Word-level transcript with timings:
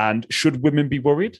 And 0.00 0.26
should 0.30 0.62
women 0.62 0.88
be 0.88 0.98
worried? 0.98 1.38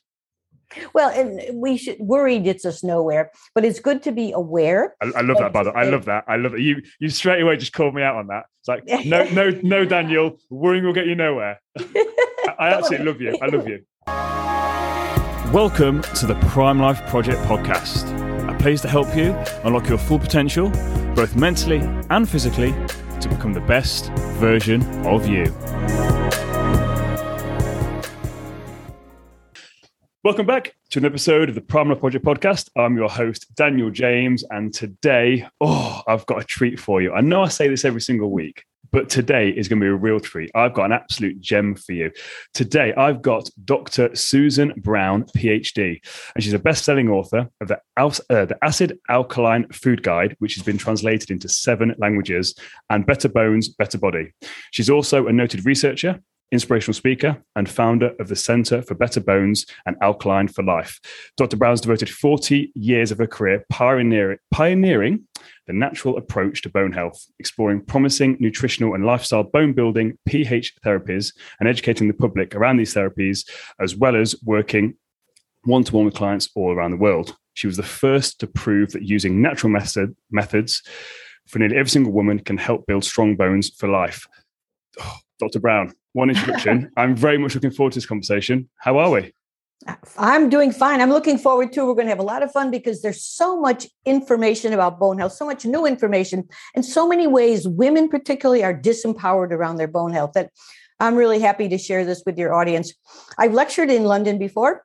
Well, 0.92 1.08
and 1.08 1.58
we 1.58 1.78
should 1.78 1.98
worry 1.98 2.38
gets 2.38 2.66
us 2.66 2.84
nowhere, 2.84 3.30
but 3.54 3.64
it's 3.64 3.80
good 3.80 4.02
to 4.02 4.12
be 4.12 4.32
aware. 4.32 4.94
I, 5.00 5.06
I 5.16 5.20
love 5.22 5.38
that, 5.38 5.50
by 5.54 5.64
the 5.64 5.70
way. 5.70 5.80
I 5.80 5.84
love 5.84 6.04
that. 6.04 6.24
I 6.28 6.36
love 6.36 6.52
it. 6.52 6.60
You 6.60 6.82
you 7.00 7.08
straight 7.08 7.40
away 7.40 7.56
just 7.56 7.72
called 7.72 7.94
me 7.94 8.02
out 8.02 8.16
on 8.16 8.26
that. 8.26 8.44
It's 8.60 8.68
like, 8.68 8.84
no, 9.06 9.24
no, 9.32 9.58
no, 9.62 9.86
Daniel, 9.86 10.38
worrying 10.50 10.84
will 10.84 10.92
get 10.92 11.06
you 11.06 11.14
nowhere. 11.14 11.58
I, 11.78 12.54
I 12.58 12.68
absolutely 12.74 13.06
love 13.06 13.20
you. 13.22 13.38
I 13.40 13.46
love 13.46 13.66
you. 13.66 13.82
Welcome 15.54 16.02
to 16.02 16.26
the 16.26 16.38
Prime 16.50 16.78
Life 16.78 17.00
Project 17.08 17.40
podcast, 17.44 18.04
a 18.46 18.58
place 18.58 18.82
to 18.82 18.88
help 18.88 19.16
you 19.16 19.32
unlock 19.64 19.88
your 19.88 19.98
full 19.98 20.18
potential, 20.18 20.68
both 21.14 21.34
mentally 21.34 21.80
and 22.10 22.28
physically, 22.28 22.72
to 23.20 23.28
become 23.30 23.54
the 23.54 23.62
best 23.62 24.12
version 24.38 24.82
of 25.06 25.26
you. 25.26 25.46
Welcome 30.22 30.44
back 30.44 30.74
to 30.90 30.98
an 30.98 31.06
episode 31.06 31.48
of 31.48 31.54
the 31.54 31.62
Prime 31.62 31.88
Life 31.88 32.00
Project 32.00 32.26
podcast. 32.26 32.68
I'm 32.76 32.94
your 32.94 33.08
host, 33.08 33.46
Daniel 33.54 33.88
James, 33.88 34.44
and 34.50 34.70
today, 34.70 35.48
oh, 35.62 36.02
I've 36.06 36.26
got 36.26 36.42
a 36.42 36.44
treat 36.44 36.78
for 36.78 37.00
you. 37.00 37.14
I 37.14 37.22
know 37.22 37.42
I 37.42 37.48
say 37.48 37.68
this 37.68 37.86
every 37.86 38.02
single 38.02 38.30
week, 38.30 38.64
but 38.92 39.08
today 39.08 39.48
is 39.48 39.66
going 39.66 39.80
to 39.80 39.84
be 39.84 39.88
a 39.88 39.94
real 39.94 40.20
treat. 40.20 40.50
I've 40.54 40.74
got 40.74 40.84
an 40.84 40.92
absolute 40.92 41.40
gem 41.40 41.74
for 41.74 41.94
you. 41.94 42.10
Today, 42.52 42.92
I've 42.92 43.22
got 43.22 43.48
Dr. 43.64 44.14
Susan 44.14 44.74
Brown, 44.76 45.24
PhD, 45.34 46.04
and 46.34 46.44
she's 46.44 46.52
a 46.52 46.58
best-selling 46.58 47.08
author 47.08 47.48
of 47.62 47.68
the, 47.68 47.80
uh, 47.96 48.44
the 48.44 48.58
Acid 48.60 48.98
Alkaline 49.08 49.68
Food 49.70 50.02
Guide, 50.02 50.36
which 50.38 50.54
has 50.56 50.62
been 50.62 50.76
translated 50.76 51.30
into 51.30 51.48
seven 51.48 51.94
languages, 51.96 52.54
and 52.90 53.06
Better 53.06 53.30
Bones, 53.30 53.70
Better 53.70 53.96
Body. 53.96 54.34
She's 54.70 54.90
also 54.90 55.28
a 55.28 55.32
noted 55.32 55.64
researcher 55.64 56.20
inspirational 56.52 56.94
speaker, 56.94 57.42
and 57.56 57.68
founder 57.68 58.12
of 58.18 58.28
the 58.28 58.36
Center 58.36 58.82
for 58.82 58.94
Better 58.94 59.20
Bones 59.20 59.66
and 59.86 59.96
Alkaline 60.02 60.48
for 60.48 60.62
Life. 60.62 61.00
Dr. 61.36 61.56
Brown's 61.56 61.80
devoted 61.80 62.10
40 62.10 62.72
years 62.74 63.10
of 63.10 63.18
her 63.18 63.26
career 63.26 63.64
pioneering, 63.70 64.38
the 65.66 65.72
natural 65.72 66.16
approach 66.16 66.62
to 66.62 66.70
bone 66.70 66.92
health, 66.92 67.26
exploring 67.38 67.84
promising 67.84 68.36
nutritional 68.40 68.94
and 68.94 69.04
lifestyle 69.04 69.44
bone 69.44 69.72
building 69.72 70.18
pH 70.26 70.74
therapies, 70.84 71.32
and 71.60 71.68
educating 71.68 72.08
the 72.08 72.14
public 72.14 72.54
around 72.54 72.76
these 72.76 72.94
therapies, 72.94 73.48
as 73.78 73.94
well 73.96 74.16
as 74.16 74.34
working 74.44 74.94
one 75.64 75.84
to 75.84 75.94
one 75.94 76.04
with 76.04 76.14
clients 76.14 76.48
all 76.54 76.72
around 76.72 76.90
the 76.90 76.96
world. 76.96 77.36
She 77.54 77.66
was 77.66 77.76
the 77.76 77.82
first 77.82 78.40
to 78.40 78.46
prove 78.46 78.92
that 78.92 79.02
using 79.02 79.42
natural 79.42 79.70
method, 79.70 80.16
methods 80.30 80.82
for 81.46 81.58
nearly 81.58 81.76
every 81.76 81.90
single 81.90 82.12
woman 82.12 82.38
can 82.38 82.56
help 82.56 82.86
build 82.86 83.04
strong 83.04 83.36
bones 83.36 83.70
for 83.70 83.88
life. 83.88 84.26
Oh, 85.02 85.16
Dr. 85.38 85.60
Brown, 85.60 85.94
one 86.12 86.30
introduction. 86.30 86.90
I'm 86.96 87.16
very 87.16 87.38
much 87.38 87.54
looking 87.54 87.70
forward 87.70 87.92
to 87.92 87.96
this 87.98 88.06
conversation. 88.06 88.68
How 88.76 88.98
are 88.98 89.10
we? 89.10 89.32
I'm 90.18 90.50
doing 90.50 90.72
fine. 90.72 91.00
I'm 91.00 91.10
looking 91.10 91.38
forward 91.38 91.72
to. 91.72 91.86
We're 91.86 91.94
going 91.94 92.06
to 92.06 92.10
have 92.10 92.18
a 92.18 92.22
lot 92.22 92.42
of 92.42 92.52
fun 92.52 92.70
because 92.70 93.00
there's 93.00 93.24
so 93.24 93.58
much 93.58 93.86
information 94.04 94.74
about 94.74 95.00
bone 95.00 95.18
health, 95.18 95.32
so 95.32 95.46
much 95.46 95.64
new 95.64 95.86
information, 95.86 96.48
and 96.74 96.84
so 96.84 97.08
many 97.08 97.26
ways 97.26 97.66
women, 97.66 98.08
particularly, 98.08 98.62
are 98.62 98.74
disempowered 98.74 99.52
around 99.52 99.76
their 99.76 99.88
bone 99.88 100.12
health. 100.12 100.32
That 100.34 100.50
I'm 100.98 101.16
really 101.16 101.40
happy 101.40 101.68
to 101.68 101.78
share 101.78 102.04
this 102.04 102.22
with 102.26 102.38
your 102.38 102.52
audience. 102.52 102.92
I've 103.38 103.54
lectured 103.54 103.90
in 103.90 104.04
London 104.04 104.38
before, 104.38 104.84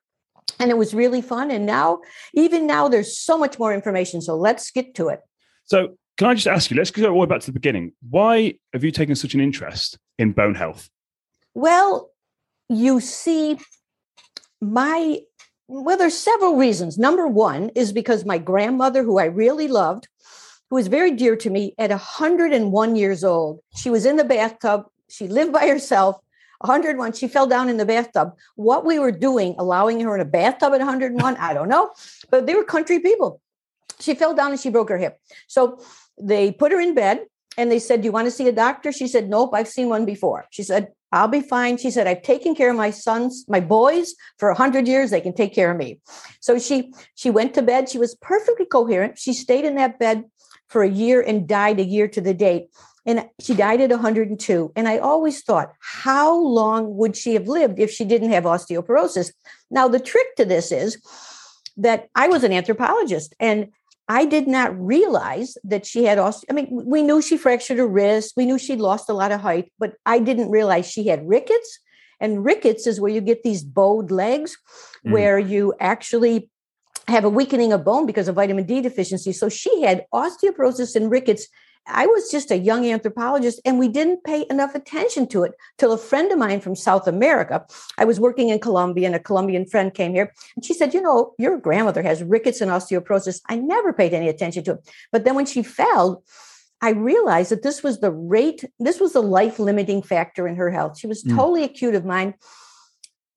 and 0.60 0.72
it 0.72 0.78
was 0.78 0.94
really 0.94 1.22
fun. 1.22 1.52
And 1.52 1.66
now, 1.66 2.00
even 2.34 2.66
now, 2.66 2.88
there's 2.88 3.18
so 3.18 3.38
much 3.38 3.60
more 3.60 3.74
information. 3.74 4.22
So 4.22 4.38
let's 4.38 4.72
get 4.72 4.96
to 4.96 5.10
it. 5.10 5.20
So, 5.66 5.98
can 6.18 6.28
I 6.30 6.36
just 6.36 6.48
ask 6.48 6.72
you? 6.72 6.78
Let's 6.78 6.92
go 6.92 7.04
all 7.08 7.10
the 7.10 7.18
way 7.20 7.26
back 7.26 7.42
to 7.42 7.48
the 7.48 7.52
beginning. 7.52 7.92
Why 8.10 8.54
have 8.72 8.86
you 8.86 8.92
taken 8.92 9.16
such 9.16 9.34
an 9.34 9.42
interest 9.42 9.98
in 10.18 10.32
bone 10.32 10.56
health? 10.56 10.90
Well, 11.56 12.12
you 12.70 13.00
see, 13.00 13.58
my 14.62 15.22
well, 15.68 15.98
there's 15.98 16.18
several 16.18 16.58
reasons. 16.58 16.98
Number 17.00 17.28
one 17.28 17.70
is 17.70 17.92
because 17.92 18.24
my 18.24 18.38
grandmother, 18.38 19.04
who 19.04 19.18
I 19.18 19.26
really 19.26 19.68
loved, 19.68 20.08
who 20.70 20.76
was 20.76 20.88
very 20.88 21.12
dear 21.12 21.36
to 21.38 21.50
me, 21.50 21.74
at 21.80 21.90
101 21.90 22.96
years 22.96 23.24
old, 23.24 23.62
she 23.76 23.90
was 23.90 24.06
in 24.06 24.18
the 24.18 24.24
bathtub. 24.24 24.86
She 25.10 25.28
lived 25.28 25.52
by 25.52 25.68
herself. 25.68 26.18
101, 26.60 27.14
she 27.14 27.28
fell 27.28 27.48
down 27.48 27.68
in 27.68 27.78
the 27.78 27.86
bathtub. 27.86 28.34
What 28.56 28.86
we 28.86 29.00
were 29.00 29.12
doing, 29.12 29.56
allowing 29.58 30.00
her 30.02 30.16
in 30.16 30.22
a 30.22 30.26
bathtub 30.26 30.74
at 30.74 30.80
101, 30.80 31.38
I 31.38 31.54
don't 31.54 31.68
know, 31.68 31.92
but 32.30 32.46
they 32.46 32.56
were 32.56 32.64
country 32.64 33.00
people. 33.00 33.42
She 34.00 34.14
fell 34.14 34.36
down 34.36 34.52
and 34.52 34.60
she 34.60 34.70
broke 34.70 34.90
her 34.90 34.98
hip. 34.98 35.20
So 35.48 35.80
they 36.22 36.52
put 36.52 36.72
her 36.72 36.80
in 36.80 36.94
bed 36.94 37.26
and 37.58 37.72
they 37.72 37.80
said, 37.80 38.02
Do 38.02 38.06
you 38.06 38.12
want 38.12 38.28
to 38.28 38.32
see 38.32 38.48
a 38.48 38.52
doctor? 38.52 38.92
She 38.92 39.08
said, 39.08 39.30
Nope, 39.30 39.52
I've 39.54 39.68
seen 39.68 39.90
one 39.90 40.06
before. 40.06 40.46
She 40.52 40.64
said, 40.64 40.90
I'll 41.16 41.30
be 41.30 41.40
fine. 41.40 41.78
She 41.78 41.92
said, 41.92 42.08
I've 42.08 42.24
taken 42.24 42.56
care 42.56 42.70
of 42.70 42.76
my 42.76 42.92
sons, 42.92 43.46
my 43.48 43.62
boys 43.62 44.14
for 44.38 44.50
a 44.50 44.56
hundred 44.56 44.86
years. 44.86 45.12
They 45.12 45.22
can 45.22 45.34
take 45.34 45.56
care 45.56 45.72
of 45.72 45.78
me. 45.78 46.02
So 46.42 46.60
she 46.60 46.94
she 47.16 47.30
went 47.30 47.54
to 47.54 47.62
bed. 47.62 47.88
She 47.88 47.98
was 47.98 48.16
perfectly 48.16 48.66
coherent. 48.66 49.18
She 49.18 49.34
stayed 49.34 49.64
in 49.64 49.76
that 49.76 49.98
bed 49.98 50.26
for 50.68 50.84
a 50.84 50.90
year 50.90 51.22
and 51.22 51.48
died 51.48 51.80
a 51.80 51.86
year 51.86 52.10
to 52.10 52.20
the 52.20 52.34
date. 52.34 52.68
And 53.06 53.30
she 53.40 53.54
died 53.54 53.80
at 53.80 53.92
102. 53.92 54.74
And 54.76 54.88
I 54.90 54.98
always 54.98 55.42
thought, 55.42 55.72
how 55.80 56.38
long 56.38 56.98
would 56.98 57.16
she 57.16 57.36
have 57.36 57.48
lived 57.48 57.80
if 57.80 57.92
she 57.92 58.04
didn't 58.04 58.32
have 58.32 58.44
osteoporosis? 58.44 59.32
Now, 59.72 59.88
the 59.88 60.00
trick 60.00 60.36
to 60.36 60.44
this 60.44 60.72
is 60.72 60.98
that 61.78 62.10
I 62.14 62.28
was 62.28 62.44
an 62.44 62.52
anthropologist 62.52 63.36
and 63.40 63.70
I 64.08 64.26
did 64.26 64.48
not 64.48 64.78
realize 64.80 65.58
that 65.64 65.86
she 65.86 66.04
had 66.04 66.20
also, 66.20 66.46
I 66.50 66.54
mean, 66.54 66.68
we 66.72 67.02
knew 67.02 67.22
she 67.22 67.38
fractured 67.38 67.78
her 67.78 67.88
wrist. 67.88 68.34
We 68.38 68.46
knew 68.46 68.60
she'd 68.60 68.80
lost 68.80 69.10
a 69.10 69.14
lot 69.14 69.32
of 69.32 69.42
height, 69.42 69.72
but 69.80 69.94
I 70.06 70.20
didn't 70.20 70.52
realize 70.52 70.90
she 70.90 71.08
had 71.08 71.28
rickets. 71.28 71.80
And 72.20 72.46
rickets 72.46 72.88
is 72.88 73.02
where 73.02 73.12
you 73.12 73.20
get 73.22 73.44
these 73.44 73.64
bowed 73.64 74.12
legs, 74.12 74.58
mm. 75.06 75.12
where 75.12 75.40
you 75.40 75.74
actually 75.80 76.50
have 77.08 77.26
a 77.26 77.30
weakening 77.30 77.74
of 77.74 77.84
bone 77.84 78.06
because 78.06 78.28
of 78.28 78.36
vitamin 78.36 78.66
D 78.66 78.82
deficiency. 78.82 79.32
So 79.32 79.50
she 79.50 79.82
had 79.82 80.06
osteoporosis 80.14 80.96
and 80.96 81.12
rickets 81.12 81.48
I 81.88 82.08
was 82.08 82.32
just 82.32 82.52
a 82.52 82.58
young 82.58 82.86
anthropologist 82.86 83.62
and 83.64 83.78
we 83.78 83.88
didn't 83.88 84.24
pay 84.24 84.46
enough 84.50 84.74
attention 84.76 85.28
to 85.28 85.44
it 85.44 85.54
till 85.78 85.92
a 85.92 85.98
friend 85.98 86.32
of 86.32 86.38
mine 86.38 86.62
from 86.62 86.76
South 86.76 87.08
America. 87.08 87.66
I 87.98 88.06
was 88.06 88.20
working 88.20 88.50
in 88.50 88.60
Colombia 88.60 89.06
and 89.06 89.16
a 89.16 89.20
Colombian 89.20 89.66
friend 89.66 89.94
came 89.94 90.14
here 90.14 90.34
and 90.56 90.66
she 90.66 90.74
said, 90.74 90.94
You 90.94 91.02
know, 91.02 91.34
your 91.38 91.58
grandmother 91.58 92.02
has 92.02 92.24
rickets 92.24 92.62
and 92.62 92.72
osteoporosis. 92.72 93.42
I 93.48 93.58
never 93.58 93.94
paid 93.94 94.14
any 94.14 94.30
attention 94.30 94.64
to 94.66 94.74
it. 94.74 94.92
But 95.12 95.26
then 95.26 95.36
when 95.36 95.46
she 95.46 95.62
fell, 95.62 96.24
I 96.82 96.90
realized 96.92 97.52
that 97.52 97.64
this 97.64 97.84
was 97.84 98.00
the 98.00 98.12
rate, 98.12 98.66
this 98.80 99.00
was 99.00 99.14
the 99.14 99.22
life 99.24 99.60
limiting 99.60 100.02
factor 100.02 100.48
in 100.48 100.56
her 100.56 100.72
health. 100.72 100.98
She 100.98 101.08
was 101.08 101.24
mm. 101.24 101.36
totally 101.36 101.64
acute 101.64 101.96
of 101.96 102.06
mind. 102.06 102.34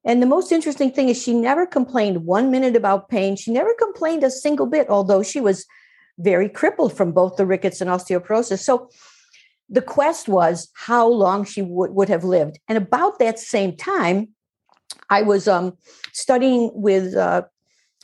And 0.04 0.22
the 0.22 0.26
most 0.26 0.52
interesting 0.52 0.90
thing 0.90 1.08
is 1.08 1.22
she 1.22 1.34
never 1.34 1.66
complained 1.66 2.24
one 2.24 2.50
minute 2.50 2.76
about 2.76 3.08
pain. 3.08 3.36
She 3.36 3.52
never 3.52 3.74
complained 3.78 4.24
a 4.24 4.30
single 4.30 4.66
bit, 4.66 4.88
although 4.88 5.22
she 5.22 5.40
was 5.40 5.66
very 6.18 6.48
crippled 6.48 6.96
from 6.96 7.12
both 7.12 7.36
the 7.36 7.46
rickets 7.46 7.80
and 7.80 7.90
osteoporosis. 7.90 8.60
So 8.60 8.90
the 9.68 9.82
quest 9.82 10.28
was 10.28 10.68
how 10.74 11.06
long 11.06 11.44
she 11.44 11.62
would, 11.62 11.90
would 11.92 12.08
have 12.08 12.24
lived. 12.24 12.58
And 12.68 12.78
about 12.78 13.18
that 13.18 13.38
same 13.38 13.76
time, 13.76 14.28
I 15.10 15.22
was 15.22 15.46
um, 15.46 15.76
studying 16.12 16.70
with 16.74 17.14
uh, 17.14 17.42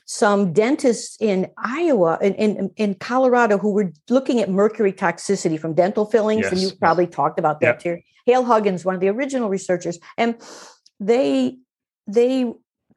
some 0.06 0.52
dentists 0.52 1.16
in 1.20 1.50
Iowa 1.56 2.18
and 2.20 2.34
in, 2.36 2.56
in, 2.56 2.70
in, 2.76 2.94
Colorado 2.94 3.56
who 3.58 3.72
were 3.72 3.92
looking 4.10 4.40
at 4.40 4.50
mercury 4.50 4.92
toxicity 4.92 5.58
from 5.58 5.74
dental 5.74 6.04
fillings. 6.04 6.42
Yes. 6.42 6.52
And 6.52 6.60
you 6.60 6.70
probably 6.78 7.06
talked 7.06 7.38
about 7.38 7.60
that 7.60 7.82
yep. 7.84 7.96
too. 7.96 8.02
Hal 8.26 8.44
Huggins, 8.44 8.84
one 8.84 8.94
of 8.94 9.00
the 9.00 9.08
original 9.08 9.48
researchers. 9.48 9.98
And 10.18 10.36
they 11.00 11.58
they 12.06 12.52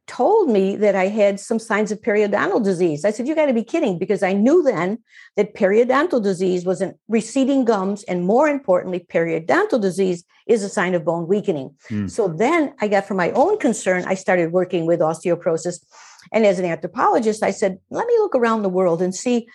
told 0.08 0.50
me 0.50 0.76
that 0.78 0.96
I 0.96 1.08
had 1.08 1.40
some 1.40 1.60
signs 1.60 1.92
of 1.92 2.02
periodontal 2.02 2.64
disease. 2.64 3.06
I 3.06 3.12
said, 3.12 3.28
You 3.28 3.36
got 3.36 3.46
to 3.48 3.54
be 3.54 3.64
kidding, 3.64 4.00
because 4.00 4.24
I 4.24 4.34
knew 4.34 4.64
then 4.64 5.00
that 5.36 5.54
periodontal 5.54 6.24
disease 6.24 6.66
was 6.66 6.82
an 6.82 6.98
receding 7.08 7.66
gums, 7.66 8.04
and 8.04 8.26
more 8.26 8.48
importantly, 8.48 9.06
periodontal 9.12 9.82
disease 9.82 10.24
is 10.48 10.64
a 10.64 10.70
sign 10.70 10.96
of 10.96 11.06
bone 11.06 11.28
weakening. 11.28 11.76
Mm. 11.90 12.10
So 12.10 12.28
then 12.30 12.74
I 12.80 12.88
got 12.88 13.06
for 13.06 13.14
my 13.14 13.32
own 13.32 13.60
concern, 13.60 14.06
I 14.08 14.16
started 14.16 14.52
working 14.52 14.86
with 14.86 15.02
osteoporosis. 15.02 15.86
And 16.32 16.46
as 16.46 16.58
an 16.58 16.66
anthropologist, 16.66 17.44
I 17.44 17.52
said, 17.52 17.78
Let 17.90 18.08
me 18.08 18.14
look 18.20 18.36
around 18.36 18.64
the 18.64 18.70
world 18.70 19.02
and 19.02 19.14
see. 19.14 19.48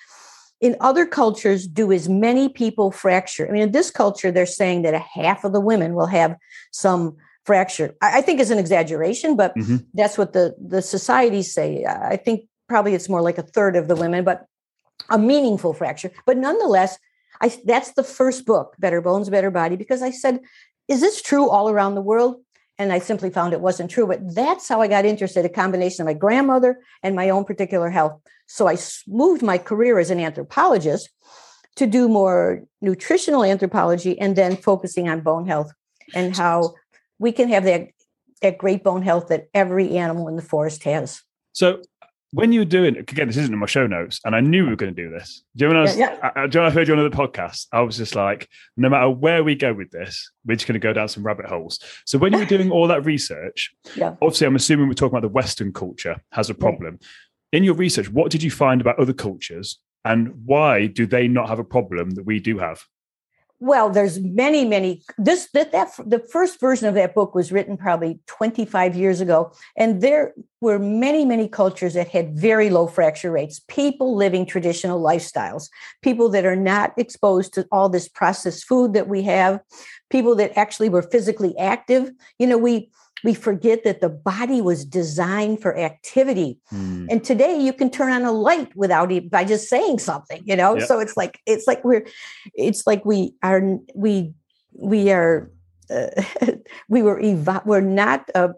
In 0.60 0.76
other 0.78 1.06
cultures, 1.06 1.66
do 1.66 1.90
as 1.90 2.08
many 2.08 2.48
people 2.48 2.92
fracture? 2.92 3.48
I 3.48 3.50
mean, 3.50 3.62
in 3.62 3.72
this 3.72 3.90
culture, 3.90 4.30
they're 4.30 4.46
saying 4.46 4.82
that 4.82 4.94
a 4.94 5.00
half 5.00 5.42
of 5.42 5.52
the 5.52 5.60
women 5.60 5.94
will 5.94 6.06
have 6.06 6.36
some 6.70 7.16
fracture. 7.44 7.94
I, 8.00 8.18
I 8.18 8.20
think 8.20 8.40
is 8.40 8.50
an 8.50 8.58
exaggeration, 8.58 9.36
but 9.36 9.54
mm-hmm. 9.54 9.76
that's 9.94 10.18
what 10.18 10.32
the 10.32 10.54
the 10.60 10.82
societies 10.82 11.52
say. 11.52 11.84
I 11.84 12.16
think 12.16 12.48
probably 12.68 12.94
it's 12.94 13.08
more 13.08 13.22
like 13.22 13.38
a 13.38 13.42
third 13.42 13.76
of 13.76 13.88
the 13.88 13.96
women, 13.96 14.24
but 14.24 14.46
a 15.10 15.18
meaningful 15.18 15.72
fracture. 15.72 16.10
But 16.26 16.36
nonetheless, 16.36 16.98
I 17.40 17.52
that's 17.64 17.92
the 17.92 18.04
first 18.04 18.46
book, 18.46 18.74
Better 18.78 19.00
Bones, 19.00 19.28
Better 19.30 19.50
Body, 19.50 19.76
because 19.76 20.02
I 20.02 20.10
said, 20.10 20.40
is 20.88 21.00
this 21.00 21.22
true 21.22 21.48
all 21.48 21.68
around 21.68 21.94
the 21.94 22.00
world? 22.00 22.36
And 22.78 22.92
I 22.92 22.98
simply 22.98 23.30
found 23.30 23.52
it 23.52 23.60
wasn't 23.60 23.90
true. 23.90 24.06
But 24.06 24.34
that's 24.34 24.68
how 24.68 24.80
I 24.80 24.88
got 24.88 25.04
interested, 25.04 25.44
a 25.44 25.48
combination 25.48 26.02
of 26.02 26.06
my 26.06 26.14
grandmother 26.14 26.80
and 27.02 27.14
my 27.14 27.30
own 27.30 27.44
particular 27.44 27.90
health. 27.90 28.20
So 28.46 28.68
I 28.68 28.76
moved 29.06 29.42
my 29.42 29.58
career 29.58 29.98
as 29.98 30.10
an 30.10 30.18
anthropologist 30.18 31.10
to 31.76 31.86
do 31.86 32.08
more 32.08 32.62
nutritional 32.80 33.44
anthropology 33.44 34.18
and 34.18 34.36
then 34.36 34.56
focusing 34.56 35.08
on 35.08 35.20
bone 35.20 35.46
health 35.46 35.72
and 36.14 36.36
how 36.36 36.74
we 37.22 37.32
can 37.32 37.48
have 37.48 37.64
that 37.64 37.88
at 38.42 38.58
great 38.58 38.82
bone 38.82 39.02
health 39.02 39.28
that 39.28 39.48
every 39.54 39.96
animal 39.96 40.26
in 40.28 40.36
the 40.36 40.42
forest 40.42 40.82
has. 40.82 41.22
So 41.52 41.80
when 42.32 42.50
you 42.50 42.60
were 42.60 42.66
doing 42.66 42.96
again, 42.96 43.28
this 43.28 43.36
isn't 43.36 43.52
in 43.52 43.58
my 43.58 43.66
show 43.66 43.86
notes, 43.86 44.20
and 44.24 44.34
I 44.34 44.40
knew 44.40 44.64
we 44.64 44.70
were 44.70 44.76
going 44.76 44.94
to 44.94 45.02
do 45.02 45.10
this. 45.10 45.44
Do 45.54 45.64
you 45.64 45.68
know 45.68 45.74
when 45.74 45.78
I 45.78 45.82
was? 45.82 45.96
Yeah, 45.96 46.06
uh, 46.06 46.10
yeah. 46.10 46.30
I, 46.34 46.44
you 46.44 46.50
know 46.54 46.64
I 46.64 46.70
heard 46.70 46.88
you 46.88 46.96
on 46.96 47.08
the 47.08 47.16
podcast? 47.16 47.66
I 47.72 47.80
was 47.82 47.96
just 47.96 48.16
like, 48.16 48.48
no 48.76 48.88
matter 48.88 49.08
where 49.08 49.44
we 49.44 49.54
go 49.54 49.72
with 49.72 49.90
this, 49.90 50.30
we're 50.44 50.56
just 50.56 50.66
going 50.66 50.74
to 50.74 50.80
go 50.80 50.92
down 50.92 51.08
some 51.08 51.22
rabbit 51.22 51.46
holes. 51.46 51.78
So 52.06 52.18
when 52.18 52.32
you 52.32 52.40
were 52.40 52.44
doing 52.44 52.70
all 52.70 52.88
that 52.88 53.04
research, 53.04 53.72
yeah. 53.96 54.16
obviously, 54.20 54.46
I'm 54.48 54.56
assuming 54.56 54.88
we're 54.88 54.94
talking 54.94 55.16
about 55.16 55.22
the 55.22 55.32
Western 55.32 55.72
culture 55.72 56.20
has 56.32 56.50
a 56.50 56.54
problem. 56.54 56.98
Yeah. 57.00 57.58
In 57.58 57.64
your 57.64 57.74
research, 57.74 58.10
what 58.10 58.32
did 58.32 58.42
you 58.42 58.50
find 58.50 58.80
about 58.80 58.98
other 58.98 59.12
cultures, 59.12 59.78
and 60.04 60.34
why 60.44 60.86
do 60.86 61.06
they 61.06 61.28
not 61.28 61.48
have 61.48 61.60
a 61.60 61.64
problem 61.64 62.10
that 62.12 62.24
we 62.24 62.40
do 62.40 62.58
have? 62.58 62.82
Well 63.62 63.88
there's 63.88 64.18
many 64.20 64.64
many 64.64 65.02
this 65.16 65.48
that, 65.54 65.70
that 65.72 65.88
the 66.04 66.18
first 66.18 66.58
version 66.58 66.88
of 66.88 66.94
that 66.94 67.14
book 67.14 67.34
was 67.34 67.52
written 67.52 67.76
probably 67.76 68.18
25 68.26 68.96
years 68.96 69.20
ago 69.20 69.52
and 69.76 70.00
there 70.00 70.34
were 70.60 70.78
many 70.78 71.24
many 71.24 71.48
cultures 71.48 71.94
that 71.94 72.08
had 72.08 72.36
very 72.36 72.70
low 72.70 72.86
fracture 72.86 73.30
rates 73.30 73.60
people 73.68 74.16
living 74.16 74.44
traditional 74.44 75.00
lifestyles 75.00 75.68
people 76.02 76.28
that 76.28 76.44
are 76.44 76.56
not 76.56 76.92
exposed 76.98 77.54
to 77.54 77.66
all 77.70 77.88
this 77.88 78.08
processed 78.08 78.64
food 78.64 78.94
that 78.94 79.08
we 79.08 79.22
have 79.22 79.60
people 80.12 80.36
that 80.36 80.56
actually 80.56 80.90
were 80.90 81.02
physically 81.02 81.56
active. 81.58 82.12
You 82.38 82.46
know 82.46 82.58
we 82.58 82.90
we 83.24 83.34
forget 83.34 83.84
that 83.84 84.00
the 84.00 84.08
body 84.08 84.60
was 84.60 84.84
designed 84.84 85.60
for 85.60 85.76
activity 85.76 86.58
mm. 86.72 87.06
and 87.10 87.24
today 87.24 87.58
you 87.58 87.72
can 87.72 87.90
turn 87.90 88.12
on 88.12 88.22
a 88.22 88.32
light 88.32 88.74
without 88.76 89.12
it 89.12 89.30
by 89.30 89.44
just 89.44 89.68
saying 89.68 89.98
something 89.98 90.42
you 90.44 90.56
know 90.56 90.76
yep. 90.76 90.86
so 90.86 91.00
it's 91.00 91.16
like 91.16 91.40
it's 91.46 91.66
like 91.66 91.84
we're 91.84 92.06
it's 92.54 92.86
like 92.86 93.04
we 93.04 93.34
are 93.42 93.78
we 93.94 94.32
we 94.74 95.10
are 95.10 95.50
uh, 95.90 96.08
we 96.88 97.02
were 97.02 97.20
evo- 97.20 97.64
we're 97.66 97.80
not 97.80 98.28
uh, 98.34 98.48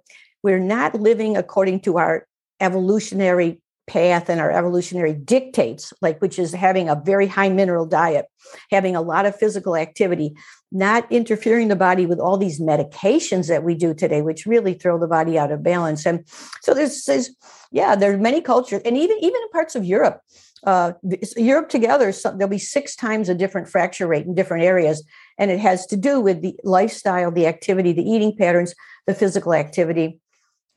we're 0.43 0.61
not 0.61 0.95
living 0.95 1.37
according 1.37 1.81
to 1.81 1.99
our 1.99 2.27
evolutionary 2.61 3.61
path 3.87 4.29
and 4.29 4.41
our 4.41 4.51
evolutionary 4.51 5.13
dictates 5.13 5.93
like 6.01 6.21
which 6.21 6.39
is 6.39 6.53
having 6.53 6.89
a 6.89 7.01
very 7.05 7.27
high 7.27 7.49
mineral 7.49 7.87
diet 7.87 8.27
having 8.71 8.97
a 8.97 9.03
lot 9.03 9.27
of 9.27 9.37
physical 9.37 9.77
activity 9.77 10.35
not 10.73 11.11
interfering 11.11 11.69
the 11.69 11.77
body 11.77 12.07
with 12.07 12.19
all 12.19 12.37
these 12.37 12.61
medications 12.61 13.49
that 13.49 13.63
we 13.63 13.75
do 13.75 13.93
today 13.93 14.23
which 14.23 14.47
really 14.47 14.75
throw 14.75 14.99
the 14.99 15.07
body 15.07 15.39
out 15.39 15.53
of 15.53 15.63
balance 15.63 16.07
and 16.07 16.25
so 16.63 16.73
there's, 16.73 17.05
there's 17.05 17.31
yeah 17.73 17.95
there 17.95 18.13
are 18.13 18.19
many 18.19 18.41
cultures 18.41 18.83
and 18.85 18.97
even 18.97 19.17
even 19.19 19.41
in 19.43 19.49
parts 19.51 19.75
of 19.75 19.85
europe 19.85 20.21
uh, 20.67 20.93
Europe 21.37 21.69
together, 21.69 22.11
so 22.11 22.31
there'll 22.31 22.49
be 22.49 22.59
six 22.59 22.97
times 22.97 23.29
a 23.29 23.35
different 23.35 23.69
fracture 23.69 24.07
rate 24.07 24.25
in 24.25 24.35
different 24.35 24.65
areas. 24.65 25.05
And 25.37 25.51
it 25.51 25.61
has 25.61 25.85
to 25.87 25.97
do 25.97 26.21
with 26.21 26.41
the 26.41 26.55
lifestyle, 26.65 27.31
the 27.31 27.47
activity, 27.47 27.93
the 27.93 28.03
eating 28.03 28.35
patterns, 28.37 28.75
the 29.07 29.15
physical 29.15 29.53
activity, 29.53 30.19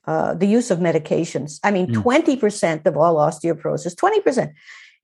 uh, 0.07 0.33
the 0.33 0.47
use 0.47 0.71
of 0.71 0.79
medications. 0.79 1.59
I 1.63 1.71
mean, 1.71 1.87
mm. 1.87 2.01
20% 2.01 2.85
of 2.85 2.97
all 2.97 3.15
osteoporosis, 3.15 3.93
20% 3.93 4.53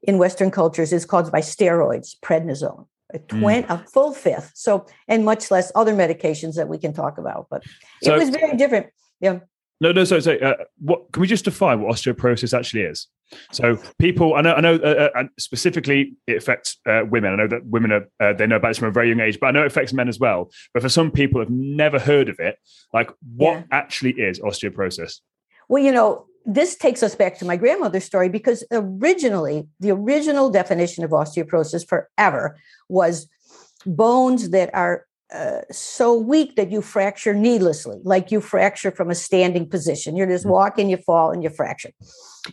in 0.03 0.17
Western 0.17 0.49
cultures 0.49 0.93
is 0.93 1.05
caused 1.05 1.31
by 1.31 1.41
steroids, 1.41 2.15
prednisone, 2.21 2.87
a, 3.13 3.19
20, 3.19 3.67
mm. 3.67 3.69
a 3.69 3.85
full 3.89 4.13
fifth. 4.13 4.51
So, 4.55 4.85
and 5.07 5.25
much 5.25 5.51
less 5.51 5.71
other 5.75 5.93
medications 5.93 6.55
that 6.55 6.69
we 6.69 6.77
can 6.77 6.93
talk 6.93 7.17
about. 7.17 7.47
But 7.49 7.63
so, 8.01 8.15
it 8.15 8.17
was 8.17 8.29
very 8.29 8.55
different. 8.55 8.87
Yeah. 9.19 9.39
No, 9.83 9.91
no. 9.91 10.05
So, 10.05 10.21
so 10.21 10.35
uh, 10.35 10.53
what 10.79 11.11
can 11.11 11.19
we 11.19 11.27
just 11.27 11.43
define 11.43 11.81
what 11.81 11.93
osteoporosis 11.93 12.57
actually 12.57 12.83
is? 12.83 13.07
So, 13.51 13.77
people, 13.99 14.35
I 14.35 14.41
know, 14.41 14.53
I 14.53 14.61
know, 14.61 14.75
uh, 14.75 15.09
uh, 15.13 15.23
specifically, 15.37 16.13
it 16.25 16.37
affects 16.37 16.77
uh, 16.87 17.01
women. 17.09 17.33
I 17.33 17.35
know 17.35 17.47
that 17.47 17.65
women 17.65 17.91
are 17.91 18.07
uh, 18.21 18.31
they 18.31 18.47
know 18.47 18.55
about 18.55 18.69
this 18.69 18.77
from 18.77 18.87
a 18.87 18.91
very 18.91 19.09
young 19.09 19.19
age, 19.19 19.41
but 19.41 19.47
I 19.47 19.51
know 19.51 19.63
it 19.63 19.67
affects 19.67 19.91
men 19.91 20.07
as 20.07 20.19
well. 20.19 20.49
But 20.73 20.83
for 20.83 20.89
some 20.89 21.11
people 21.11 21.41
have 21.41 21.49
never 21.49 21.99
heard 21.99 22.29
of 22.29 22.39
it, 22.39 22.59
like 22.93 23.11
what 23.35 23.55
yeah. 23.55 23.63
actually 23.71 24.11
is 24.13 24.39
osteoporosis? 24.39 25.19
Well, 25.67 25.83
you 25.83 25.91
know, 25.91 26.27
this 26.45 26.77
takes 26.77 27.03
us 27.03 27.13
back 27.13 27.37
to 27.39 27.45
my 27.45 27.57
grandmother's 27.57 28.05
story 28.05 28.29
because 28.29 28.63
originally, 28.71 29.67
the 29.81 29.91
original 29.91 30.49
definition 30.49 31.03
of 31.03 31.11
osteoporosis 31.11 31.85
forever 31.85 32.57
was 32.87 33.27
bones 33.85 34.51
that 34.51 34.73
are 34.73 35.05
uh, 35.33 35.61
so 35.71 36.13
weak 36.13 36.55
that 36.55 36.71
you 36.71 36.81
fracture 36.81 37.33
needlessly, 37.33 37.99
like 38.03 38.31
you 38.31 38.39
fracture 38.39 38.91
from 38.91 39.09
a 39.09 39.15
standing 39.15 39.67
position. 39.67 40.15
You're 40.15 40.27
just 40.27 40.43
mm-hmm. 40.43 40.53
walking, 40.53 40.89
you 40.89 40.97
fall, 40.97 41.31
and 41.31 41.43
you 41.43 41.49
fracture. 41.49 41.89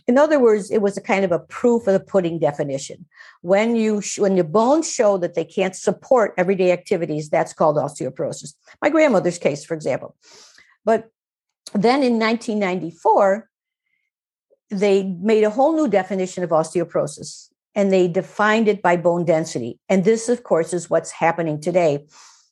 In 0.07 0.17
other 0.17 0.39
words, 0.39 0.71
it 0.71 0.81
was 0.81 0.97
a 0.97 1.01
kind 1.01 1.23
of 1.23 1.31
a 1.31 1.39
proof 1.39 1.85
of 1.85 1.93
the 1.93 1.99
pudding 1.99 2.39
definition. 2.39 3.05
When 3.41 3.75
you 3.75 4.01
sh- 4.01 4.19
when 4.19 4.35
your 4.35 4.45
bones 4.45 4.91
show 4.91 5.17
that 5.17 5.35
they 5.35 5.45
can't 5.45 5.75
support 5.75 6.33
everyday 6.37 6.71
activities, 6.71 7.29
that's 7.29 7.53
called 7.53 7.75
osteoporosis. 7.75 8.53
My 8.81 8.89
grandmother's 8.89 9.37
case, 9.37 9.63
for 9.63 9.75
example. 9.75 10.15
But 10.83 11.09
then 11.73 12.01
in 12.03 12.19
1994, 12.19 13.47
they 14.71 15.03
made 15.03 15.43
a 15.43 15.49
whole 15.49 15.75
new 15.75 15.87
definition 15.87 16.43
of 16.43 16.49
osteoporosis 16.49 17.49
and 17.75 17.91
they 17.91 18.07
defined 18.07 18.67
it 18.67 18.81
by 18.81 18.97
bone 18.97 19.25
density. 19.25 19.79
And 19.87 20.03
this, 20.03 20.29
of 20.29 20.43
course, 20.43 20.73
is 20.73 20.89
what's 20.89 21.11
happening 21.11 21.59
today 21.59 22.07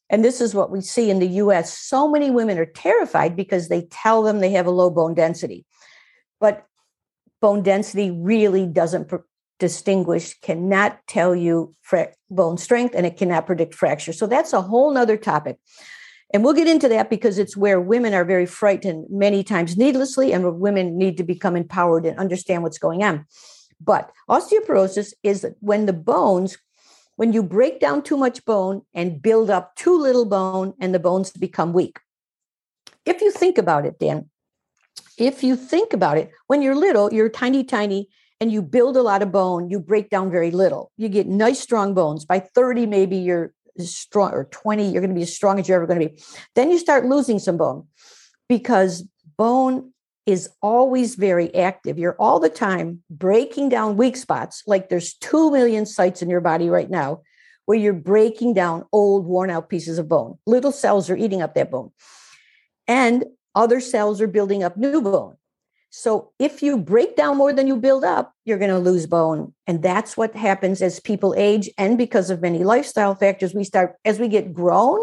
and 0.10 0.26
this 0.26 0.42
is 0.42 0.56
what 0.56 0.72
we 0.72 0.82
see 0.82 1.10
in 1.10 1.20
the 1.20 1.28
US. 1.28 1.78
So 1.78 2.10
many 2.10 2.32
women 2.32 2.58
are 2.58 2.66
terrified 2.66 3.36
because 3.36 3.68
they 3.68 3.84
tell 3.92 4.24
them 4.24 4.40
they 4.40 4.52
have 4.52 4.66
a 4.66 4.72
low 4.72 4.90
bone 4.90 5.14
density. 5.14 5.66
But 6.40 6.66
bone 7.42 7.64
density 7.64 8.12
really 8.12 8.66
doesn't 8.66 9.12
distinguish, 9.60 10.40
cannot 10.40 11.00
tell 11.08 11.36
you 11.36 11.76
bone 12.30 12.58
strength, 12.58 12.96
and 12.96 13.06
it 13.06 13.18
cannot 13.18 13.46
predict 13.46 13.76
fracture. 13.76 14.14
So 14.14 14.26
that's 14.26 14.54
a 14.54 14.62
whole 14.62 14.92
nother 14.92 15.18
topic. 15.18 15.58
And 16.34 16.44
we'll 16.44 16.54
get 16.54 16.68
into 16.68 16.88
that 16.90 17.10
because 17.10 17.38
it's 17.38 17.58
where 17.58 17.82
women 17.82 18.14
are 18.14 18.24
very 18.24 18.46
frightened 18.46 19.08
many 19.10 19.44
times 19.44 19.78
needlessly, 19.78 20.32
and 20.32 20.44
where 20.44 20.52
women 20.52 20.98
need 20.98 21.18
to 21.18 21.24
become 21.24 21.56
empowered 21.56 22.06
and 22.06 22.18
understand 22.18 22.64
what's 22.64 22.78
going 22.78 23.04
on. 23.04 23.26
But 23.82 24.12
osteoporosis 24.30 25.14
is 25.24 25.46
when 25.60 25.86
the 25.86 25.94
bones 25.94 26.58
when 27.20 27.34
you 27.34 27.44
break 27.44 27.82
down 27.82 28.02
too 28.02 28.16
much 28.16 28.46
bone 28.46 28.82
and 28.94 29.22
build 29.22 29.50
up 29.50 29.76
too 29.76 29.94
little 29.94 30.24
bone 30.24 30.74
and 30.80 30.96
the 30.96 31.00
bones 31.00 31.32
become 31.32 31.74
weak. 31.74 32.00
If 33.06 33.20
you 33.20 33.30
think 33.30 33.58
about 33.58 33.86
it, 33.86 34.00
Dan, 34.00 34.30
if 35.18 35.44
you 35.44 35.58
think 35.58 35.92
about 35.92 36.18
it, 36.18 36.32
when 36.48 36.62
you're 36.62 36.78
little, 36.78 37.14
you're 37.14 37.28
tiny, 37.28 37.66
tiny, 37.66 38.08
and 38.40 38.54
you 38.54 38.62
build 38.62 38.96
a 38.96 39.02
lot 39.02 39.22
of 39.22 39.34
bone, 39.34 39.70
you 39.70 39.82
break 39.82 40.10
down 40.10 40.32
very 40.32 40.50
little. 40.50 40.94
You 40.96 41.10
get 41.10 41.28
nice, 41.28 41.60
strong 41.60 41.94
bones. 41.94 42.24
By 42.24 42.40
30, 42.40 42.86
maybe 42.86 43.18
you're 43.18 43.52
strong, 43.80 44.32
or 44.32 44.46
20, 44.46 44.90
you're 44.90 45.02
going 45.02 45.14
to 45.14 45.16
be 45.16 45.24
as 45.24 45.36
strong 45.36 45.60
as 45.60 45.68
you're 45.68 45.76
ever 45.76 45.88
going 45.88 46.00
to 46.00 46.08
be. 46.08 46.24
Then 46.56 46.72
you 46.72 46.78
start 46.78 47.06
losing 47.06 47.38
some 47.38 47.58
bone 47.58 47.86
because 48.48 49.06
bone 49.38 49.92
is 50.26 50.50
always 50.62 51.16
very 51.16 51.54
active. 51.56 51.98
You're 51.98 52.16
all 52.20 52.40
the 52.40 52.50
time 52.50 53.02
breaking 53.10 53.70
down 53.70 53.98
weak 53.98 54.16
spots. 54.16 54.64
Like 54.68 54.90
there's 54.90 55.14
2 55.16 55.52
million 55.52 55.86
sites 55.86 56.22
in 56.22 56.30
your 56.30 56.42
body 56.42 56.70
right 56.70 56.90
now 56.90 57.22
where 57.66 57.78
you're 57.78 57.94
breaking 57.94 58.54
down 58.54 58.86
old, 58.92 59.26
worn 59.26 59.50
out 59.50 59.70
pieces 59.70 60.00
of 60.00 60.10
bone. 60.10 60.38
Little 60.46 60.72
cells 60.72 61.10
are 61.10 61.18
eating 61.18 61.42
up 61.42 61.54
that 61.56 61.72
bone. 61.72 61.92
And 62.88 63.26
other 63.56 63.80
cells 63.80 64.22
are 64.22 64.28
building 64.28 64.64
up 64.64 64.78
new 64.78 65.02
bone. 65.02 65.36
So 65.92 66.32
if 66.38 66.62
you 66.62 66.78
break 66.78 67.16
down 67.16 67.38
more 67.38 67.52
than 67.52 67.66
you 67.66 67.76
build 67.76 68.04
up, 68.04 68.34
you're 68.46 68.60
going 68.60 68.70
to 68.70 68.80
lose 68.80 69.08
bone. 69.08 69.54
And 69.66 69.82
that's 69.82 70.16
what 70.16 70.36
happens 70.36 70.82
as 70.82 71.00
people 71.00 71.34
age. 71.36 71.70
And 71.78 71.98
because 71.98 72.30
of 72.30 72.42
many 72.42 72.64
lifestyle 72.64 73.16
factors, 73.16 73.56
we 73.56 73.64
start, 73.64 73.96
as 74.06 74.20
we 74.20 74.28
get 74.28 74.54
grown 74.54 75.00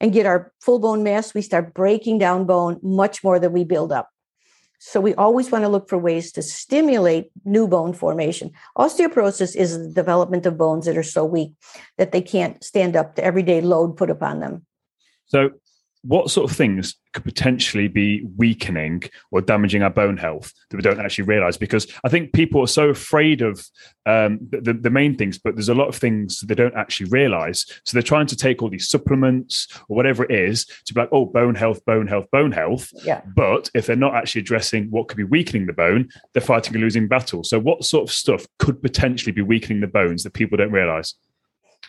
and 0.00 0.12
get 0.12 0.26
our 0.26 0.52
full 0.60 0.78
bone 0.78 1.02
mass, 1.02 1.34
we 1.34 1.42
start 1.42 1.74
breaking 1.74 2.18
down 2.18 2.46
bone 2.46 2.78
much 2.82 3.24
more 3.24 3.40
than 3.40 3.52
we 3.52 3.64
build 3.64 3.90
up. 3.90 4.11
So 4.84 5.00
we 5.00 5.14
always 5.14 5.52
want 5.52 5.62
to 5.62 5.68
look 5.68 5.88
for 5.88 5.96
ways 5.96 6.32
to 6.32 6.42
stimulate 6.42 7.30
new 7.44 7.68
bone 7.68 7.92
formation. 7.92 8.50
Osteoporosis 8.76 9.54
is 9.54 9.78
the 9.78 9.88
development 9.88 10.44
of 10.44 10.58
bones 10.58 10.86
that 10.86 10.98
are 10.98 11.04
so 11.04 11.24
weak 11.24 11.52
that 11.98 12.10
they 12.10 12.20
can't 12.20 12.62
stand 12.64 12.96
up 12.96 13.14
to 13.14 13.24
everyday 13.24 13.60
load 13.60 13.96
put 13.96 14.10
upon 14.10 14.40
them. 14.40 14.66
So 15.26 15.50
what 16.04 16.30
sort 16.30 16.50
of 16.50 16.56
things 16.56 16.96
could 17.12 17.24
potentially 17.24 17.86
be 17.86 18.26
weakening 18.36 19.02
or 19.30 19.40
damaging 19.40 19.82
our 19.82 19.90
bone 19.90 20.16
health 20.16 20.52
that 20.70 20.76
we 20.76 20.82
don't 20.82 21.00
actually 21.00 21.24
realize? 21.24 21.56
Because 21.56 21.86
i 22.04 22.08
think 22.08 22.32
people 22.32 22.60
are 22.60 22.66
so 22.66 22.88
afraid 22.88 23.42
of 23.42 23.64
um, 24.04 24.38
the, 24.50 24.72
the 24.72 24.90
main 24.90 25.16
things 25.16 25.38
but 25.38 25.54
there's 25.54 25.68
a 25.68 25.74
lot 25.74 25.86
of 25.86 25.94
things 25.94 26.40
they 26.40 26.54
don't 26.54 26.74
actually 26.74 27.08
realize. 27.10 27.64
So 27.84 27.94
they're 27.94 28.02
trying 28.02 28.26
to 28.26 28.36
take 28.36 28.62
all 28.62 28.68
these 28.68 28.88
supplements 28.88 29.68
or 29.88 29.96
whatever 29.96 30.24
it 30.24 30.32
is 30.32 30.66
to 30.86 30.94
be 30.94 31.00
like 31.00 31.10
oh 31.12 31.26
bone 31.26 31.54
health 31.54 31.84
bone 31.84 32.06
health 32.06 32.26
bone 32.32 32.52
health. 32.52 32.92
Yeah. 33.04 33.22
but 33.34 33.70
if 33.74 33.86
they're 33.86 33.96
not 33.96 34.14
actually 34.14 34.40
addressing 34.40 34.90
what 34.90 35.08
could 35.08 35.16
be 35.16 35.24
weakening 35.24 35.66
the 35.66 35.72
bone 35.72 36.08
they're 36.32 36.42
fighting 36.42 36.74
a 36.76 36.78
losing 36.78 37.08
battle. 37.08 37.44
So 37.44 37.58
what 37.58 37.84
sort 37.84 38.08
of 38.08 38.12
stuff 38.12 38.46
could 38.58 38.82
potentially 38.82 39.32
be 39.32 39.42
weakening 39.42 39.80
the 39.80 39.86
bones 39.86 40.22
that 40.24 40.32
people 40.32 40.58
don't 40.58 40.72
realize? 40.72 41.14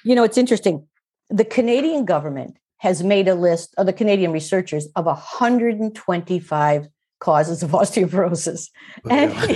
You 0.03 0.15
know 0.15 0.23
it's 0.23 0.37
interesting. 0.37 0.87
The 1.29 1.45
canadian 1.45 2.05
government 2.05 2.57
has 2.83 3.01
made 3.01 3.27
a 3.27 3.33
list 3.33 3.73
of 3.77 3.85
the 3.85 3.93
Canadian 3.93 4.31
researchers 4.31 4.87
of 4.95 5.05
125 5.05 6.87
causes 7.19 7.63
of 7.63 7.71
osteoporosis. 7.71 8.69
Oh, 9.05 9.09
and 9.09 9.31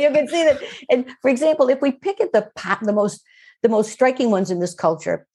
you 0.00 0.10
can 0.10 0.26
see 0.26 0.42
that. 0.42 0.60
And 0.90 1.06
for 1.22 1.28
example, 1.30 1.68
if 1.68 1.80
we 1.80 1.92
pick 1.92 2.20
at 2.20 2.32
the 2.32 2.50
the 2.82 2.92
most 2.92 3.22
the 3.62 3.68
most 3.68 3.92
striking 3.92 4.30
ones 4.30 4.50
in 4.50 4.60
this 4.60 4.74
culture, 4.74 5.26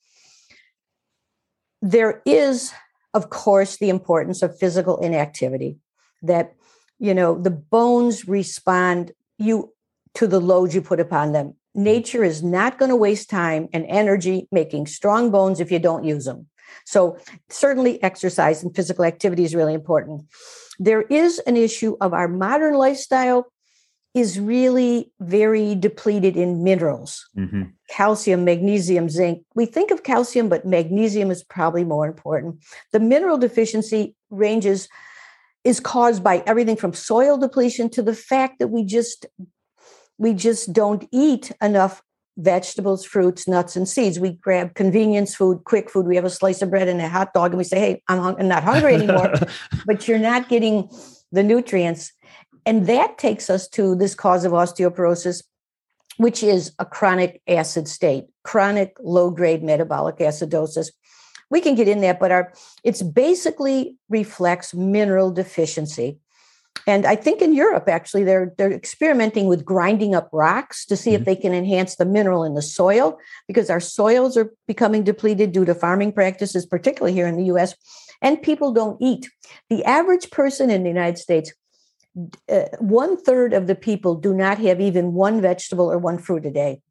there 1.81 2.21
is 2.25 2.73
of 3.13 3.29
course, 3.29 3.77
the 3.77 3.89
importance 3.89 4.41
of 4.41 4.57
physical 4.57 4.97
inactivity. 4.97 5.77
That 6.21 6.55
you 6.99 7.13
know 7.13 7.39
the 7.39 7.51
bones 7.51 8.27
respond 8.27 9.11
you 9.37 9.73
to 10.15 10.27
the 10.27 10.39
load 10.39 10.73
you 10.73 10.81
put 10.81 10.99
upon 10.99 11.31
them. 11.31 11.55
Hmm. 11.75 11.83
Nature 11.83 12.23
is 12.23 12.43
not 12.43 12.77
going 12.77 12.89
to 12.89 12.95
waste 12.95 13.29
time 13.29 13.69
and 13.73 13.85
energy 13.87 14.47
making 14.51 14.87
strong 14.87 15.31
bones 15.31 15.59
if 15.59 15.71
you 15.71 15.79
don't 15.79 16.03
use 16.03 16.25
them. 16.25 16.47
So 16.85 17.17
certainly, 17.49 18.01
exercise 18.03 18.63
and 18.63 18.75
physical 18.75 19.05
activity 19.05 19.43
is 19.43 19.55
really 19.55 19.73
important. 19.73 20.25
There 20.79 21.03
is 21.03 21.39
an 21.39 21.57
issue 21.57 21.97
of 22.01 22.13
our 22.13 22.27
modern 22.27 22.75
lifestyle 22.75 23.51
is 24.13 24.39
really 24.39 25.11
very 25.21 25.73
depleted 25.75 26.35
in 26.35 26.63
minerals 26.63 27.29
mm-hmm. 27.37 27.63
calcium, 27.89 28.43
magnesium, 28.43 29.09
zinc. 29.09 29.43
We 29.55 29.65
think 29.65 29.91
of 29.91 30.03
calcium, 30.03 30.49
but 30.49 30.65
magnesium 30.65 31.31
is 31.31 31.43
probably 31.43 31.85
more 31.85 32.05
important. 32.07 32.61
The 32.91 32.99
mineral 32.99 33.37
deficiency 33.37 34.15
ranges 34.29 34.89
is 35.63 35.79
caused 35.79 36.23
by 36.23 36.43
everything 36.45 36.75
from 36.75 36.93
soil 36.93 37.37
depletion 37.37 37.89
to 37.91 38.01
the 38.01 38.15
fact 38.15 38.59
that 38.59 38.67
we 38.67 38.83
just 38.83 39.25
we 40.17 40.33
just 40.33 40.73
don't 40.73 41.07
eat 41.11 41.51
enough 41.61 42.01
vegetables, 42.41 43.05
fruits, 43.05 43.47
nuts, 43.47 43.75
and 43.75 43.87
seeds. 43.87 44.19
We 44.19 44.31
grab 44.31 44.75
convenience 44.75 45.35
food, 45.35 45.63
quick 45.63 45.89
food. 45.89 46.07
We 46.07 46.15
have 46.15 46.25
a 46.25 46.29
slice 46.29 46.61
of 46.61 46.69
bread 46.69 46.87
and 46.87 47.01
a 47.01 47.09
hot 47.09 47.33
dog, 47.33 47.51
and 47.51 47.57
we 47.57 47.63
say, 47.63 47.79
"Hey, 47.79 48.03
I'm, 48.07 48.19
hung- 48.19 48.39
I'm 48.39 48.47
not 48.47 48.63
hungry 48.63 48.95
anymore," 48.95 49.33
but 49.85 50.07
you're 50.07 50.19
not 50.19 50.49
getting 50.49 50.89
the 51.31 51.43
nutrients 51.43 52.11
and 52.65 52.87
that 52.87 53.17
takes 53.17 53.49
us 53.49 53.67
to 53.69 53.95
this 53.95 54.15
cause 54.15 54.45
of 54.45 54.51
osteoporosis, 54.51 55.43
which 56.17 56.43
is 56.43 56.73
a 56.79 56.85
chronic 56.85 57.41
acid 57.47 57.87
state, 57.87 58.25
chronic 58.43 58.95
low 59.01 59.29
grade 59.31 59.63
metabolic 59.63 60.17
acidosis. 60.17 60.89
We 61.49 61.61
can 61.61 61.75
get 61.75 61.87
in 61.87 62.01
that, 62.01 62.19
but 62.19 62.31
our 62.31 62.53
it's 62.83 63.01
basically 63.01 63.95
reflects 64.09 64.73
mineral 64.73 65.31
deficiency. 65.31 66.19
And 66.87 67.05
I 67.05 67.15
think 67.15 67.41
in 67.41 67.53
Europe, 67.53 67.87
actually, 67.87 68.23
they're 68.23 68.53
they're 68.57 68.71
experimenting 68.71 69.47
with 69.47 69.63
grinding 69.63 70.15
up 70.15 70.29
rocks 70.33 70.85
to 70.87 70.97
see 70.97 71.11
mm-hmm. 71.11 71.21
if 71.21 71.25
they 71.25 71.35
can 71.35 71.53
enhance 71.53 71.95
the 71.95 72.05
mineral 72.05 72.43
in 72.43 72.55
the 72.55 72.61
soil 72.61 73.19
because 73.47 73.69
our 73.69 73.79
soils 73.79 74.35
are 74.35 74.51
becoming 74.67 75.03
depleted 75.03 75.51
due 75.51 75.65
to 75.65 75.75
farming 75.75 76.11
practices, 76.11 76.65
particularly 76.65 77.13
here 77.13 77.27
in 77.27 77.37
the 77.37 77.45
US. 77.45 77.75
And 78.21 78.41
people 78.41 78.71
don't 78.71 78.97
eat. 79.01 79.29
The 79.69 79.83
average 79.85 80.31
person 80.31 80.69
in 80.69 80.83
the 80.83 80.89
United 80.89 81.17
States 81.17 81.53
uh, 82.49 82.65
one 82.79 83.21
third 83.21 83.53
of 83.53 83.67
the 83.67 83.75
people 83.75 84.15
do 84.15 84.33
not 84.33 84.57
have 84.57 84.81
even 84.81 85.13
one 85.13 85.41
vegetable 85.41 85.91
or 85.91 85.97
one 85.97 86.17
fruit 86.17 86.45
a 86.45 86.51
day. 86.51 86.81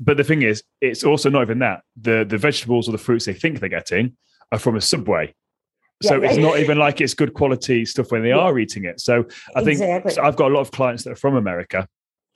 But 0.00 0.16
the 0.16 0.24
thing 0.24 0.42
is, 0.42 0.64
it's 0.80 1.04
also 1.04 1.30
not 1.30 1.42
even 1.42 1.60
that. 1.60 1.82
The 2.00 2.24
the 2.28 2.38
vegetables 2.38 2.88
or 2.88 2.92
the 2.92 2.98
fruits 2.98 3.26
they 3.26 3.34
think 3.34 3.60
they're 3.60 3.68
getting 3.68 4.16
are 4.50 4.58
from 4.58 4.76
a 4.76 4.80
subway. 4.80 5.34
So 6.02 6.20
yeah, 6.20 6.28
it's 6.28 6.38
not 6.38 6.58
even 6.58 6.78
like 6.78 7.00
it's 7.00 7.14
good 7.14 7.34
quality 7.34 7.84
stuff 7.84 8.10
when 8.10 8.22
they 8.22 8.30
yeah. 8.30 8.38
are 8.38 8.58
eating 8.58 8.84
it. 8.84 9.00
So 9.00 9.24
I 9.56 9.64
think 9.64 9.80
exactly. 9.80 10.12
so 10.12 10.22
I've 10.22 10.36
got 10.36 10.50
a 10.50 10.54
lot 10.54 10.60
of 10.60 10.70
clients 10.70 11.04
that 11.04 11.10
are 11.10 11.16
from 11.16 11.36
America. 11.36 11.88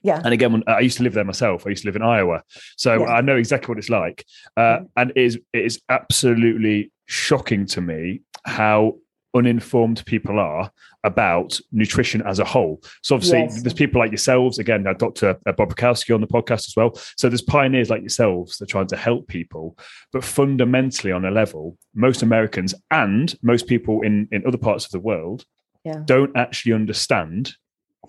Yeah. 0.02 0.20
And 0.24 0.32
again, 0.32 0.62
I 0.66 0.80
used 0.80 0.98
to 0.98 1.02
live 1.02 1.14
there 1.14 1.24
myself. 1.24 1.66
I 1.66 1.70
used 1.70 1.82
to 1.82 1.88
live 1.88 1.96
in 1.96 2.02
Iowa, 2.02 2.42
so 2.76 3.00
yeah. 3.00 3.06
I 3.06 3.20
know 3.22 3.36
exactly 3.36 3.68
what 3.68 3.78
it's 3.78 3.90
like. 3.90 4.24
Uh, 4.56 4.60
mm-hmm. 4.60 4.84
And 4.96 5.10
it 5.10 5.16
is 5.16 5.38
it 5.52 5.64
is 5.64 5.80
absolutely 5.88 6.92
shocking 7.06 7.66
to 7.66 7.80
me 7.80 8.20
how 8.44 8.96
uninformed 9.36 10.04
people 10.06 10.38
are 10.38 10.70
about 11.04 11.58
nutrition 11.72 12.22
as 12.26 12.38
a 12.38 12.44
whole. 12.44 12.82
So 13.02 13.14
obviously, 13.14 13.40
yes. 13.40 13.62
there's 13.62 13.74
people 13.74 14.00
like 14.00 14.10
yourselves. 14.10 14.58
Again, 14.58 14.84
Dr. 14.98 15.38
Uh, 15.46 15.52
Bob 15.52 15.74
Bukowski 15.74 16.14
on 16.14 16.20
the 16.20 16.26
podcast 16.26 16.68
as 16.68 16.74
well. 16.76 16.92
So 17.16 17.28
there's 17.28 17.42
pioneers 17.42 17.90
like 17.90 18.00
yourselves 18.00 18.58
that 18.58 18.64
are 18.64 18.72
trying 18.72 18.88
to 18.88 18.96
help 18.96 19.28
people. 19.28 19.78
But 20.12 20.24
fundamentally, 20.24 21.12
on 21.12 21.24
a 21.24 21.30
level, 21.30 21.78
most 21.94 22.22
Americans 22.22 22.74
and 22.90 23.34
most 23.42 23.66
people 23.66 24.02
in 24.02 24.28
in 24.32 24.46
other 24.46 24.58
parts 24.58 24.84
of 24.84 24.90
the 24.90 25.00
world 25.00 25.44
yeah. 25.84 26.02
don't 26.04 26.36
actually 26.36 26.72
understand 26.72 27.52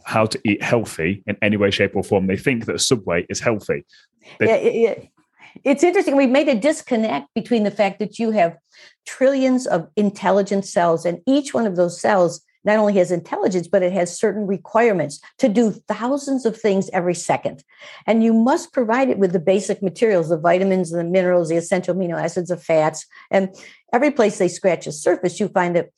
how 0.06 0.26
to 0.26 0.40
eat 0.46 0.62
healthy 0.64 1.24
in 1.28 1.38
any 1.42 1.58
way, 1.58 1.72
shape, 1.72 1.96
or 1.96 2.04
form. 2.04 2.28
They 2.28 2.38
think 2.38 2.66
that 2.66 2.76
a 2.76 2.80
subway 2.80 3.26
is 3.30 3.40
healthy. 3.40 3.86
They, 4.40 4.48
yeah, 4.48 4.90
yeah, 4.90 5.08
it's 5.64 5.84
interesting. 5.84 6.16
We've 6.16 6.30
made 6.30 6.48
a 6.48 6.56
disconnect 6.56 7.34
between 7.34 7.64
the 7.64 7.72
fact 7.72 8.00
that 8.00 8.20
you 8.20 8.32
have 8.32 8.58
trillions 9.06 9.68
of 9.68 9.88
intelligent 9.96 10.66
cells, 10.66 11.06
and 11.06 11.20
each 11.26 11.54
one 11.54 11.66
of 11.66 11.76
those 11.76 12.00
cells 12.00 12.42
not 12.64 12.78
only 12.78 12.94
has 12.96 13.12
intelligence, 13.12 13.68
but 13.68 13.82
it 13.82 13.94
has 13.94 14.20
certain 14.20 14.46
requirements 14.46 15.22
to 15.38 15.48
do 15.48 15.72
thousands 15.72 16.46
of 16.46 16.60
things 16.60 16.90
every 16.92 17.16
second. 17.16 17.64
And 18.06 18.24
you 18.24 18.34
must 18.34 18.74
provide 18.74 19.10
it 19.10 19.18
with 19.18 19.32
the 19.32 19.40
basic 19.40 19.82
materials, 19.82 20.28
the 20.28 20.38
vitamins, 20.38 20.92
the 20.92 21.04
minerals, 21.04 21.48
the 21.48 21.56
essential 21.56 21.96
amino 21.96 22.22
acids, 22.22 22.50
the 22.50 22.58
fats. 22.58 23.06
And 23.32 23.56
every 23.94 24.12
place 24.12 24.38
they 24.38 24.50
scratch 24.50 24.84
the 24.84 24.92
surface, 24.92 25.40
you 25.40 25.48
find 25.48 25.78
that 25.78 25.90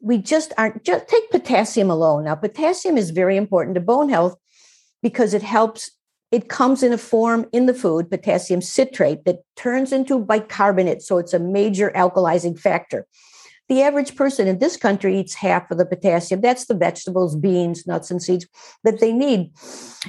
we 0.00 0.18
just 0.18 0.52
aren't 0.58 0.82
just 0.82 1.06
take 1.06 1.30
potassium 1.30 1.88
alone. 1.88 2.24
Now, 2.24 2.34
potassium 2.34 2.98
is 2.98 3.10
very 3.10 3.36
important 3.36 3.76
to 3.76 3.80
bone 3.80 4.08
health 4.08 4.36
because 5.02 5.34
it 5.34 5.42
helps 5.42 5.92
it 6.32 6.48
comes 6.48 6.82
in 6.82 6.92
a 6.94 6.98
form 6.98 7.46
in 7.52 7.66
the 7.66 7.74
food, 7.74 8.10
potassium 8.10 8.62
citrate, 8.62 9.24
that 9.26 9.40
turns 9.54 9.92
into 9.92 10.18
bicarbonate. 10.18 11.02
So 11.02 11.18
it's 11.18 11.34
a 11.34 11.38
major 11.38 11.92
alkalizing 11.94 12.58
factor. 12.58 13.06
The 13.68 13.82
average 13.82 14.16
person 14.16 14.48
in 14.48 14.58
this 14.58 14.76
country 14.76 15.18
eats 15.18 15.34
half 15.34 15.70
of 15.70 15.78
the 15.78 15.86
potassium. 15.86 16.40
That's 16.40 16.64
the 16.64 16.74
vegetables, 16.74 17.36
beans, 17.36 17.86
nuts, 17.86 18.10
and 18.10 18.22
seeds 18.22 18.46
that 18.82 18.98
they 18.98 19.12
need. 19.12 19.52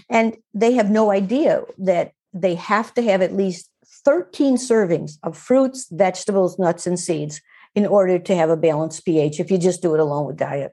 And 0.10 0.38
they 0.54 0.74
have 0.74 0.90
no 0.90 1.12
idea 1.12 1.64
that 1.78 2.14
they 2.34 2.56
have 2.56 2.94
to 2.96 3.02
have 3.04 3.22
at 3.22 3.34
least 3.34 3.70
13 4.06 4.56
servings 4.56 5.18
of 5.24 5.38
fruits, 5.38 5.88
vegetables, 5.92 6.58
nuts, 6.58 6.88
and 6.88 7.00
seeds 7.00 7.42
in 7.76 7.86
order 7.86 8.18
to 8.18 8.36
have 8.36 8.50
a 8.50 8.58
balanced 8.58 9.06
pH 9.06 9.40
if 9.40 9.52
you 9.52 9.58
just 9.58 9.82
do 9.82 9.94
it 9.94 10.00
alone 10.00 10.28
with 10.28 10.38
diet. 10.38 10.72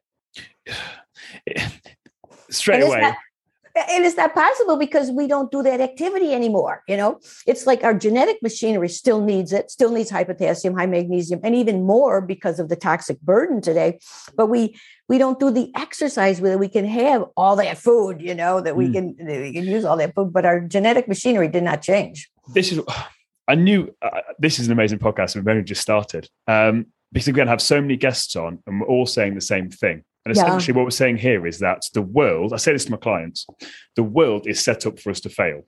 Straight 2.50 2.82
away. 2.82 3.00
Not, 3.00 3.16
and 3.76 4.04
it's 4.04 4.16
not 4.16 4.34
possible 4.34 4.76
because 4.76 5.10
we 5.10 5.26
don't 5.26 5.50
do 5.50 5.62
that 5.62 5.80
activity 5.80 6.32
anymore 6.32 6.82
you 6.86 6.96
know? 6.96 7.20
It's 7.46 7.66
like 7.66 7.84
our 7.84 7.94
genetic 7.94 8.42
machinery 8.42 8.88
still 8.88 9.20
needs 9.20 9.52
it 9.52 9.70
still 9.70 9.92
needs 9.92 10.10
high 10.10 10.24
potassium 10.24 10.74
high 10.76 10.86
magnesium 10.86 11.40
and 11.42 11.54
even 11.54 11.84
more 11.84 12.20
because 12.20 12.58
of 12.58 12.68
the 12.68 12.76
toxic 12.76 13.20
burden 13.20 13.60
today. 13.60 13.98
But 14.34 14.46
we 14.46 14.76
we 15.08 15.18
don't 15.18 15.38
do 15.38 15.50
the 15.50 15.70
exercise 15.76 16.40
it 16.40 16.58
we 16.58 16.68
can 16.68 16.84
have 16.84 17.24
all 17.36 17.56
that 17.56 17.78
food 17.78 18.20
you 18.20 18.34
know 18.34 18.60
that 18.60 18.76
we 18.76 18.88
mm. 18.88 18.92
can 18.92 19.26
we 19.42 19.52
can 19.52 19.64
use 19.64 19.84
all 19.84 19.96
that 19.96 20.14
food 20.14 20.32
but 20.32 20.44
our 20.44 20.60
genetic 20.60 21.08
machinery 21.08 21.48
did 21.48 21.62
not 21.62 21.82
change. 21.82 22.30
This 22.54 22.72
is 22.72 22.80
i 23.48 23.54
knew 23.54 23.94
uh, 24.02 24.20
this 24.38 24.58
is 24.58 24.66
an 24.66 24.72
amazing 24.72 24.98
podcast 24.98 25.34
we've 25.34 25.46
only 25.46 25.62
just 25.62 25.80
started. 25.80 26.28
Um 26.46 26.86
because 27.12 27.26
we're 27.26 27.34
going 27.34 27.46
to 27.46 27.50
have 27.50 27.60
so 27.60 27.80
many 27.80 27.96
guests 27.96 28.36
on 28.36 28.62
and 28.66 28.80
we're 28.80 28.86
all 28.86 29.04
saying 29.04 29.34
the 29.34 29.40
same 29.40 29.68
thing 29.68 30.04
and 30.24 30.32
essentially, 30.32 30.72
yeah. 30.72 30.76
what 30.76 30.84
we're 30.84 30.90
saying 30.90 31.16
here 31.16 31.46
is 31.46 31.60
that 31.60 31.82
the 31.94 32.02
world, 32.02 32.52
I 32.52 32.56
say 32.56 32.72
this 32.72 32.84
to 32.84 32.90
my 32.90 32.96
clients, 32.98 33.46
the 33.96 34.02
world 34.02 34.46
is 34.46 34.60
set 34.60 34.86
up 34.86 34.98
for 34.98 35.10
us 35.10 35.20
to 35.20 35.30
fail. 35.30 35.62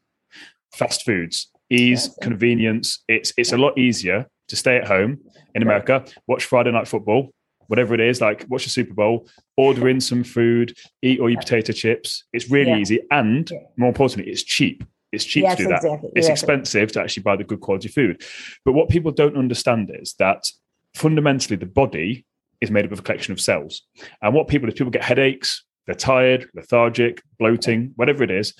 Fast 0.74 1.04
foods, 1.04 1.50
ease, 1.70 2.08
yeah. 2.08 2.24
convenience. 2.24 3.02
It's 3.08 3.32
it's 3.36 3.52
a 3.52 3.58
lot 3.58 3.78
easier 3.78 4.26
to 4.48 4.56
stay 4.56 4.76
at 4.76 4.86
home 4.86 5.18
in 5.54 5.62
America, 5.62 6.04
watch 6.26 6.44
Friday 6.44 6.70
night 6.70 6.88
football, 6.88 7.32
whatever 7.66 7.94
it 7.94 8.00
is, 8.00 8.20
like 8.20 8.44
watch 8.48 8.64
the 8.64 8.70
Super 8.70 8.92
Bowl, 8.92 9.26
order 9.56 9.88
in 9.88 10.00
some 10.00 10.24
food, 10.24 10.76
eat 11.00 11.20
all 11.20 11.30
your 11.30 11.40
potato 11.40 11.72
chips. 11.72 12.24
It's 12.32 12.50
really 12.50 12.70
yeah. 12.70 12.78
easy. 12.78 13.00
And 13.10 13.50
more 13.76 13.88
importantly, 13.88 14.30
it's 14.30 14.42
cheap. 14.42 14.84
It's 15.10 15.24
cheap 15.24 15.44
yes, 15.44 15.56
to 15.56 15.62
do 15.62 15.68
that. 15.68 15.76
Exactly. 15.84 16.10
It's 16.14 16.28
exactly. 16.28 16.32
expensive 16.32 16.92
to 16.92 17.00
actually 17.00 17.22
buy 17.22 17.36
the 17.36 17.44
good 17.44 17.60
quality 17.60 17.88
food. 17.88 18.22
But 18.64 18.72
what 18.72 18.88
people 18.88 19.10
don't 19.10 19.36
understand 19.36 19.90
is 19.94 20.14
that 20.18 20.50
fundamentally 20.94 21.56
the 21.56 21.66
body 21.66 22.26
is 22.62 22.70
made 22.70 22.86
up 22.86 22.92
of 22.92 23.00
a 23.00 23.02
collection 23.02 23.32
of 23.32 23.40
cells. 23.40 23.82
And 24.22 24.32
what 24.32 24.48
people, 24.48 24.68
if 24.68 24.76
people 24.76 24.90
get 24.90 25.02
headaches, 25.02 25.64
they're 25.86 25.94
tired, 25.94 26.48
lethargic, 26.54 27.22
bloating, 27.38 27.92
whatever 27.96 28.22
it 28.22 28.30
is, 28.30 28.54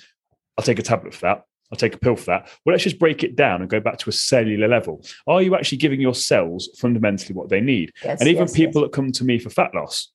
I'll 0.58 0.64
take 0.64 0.78
a 0.78 0.82
tablet 0.82 1.14
for 1.14 1.20
that. 1.22 1.44
I'll 1.70 1.78
take 1.78 1.94
a 1.94 1.98
pill 1.98 2.16
for 2.16 2.26
that. 2.26 2.50
Well, 2.64 2.74
let's 2.74 2.84
just 2.84 2.98
break 2.98 3.24
it 3.24 3.34
down 3.34 3.62
and 3.62 3.70
go 3.70 3.80
back 3.80 3.96
to 3.98 4.10
a 4.10 4.12
cellular 4.12 4.68
level. 4.68 5.02
Are 5.26 5.40
you 5.40 5.54
actually 5.54 5.78
giving 5.78 6.02
your 6.02 6.14
cells 6.14 6.68
fundamentally 6.76 7.34
what 7.34 7.48
they 7.48 7.62
need? 7.62 7.92
Yes, 8.04 8.20
and 8.20 8.28
even 8.28 8.42
yes, 8.42 8.52
people 8.52 8.82
yes. 8.82 8.88
that 8.88 8.94
come 8.94 9.10
to 9.12 9.24
me 9.24 9.38
for 9.38 9.48
fat 9.48 9.74
loss, 9.74 10.11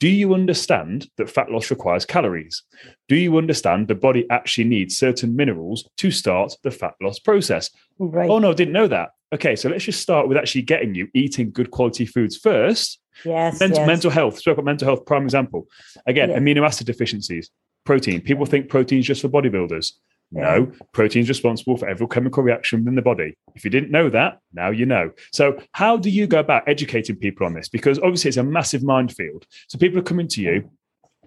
do 0.00 0.08
you 0.08 0.34
understand 0.34 1.08
that 1.16 1.30
fat 1.30 1.50
loss 1.50 1.70
requires 1.70 2.04
calories? 2.04 2.62
Do 3.08 3.14
you 3.14 3.38
understand 3.38 3.86
the 3.86 3.94
body 3.94 4.26
actually 4.30 4.64
needs 4.64 4.98
certain 4.98 5.36
minerals 5.36 5.88
to 5.98 6.10
start 6.10 6.56
the 6.64 6.72
fat 6.72 6.94
loss 7.00 7.20
process? 7.20 7.70
Right. 7.98 8.28
Oh, 8.28 8.38
no, 8.38 8.50
I 8.50 8.54
didn't 8.54 8.72
know 8.72 8.88
that. 8.88 9.10
Okay, 9.32 9.54
so 9.54 9.68
let's 9.68 9.84
just 9.84 10.00
start 10.00 10.26
with 10.26 10.36
actually 10.36 10.62
getting 10.62 10.94
you 10.94 11.08
eating 11.14 11.52
good 11.52 11.70
quality 11.70 12.06
foods 12.06 12.36
first 12.36 13.00
Yes, 13.24 13.60
mental, 13.60 13.78
yes. 13.78 13.86
mental 13.86 14.10
health. 14.10 14.38
Spoke 14.38 14.54
about 14.54 14.64
mental 14.64 14.88
health. 14.88 15.06
Prime 15.06 15.24
example. 15.24 15.66
Again, 16.06 16.30
amino 16.30 16.64
acid 16.64 16.86
deficiencies. 16.86 17.50
Protein. 17.84 18.20
People 18.20 18.46
think 18.46 18.68
protein 18.68 19.00
is 19.00 19.06
just 19.06 19.22
for 19.22 19.28
bodybuilders. 19.28 19.92
No, 20.32 20.70
protein 20.92 21.22
is 21.22 21.28
responsible 21.28 21.76
for 21.76 21.88
every 21.88 22.06
chemical 22.06 22.42
reaction 22.42 22.86
in 22.86 22.94
the 22.94 23.02
body. 23.02 23.36
If 23.56 23.64
you 23.64 23.70
didn't 23.70 23.90
know 23.90 24.08
that, 24.10 24.38
now 24.52 24.70
you 24.70 24.86
know. 24.86 25.10
So, 25.32 25.58
how 25.72 25.96
do 25.96 26.08
you 26.08 26.28
go 26.28 26.38
about 26.38 26.68
educating 26.68 27.16
people 27.16 27.46
on 27.46 27.54
this? 27.54 27.68
Because 27.68 27.98
obviously, 27.98 28.28
it's 28.28 28.36
a 28.36 28.44
massive 28.44 28.84
minefield. 28.84 29.46
So, 29.68 29.76
people 29.76 29.98
are 29.98 30.04
coming 30.04 30.28
to 30.28 30.40
you, 30.40 30.70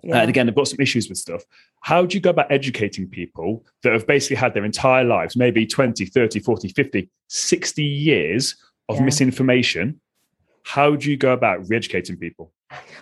yeah. 0.03 0.21
and 0.21 0.29
again, 0.29 0.45
they've 0.45 0.55
got 0.55 0.69
some 0.69 0.79
issues 0.79 1.09
with 1.09 1.17
stuff. 1.17 1.43
How 1.81 2.05
do 2.05 2.15
you 2.15 2.21
go 2.21 2.29
about 2.29 2.49
educating 2.49 3.09
people 3.09 3.65
that 3.81 3.91
have 3.91 4.07
basically 4.07 4.37
had 4.37 4.53
their 4.53 4.63
entire 4.63 5.03
lives, 5.03 5.35
maybe 5.35 5.65
20, 5.65 6.05
30, 6.05 6.39
40, 6.39 6.69
50, 6.69 7.09
60 7.27 7.83
years 7.83 8.55
of 8.89 8.97
yeah. 8.97 9.03
misinformation 9.03 9.99
How 10.65 10.95
do 10.95 11.11
you 11.11 11.17
go 11.17 11.33
about 11.33 11.67
re-educating 11.67 12.17
people? 12.17 12.53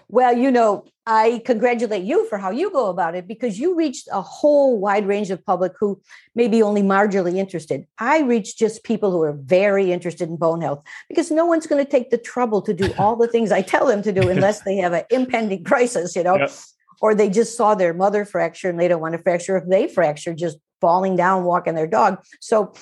Well, 0.08 0.38
you 0.38 0.52
know, 0.52 0.86
I 1.08 1.42
congratulate 1.46 2.04
you 2.04 2.28
for 2.28 2.38
how 2.38 2.52
you 2.52 2.72
go 2.72 2.88
about 2.88 3.16
it 3.16 3.28
because 3.28 3.60
you 3.60 3.76
reached 3.76 4.08
a 4.12 4.22
whole 4.22 4.80
wide 4.80 5.08
range 5.08 5.32
of 5.32 5.44
public 5.46 5.74
who 5.80 6.00
may 6.36 6.48
be 6.48 6.62
only 6.62 6.84
marginally 6.84 7.38
interested. 7.38 7.86
I 7.98 8.22
reach 8.22 8.58
just 8.58 8.84
people 8.84 9.12
who 9.12 9.22
are 9.24 9.34
very 9.34 9.92
interested 9.92 10.30
in 10.30 10.38
bone 10.38 10.62
health 10.62 10.84
because 11.10 11.32
no 11.32 11.46
one's 11.46 11.66
going 11.66 11.84
to 11.84 11.90
take 11.90 12.12
the 12.12 12.18
trouble 12.18 12.62
to 12.62 12.74
do 12.74 12.94
all 13.00 13.16
the 13.16 13.28
things 13.28 13.52
I 13.52 13.62
tell 13.62 13.88
them 13.88 14.02
to 14.04 14.12
do 14.12 14.30
unless 14.30 14.62
they 14.62 14.78
have 14.78 14.94
an 14.94 15.04
impending 15.10 15.64
crisis, 15.72 16.16
you 16.16 16.24
know, 16.24 16.38
yep. 16.38 16.52
or 17.02 17.16
they 17.16 17.30
just 17.30 17.58
saw 17.58 17.74
their 17.74 17.94
mother 17.94 18.24
fracture 18.24 18.70
and 18.70 18.80
they 18.80 18.88
don't 18.88 19.02
want 19.02 19.14
to 19.14 19.22
fracture. 19.22 19.58
If 19.58 19.68
they 19.68 19.88
fracture, 19.88 20.34
just 20.34 20.58
falling 20.82 21.16
down, 21.16 21.46
walking 21.46 21.76
their 21.76 21.88
dog. 21.88 22.22
So, 22.42 22.74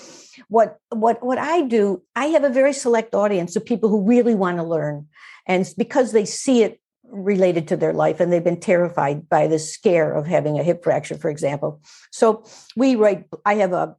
what 0.48 0.80
what 0.90 1.24
what 1.24 1.38
I 1.38 1.62
do, 1.62 2.02
I 2.16 2.28
have 2.28 2.44
a 2.44 2.50
very 2.50 2.74
select 2.74 3.14
audience 3.14 3.56
of 3.56 3.66
people 3.66 3.90
who 3.90 4.02
really 4.02 4.34
want 4.34 4.58
to 4.58 4.64
learn, 4.64 5.08
and 5.46 5.72
because 5.78 6.14
they 6.14 6.26
see 6.26 6.64
it 6.64 6.80
related 7.12 7.68
to 7.68 7.78
their 7.78 7.94
life 7.94 8.20
and 8.20 8.32
they've 8.32 8.44
been 8.44 8.60
terrified 8.60 9.28
by 9.30 9.48
the 9.48 9.60
scare 9.60 10.14
of 10.14 10.28
having 10.28 10.60
a 10.60 10.64
hip 10.64 10.84
fracture 10.84 11.18
for 11.18 11.30
example. 11.30 11.82
So 12.12 12.44
we 12.76 12.96
write 12.96 13.26
i 13.46 13.56
have 13.56 13.74
a 13.74 13.96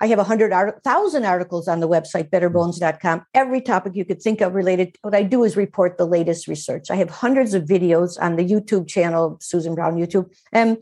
i 0.00 0.06
have 0.08 0.18
a 0.18 0.24
hundred 0.24 0.52
thousand 0.82 1.24
articles 1.24 1.68
on 1.68 1.78
the 1.78 1.88
website 1.88 2.30
betterbones.com 2.30 3.24
every 3.34 3.60
topic 3.60 3.94
you 3.94 4.04
could 4.04 4.20
think 4.20 4.40
of 4.40 4.54
related 4.54 4.96
what 5.02 5.14
i 5.14 5.22
do 5.22 5.44
is 5.44 5.56
report 5.56 5.96
the 5.96 6.06
latest 6.06 6.48
research. 6.48 6.90
I 6.90 6.96
have 6.96 7.10
hundreds 7.10 7.54
of 7.54 7.64
videos 7.64 8.20
on 8.20 8.36
the 8.36 8.44
youtube 8.44 8.88
channel 8.88 9.38
susan 9.40 9.74
brown 9.74 9.94
youtube. 9.94 10.28
And 10.52 10.78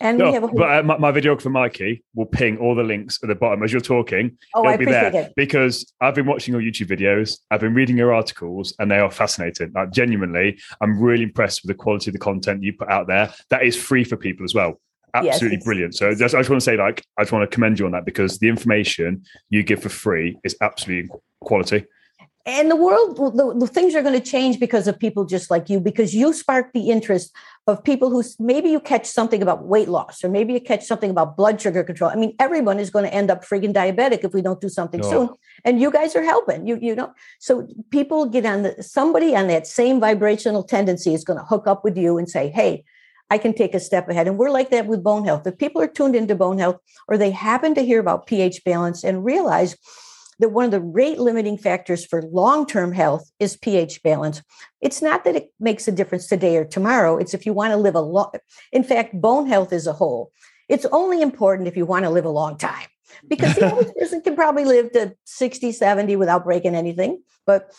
and 0.00 0.18
no, 0.18 0.26
we 0.26 0.32
have 0.34 0.42
whole- 0.42 0.52
but 0.54 0.70
uh, 0.78 0.82
my, 0.82 0.98
my, 0.98 1.12
videographer 1.12 1.50
Mikey 1.50 2.04
will 2.14 2.26
ping 2.26 2.58
all 2.58 2.74
the 2.74 2.82
links 2.82 3.18
at 3.22 3.28
the 3.28 3.34
bottom 3.34 3.62
as 3.62 3.72
you're 3.72 3.80
talking. 3.80 4.36
Oh, 4.54 4.60
It'll 4.60 4.72
I 4.72 4.76
be 4.76 4.84
appreciate 4.84 5.12
there 5.12 5.22
it. 5.22 5.32
because 5.36 5.90
I've 6.00 6.14
been 6.14 6.26
watching 6.26 6.52
your 6.52 6.62
YouTube 6.62 6.88
videos, 6.88 7.38
I've 7.50 7.60
been 7.60 7.74
reading 7.74 7.96
your 7.96 8.12
articles, 8.12 8.74
and 8.78 8.90
they 8.90 8.98
are 8.98 9.10
fascinating. 9.10 9.72
Like 9.74 9.92
genuinely, 9.92 10.58
I'm 10.80 11.00
really 11.00 11.22
impressed 11.24 11.62
with 11.62 11.68
the 11.68 11.82
quality 11.82 12.10
of 12.10 12.12
the 12.12 12.18
content 12.18 12.62
you 12.62 12.72
put 12.72 12.90
out 12.90 13.06
there. 13.06 13.32
That 13.50 13.64
is 13.64 13.76
free 13.76 14.04
for 14.04 14.16
people 14.16 14.44
as 14.44 14.54
well. 14.54 14.80
Absolutely 15.14 15.56
it's- 15.56 15.64
brilliant. 15.64 15.94
So 15.94 16.14
just, 16.14 16.34
I 16.34 16.40
just 16.40 16.50
want 16.50 16.60
to 16.60 16.64
say, 16.64 16.76
like, 16.76 17.02
I 17.18 17.22
just 17.22 17.32
want 17.32 17.48
to 17.50 17.54
commend 17.54 17.78
you 17.78 17.86
on 17.86 17.92
that 17.92 18.04
because 18.04 18.38
the 18.38 18.48
information 18.48 19.22
you 19.48 19.62
give 19.62 19.82
for 19.82 19.88
free 19.88 20.38
is 20.44 20.54
absolutely 20.60 21.10
quality. 21.40 21.86
And 22.46 22.70
the 22.70 22.76
world 22.76 23.16
the, 23.16 23.54
the 23.58 23.66
things 23.66 23.94
are 23.94 24.02
going 24.02 24.18
to 24.18 24.24
change 24.24 24.60
because 24.60 24.86
of 24.86 24.98
people 24.98 25.24
just 25.24 25.50
like 25.50 25.68
you 25.68 25.80
because 25.80 26.14
you 26.14 26.32
spark 26.32 26.72
the 26.72 26.90
interest 26.90 27.34
of 27.66 27.82
people 27.82 28.08
who 28.08 28.22
maybe 28.38 28.70
you 28.70 28.78
catch 28.78 29.04
something 29.06 29.42
about 29.42 29.64
weight 29.64 29.88
loss 29.88 30.22
or 30.22 30.28
maybe 30.28 30.52
you 30.52 30.60
catch 30.60 30.84
something 30.84 31.10
about 31.10 31.36
blood 31.36 31.60
sugar 31.60 31.82
control 31.82 32.08
i 32.10 32.14
mean 32.14 32.34
everyone 32.38 32.78
is 32.78 32.88
going 32.88 33.04
to 33.04 33.12
end 33.12 33.30
up 33.30 33.44
freaking 33.44 33.74
diabetic 33.74 34.24
if 34.24 34.32
we 34.32 34.40
don't 34.40 34.60
do 34.60 34.68
something 34.68 35.00
No. 35.00 35.10
soon 35.10 35.28
and 35.64 35.80
you 35.80 35.90
guys 35.90 36.14
are 36.14 36.22
helping 36.22 36.66
you 36.66 36.78
you 36.80 36.94
know 36.94 37.12
so 37.40 37.66
people 37.90 38.26
get 38.26 38.46
on 38.46 38.62
the 38.62 38.82
somebody 38.82 39.34
on 39.34 39.48
that 39.48 39.66
same 39.66 40.00
vibrational 40.00 40.62
tendency 40.62 41.12
is 41.12 41.24
going 41.24 41.38
to 41.38 41.44
hook 41.44 41.66
up 41.66 41.82
with 41.84 41.98
you 41.98 42.16
and 42.16 42.30
say 42.30 42.48
hey 42.48 42.84
I 43.28 43.38
can 43.38 43.54
take 43.54 43.74
a 43.74 43.80
step 43.80 44.08
ahead. 44.08 44.28
And 44.28 44.38
we're 44.38 44.50
like 44.50 44.70
that 44.70 44.86
with 44.86 45.02
bone 45.02 45.24
health. 45.24 45.48
If 45.48 45.58
people 45.58 45.82
are 45.82 45.88
tuned 45.88 46.14
into 46.14 46.36
bone 46.36 46.58
health 46.58 46.76
or 47.08 47.18
they 47.18 47.32
happen 47.32 47.74
to 47.74 47.82
hear 47.82 47.98
about 47.98 48.28
pH 48.28 48.62
balance 48.62 49.02
and 49.02 49.24
realize 49.24 49.76
that 50.38 50.50
one 50.50 50.64
of 50.64 50.70
the 50.70 50.80
rate 50.80 51.18
limiting 51.18 51.58
factors 51.58 52.04
for 52.04 52.22
long 52.22 52.66
term 52.66 52.92
health 52.92 53.30
is 53.38 53.56
pH 53.56 54.02
balance. 54.02 54.42
It's 54.80 55.02
not 55.02 55.24
that 55.24 55.36
it 55.36 55.52
makes 55.58 55.88
a 55.88 55.92
difference 55.92 56.26
today 56.26 56.56
or 56.56 56.64
tomorrow. 56.64 57.16
It's 57.16 57.34
if 57.34 57.46
you 57.46 57.52
want 57.52 57.72
to 57.72 57.76
live 57.76 57.94
a 57.94 58.00
long, 58.00 58.32
in 58.72 58.84
fact, 58.84 59.20
bone 59.20 59.46
health 59.46 59.72
as 59.72 59.86
a 59.86 59.92
whole. 59.92 60.32
It's 60.68 60.86
only 60.86 61.22
important 61.22 61.68
if 61.68 61.76
you 61.76 61.86
want 61.86 62.04
to 62.04 62.10
live 62.10 62.24
a 62.24 62.30
long 62.30 62.58
time 62.58 62.88
because 63.28 63.54
the 63.54 63.66
average 63.66 63.94
person 63.98 64.20
can 64.22 64.34
probably 64.34 64.64
live 64.64 64.92
to 64.92 65.14
60, 65.24 65.72
70 65.72 66.16
without 66.16 66.44
breaking 66.44 66.74
anything. 66.74 67.22
But 67.46 67.72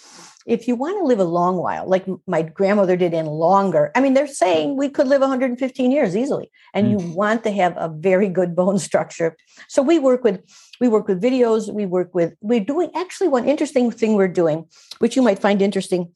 if 0.45 0.67
you 0.67 0.75
want 0.75 0.97
to 0.97 1.03
live 1.03 1.19
a 1.19 1.25
long 1.25 1.57
while, 1.57 1.87
like 1.87 2.05
my 2.25 2.41
grandmother 2.41 2.95
did 2.95 3.13
and 3.13 3.27
longer, 3.27 3.91
I 3.95 3.99
mean, 3.99 4.13
they're 4.13 4.27
saying 4.27 4.77
we 4.77 4.87
could 4.87 5.07
live 5.07 5.19
115 5.19 5.91
years 5.91 6.15
easily. 6.15 6.49
And 6.73 6.89
you 6.89 6.97
mm. 6.97 7.13
want 7.13 7.43
to 7.43 7.51
have 7.51 7.75
a 7.75 7.89
very 7.89 8.29
good 8.29 8.55
bone 8.55 8.79
structure. 8.89 9.35
So 9.67 9.81
we 9.81 9.99
work 9.99 10.23
with 10.23 10.41
we 10.79 10.87
work 10.87 11.07
with 11.07 11.21
videos 11.21 11.73
we 11.73 11.85
work 11.85 12.13
with 12.13 12.35
we're 12.41 12.59
doing 12.59 12.89
actually 12.95 13.27
one 13.27 13.47
interesting 13.47 13.91
thing 13.91 14.15
we're 14.15 14.27
doing 14.27 14.65
which 14.99 15.15
you 15.15 15.21
might 15.21 15.39
find 15.39 15.61
interesting 15.61 16.13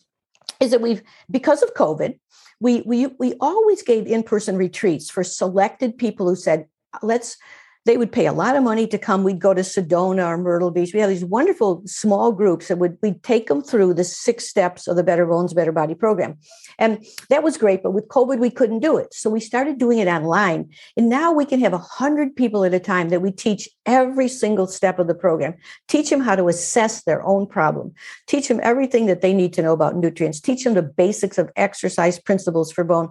is 0.59 0.71
that 0.71 0.81
we've 0.81 1.01
because 1.29 1.61
of 1.63 1.73
covid 1.73 2.19
we 2.59 2.81
we 2.81 3.07
we 3.19 3.33
always 3.39 3.81
gave 3.81 4.07
in-person 4.07 4.55
retreats 4.55 5.09
for 5.09 5.23
selected 5.23 5.97
people 5.97 6.27
who 6.27 6.35
said 6.35 6.67
let's 7.01 7.37
they 7.85 7.97
would 7.97 8.11
pay 8.11 8.27
a 8.27 8.33
lot 8.33 8.55
of 8.55 8.63
money 8.63 8.85
to 8.85 8.97
come. 8.97 9.23
We'd 9.23 9.39
go 9.39 9.55
to 9.55 9.61
Sedona 9.61 10.27
or 10.27 10.37
Myrtle 10.37 10.69
Beach. 10.69 10.93
We 10.93 10.99
had 10.99 11.09
these 11.09 11.25
wonderful 11.25 11.81
small 11.85 12.31
groups 12.31 12.67
that 12.67 12.77
would 12.77 12.97
we'd 13.01 13.23
take 13.23 13.47
them 13.47 13.63
through 13.63 13.95
the 13.95 14.03
six 14.03 14.47
steps 14.47 14.87
of 14.87 14.95
the 14.95 15.03
Better 15.03 15.25
Bones, 15.25 15.53
Better 15.53 15.71
Body 15.71 15.95
program. 15.95 16.37
And 16.77 17.03
that 17.29 17.41
was 17.41 17.57
great. 17.57 17.81
But 17.81 17.91
with 17.91 18.07
COVID, 18.07 18.37
we 18.37 18.51
couldn't 18.51 18.79
do 18.79 18.97
it. 18.97 19.13
So 19.13 19.31
we 19.31 19.39
started 19.39 19.79
doing 19.79 19.97
it 19.97 20.07
online. 20.07 20.69
And 20.95 21.09
now 21.09 21.31
we 21.31 21.43
can 21.43 21.59
have 21.61 21.73
a 21.73 21.77
100 21.77 22.35
people 22.35 22.63
at 22.63 22.73
a 22.73 22.79
time 22.79 23.09
that 23.09 23.21
we 23.21 23.31
teach 23.31 23.67
every 23.87 24.27
single 24.27 24.67
step 24.67 24.99
of 24.99 25.07
the 25.07 25.15
program, 25.15 25.55
teach 25.87 26.11
them 26.11 26.21
how 26.21 26.35
to 26.35 26.49
assess 26.49 27.03
their 27.03 27.25
own 27.25 27.47
problem, 27.47 27.93
teach 28.27 28.47
them 28.47 28.59
everything 28.61 29.07
that 29.07 29.21
they 29.21 29.33
need 29.33 29.53
to 29.53 29.61
know 29.63 29.73
about 29.73 29.95
nutrients, 29.95 30.39
teach 30.39 30.63
them 30.63 30.75
the 30.75 30.83
basics 30.83 31.39
of 31.39 31.49
exercise 31.55 32.19
principles 32.19 32.71
for 32.71 32.83
bone, 32.83 33.09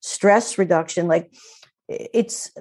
stress 0.00 0.58
reduction. 0.58 1.08
Like 1.08 1.32
it's, 1.88 2.52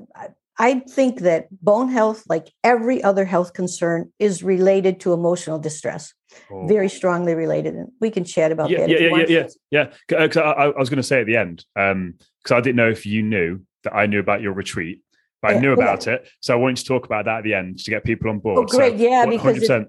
I 0.58 0.80
think 0.80 1.22
that 1.22 1.48
bone 1.64 1.90
health, 1.90 2.24
like 2.28 2.52
every 2.64 3.04
other 3.04 3.26
health 3.26 3.54
concern, 3.54 4.12
is 4.20 4.44
related 4.44 5.00
to 5.02 5.14
emotional 5.14 5.60
distress. 5.60 6.14
Oh. 6.52 6.68
Very 6.68 6.90
strongly 6.90 7.36
related, 7.36 7.76
and 7.76 7.90
we 8.00 8.10
can 8.10 8.24
chat 8.24 8.52
about 8.52 8.70
yeah, 8.70 8.82
that. 8.82 8.90
Yeah, 8.90 9.00
yeah, 9.00 9.16
yeah, 9.18 9.26
yeah, 9.28 9.48
yeah. 9.72 9.86
Because 10.08 10.38
I, 10.38 10.52
I, 10.52 10.80
was 10.80 10.90
going 10.90 10.98
to 10.98 11.04
say 11.04 11.20
at 11.22 11.26
the 11.26 11.36
end, 11.36 11.66
because 11.76 11.92
um, 11.92 12.58
I 12.58 12.62
didn't 12.62 12.78
know 12.78 12.90
if 12.90 13.06
you 13.06 13.22
knew 13.22 13.62
that 13.84 13.94
I 13.94 14.06
knew 14.06 14.20
about 14.20 14.42
your 14.42 14.54
retreat, 14.54 15.02
but 15.42 15.56
I 15.56 15.60
knew 15.60 15.74
about 15.74 16.06
yeah. 16.06 16.14
it, 16.14 16.30
so 16.40 16.54
I 16.54 16.58
wanted 16.58 16.78
to 16.78 16.86
talk 16.86 17.06
about 17.06 17.26
that 17.26 17.40
at 17.40 17.44
the 17.44 17.54
end 17.54 17.80
to 17.80 17.92
get 17.92 18.06
people 18.06 18.30
on 18.30 18.40
board. 18.40 18.60
Oh, 18.60 18.78
great! 18.78 18.98
So, 18.98 19.04
yeah, 19.04 19.26
because 19.26 19.62
it, 19.62 19.88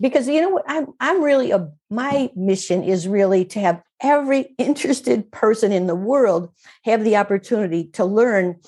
because 0.00 0.28
you 0.28 0.40
know 0.40 0.50
what, 0.50 0.64
I'm 0.68 0.88
I'm 1.00 1.22
really 1.22 1.50
a 1.50 1.68
my 1.90 2.30
mission 2.36 2.82
is 2.84 3.08
really 3.08 3.44
to 3.46 3.60
have 3.60 3.82
every 4.00 4.54
interested 4.58 5.30
person 5.32 5.72
in 5.72 5.86
the 5.86 5.94
world 5.94 6.50
have 6.84 7.02
the 7.02 7.16
opportunity 7.16 7.84
to 7.94 8.04
learn 8.04 8.60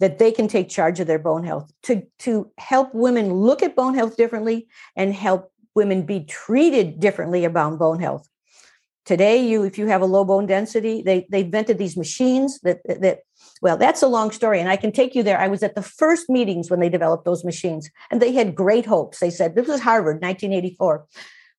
that 0.00 0.18
they 0.18 0.30
can 0.30 0.48
take 0.48 0.68
charge 0.68 1.00
of 1.00 1.06
their 1.06 1.18
bone 1.18 1.44
health 1.44 1.70
to 1.84 2.02
to 2.20 2.50
help 2.58 2.94
women 2.94 3.32
look 3.32 3.62
at 3.62 3.76
bone 3.76 3.94
health 3.94 4.16
differently 4.16 4.68
and 4.96 5.14
help 5.14 5.52
women 5.74 6.02
be 6.02 6.24
treated 6.24 7.00
differently 7.00 7.44
about 7.44 7.78
bone 7.78 8.00
health. 8.00 8.28
Today 9.04 9.38
you 9.46 9.64
if 9.64 9.78
you 9.78 9.86
have 9.86 10.02
a 10.02 10.06
low 10.06 10.24
bone 10.24 10.46
density 10.46 11.02
they 11.02 11.26
they 11.30 11.40
invented 11.40 11.78
these 11.78 11.96
machines 11.96 12.60
that 12.60 12.78
that 12.86 13.20
well 13.62 13.76
that's 13.76 14.02
a 14.02 14.08
long 14.08 14.30
story 14.30 14.60
and 14.60 14.68
i 14.68 14.76
can 14.76 14.92
take 14.92 15.14
you 15.14 15.22
there. 15.22 15.38
I 15.38 15.48
was 15.48 15.62
at 15.62 15.74
the 15.74 15.82
first 15.82 16.28
meetings 16.28 16.70
when 16.70 16.80
they 16.80 16.90
developed 16.90 17.24
those 17.24 17.44
machines 17.44 17.90
and 18.10 18.20
they 18.20 18.32
had 18.32 18.54
great 18.54 18.86
hopes. 18.86 19.20
They 19.20 19.30
said 19.30 19.54
this 19.54 19.68
was 19.68 19.80
harvard 19.80 20.22
1984 20.22 21.06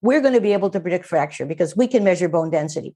we're 0.02 0.22
going 0.22 0.34
to 0.34 0.42
be 0.42 0.54
able 0.54 0.70
to 0.70 0.80
predict 0.80 1.06
fracture 1.06 1.46
because 1.46 1.76
we 1.76 1.88
can 1.88 2.04
measure 2.04 2.30
bone 2.30 2.50
density 2.50 2.96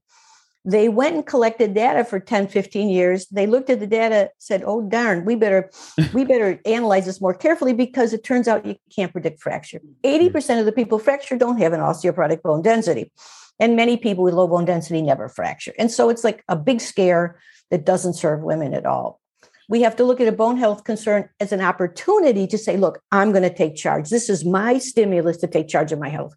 they 0.64 0.88
went 0.88 1.14
and 1.14 1.26
collected 1.26 1.74
data 1.74 2.04
for 2.04 2.18
10 2.18 2.48
15 2.48 2.88
years. 2.88 3.26
They 3.26 3.46
looked 3.46 3.68
at 3.70 3.80
the 3.80 3.86
data 3.86 4.30
said 4.38 4.62
oh 4.64 4.82
darn 4.82 5.24
we 5.24 5.36
better 5.36 5.70
we 6.12 6.24
better 6.34 6.60
analyze 6.64 7.06
this 7.06 7.20
more 7.20 7.34
carefully 7.34 7.74
because 7.74 8.12
it 8.12 8.24
turns 8.24 8.48
out 8.48 8.64
you 8.64 8.76
can't 8.94 9.12
predict 9.12 9.40
fracture. 9.40 9.80
80% 10.04 10.60
of 10.60 10.66
the 10.66 10.72
people 10.72 10.98
fracture 10.98 11.36
don't 11.36 11.58
have 11.58 11.72
an 11.72 11.80
osteoporotic 11.80 12.42
bone 12.42 12.62
density 12.62 13.12
and 13.60 13.76
many 13.76 13.96
people 13.96 14.24
with 14.24 14.34
low 14.34 14.48
bone 14.48 14.64
density 14.64 15.02
never 15.02 15.28
fracture. 15.28 15.74
And 15.78 15.90
so 15.90 16.08
it's 16.08 16.24
like 16.24 16.42
a 16.48 16.56
big 16.56 16.80
scare 16.80 17.38
that 17.70 17.84
doesn't 17.84 18.14
serve 18.14 18.42
women 18.42 18.74
at 18.74 18.86
all. 18.86 19.20
We 19.68 19.82
have 19.82 19.96
to 19.96 20.04
look 20.04 20.20
at 20.20 20.28
a 20.28 20.32
bone 20.32 20.58
health 20.58 20.84
concern 20.84 21.28
as 21.40 21.50
an 21.50 21.62
opportunity 21.62 22.46
to 22.46 22.58
say 22.58 22.76
look 22.76 23.00
i'm 23.12 23.32
going 23.32 23.42
to 23.42 23.54
take 23.54 23.76
charge. 23.76 24.08
This 24.08 24.30
is 24.30 24.44
my 24.44 24.78
stimulus 24.78 25.36
to 25.38 25.46
take 25.46 25.68
charge 25.68 25.92
of 25.92 25.98
my 25.98 26.08
health 26.08 26.34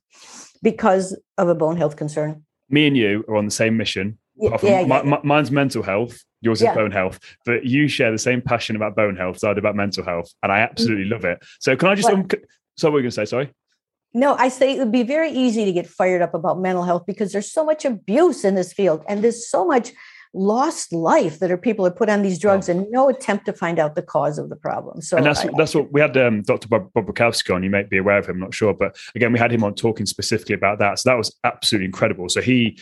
because 0.62 1.18
of 1.38 1.48
a 1.48 1.56
bone 1.56 1.78
health 1.78 1.96
concern 1.96 2.44
me 2.70 2.88
and 2.88 2.98
you 2.98 3.24
are 3.28 3.36
on 3.36 3.46
the 3.46 3.52
same 3.52 3.78
mission. 3.78 4.18
Yeah, 4.36 4.58
yeah, 4.62 4.86
my, 4.86 5.04
yeah. 5.04 5.20
mine's 5.24 5.52
mental 5.52 5.84
health. 5.84 6.24
Yours 6.42 6.62
is 6.62 6.68
bone 6.76 6.92
health, 6.92 7.20
but 7.46 7.66
you 7.66 7.88
share 7.88 8.12
the 8.12 8.20
same 8.20 8.42
passion 8.42 8.76
about 8.76 8.96
bone 8.96 9.16
health 9.16 9.38
as 9.38 9.44
I 9.44 9.54
do 9.54 9.60
about 9.60 9.76
mental 9.76 10.04
health, 10.04 10.32
and 10.44 10.52
I 10.52 10.60
absolutely 10.60 11.06
love 11.06 11.26
it. 11.26 11.40
So, 11.60 11.76
can 11.76 11.90
I 11.90 11.96
just? 11.96 12.08
Um, 12.08 12.28
so, 12.78 12.90
what 12.90 12.94
were 12.94 13.00
you 13.00 13.04
going 13.04 13.10
to 13.10 13.16
say? 13.16 13.26
Sorry. 13.26 13.52
No, 14.14 14.36
I 14.36 14.50
say 14.50 14.76
it 14.76 14.80
would 14.80 14.92
be 14.92 15.04
very 15.04 15.32
easy 15.32 15.66
to 15.66 15.72
get 15.72 15.88
fired 15.88 16.22
up 16.22 16.34
about 16.34 16.60
mental 16.60 16.84
health 16.84 17.06
because 17.06 17.32
there's 17.32 17.52
so 17.52 17.66
much 17.66 17.86
abuse 17.86 18.46
in 18.46 18.56
this 18.56 18.74
field 18.74 19.04
and 19.08 19.24
there's 19.24 19.50
so 19.50 19.66
much 19.66 19.92
lost 20.38 20.94
life 20.94 21.40
that 21.40 21.52
are 21.52 21.58
people 21.58 21.86
are 21.86 21.92
put 21.92 22.10
on 22.10 22.22
these 22.22 22.40
drugs 22.40 22.70
and 22.70 22.86
no 22.92 23.10
attempt 23.10 23.46
to 23.46 23.54
find 23.54 23.80
out 23.80 23.96
the 23.96 24.02
cause 24.02 24.38
of 24.38 24.50
the 24.50 24.56
problem. 24.56 25.02
So 25.02 25.18
and 25.18 25.26
that's 25.26 25.44
I- 25.46 25.50
that's 25.58 25.74
what 25.76 25.92
we 25.92 26.00
had 26.00 26.16
um, 26.18 26.44
Dr. 26.44 26.68
Bob, 26.68 26.94
Bob 26.94 27.08
Bukowski 27.08 27.54
on. 27.54 27.64
You 27.64 27.70
might 27.70 27.90
be 27.90 27.98
aware 27.98 28.18
of 28.18 28.28
him, 28.28 28.36
I'm 28.36 28.42
not 28.42 28.54
sure, 28.54 28.74
but 28.74 28.96
again, 29.16 29.34
we 29.34 29.40
had 29.40 29.52
him 29.52 29.64
on 29.64 29.74
talking 29.74 30.06
specifically 30.06 30.56
about 30.56 30.80
that. 30.80 31.00
So 31.00 31.10
that 31.10 31.18
was 31.18 31.36
absolutely 31.44 31.86
incredible. 31.86 32.30
So 32.30 32.42
he, 32.42 32.80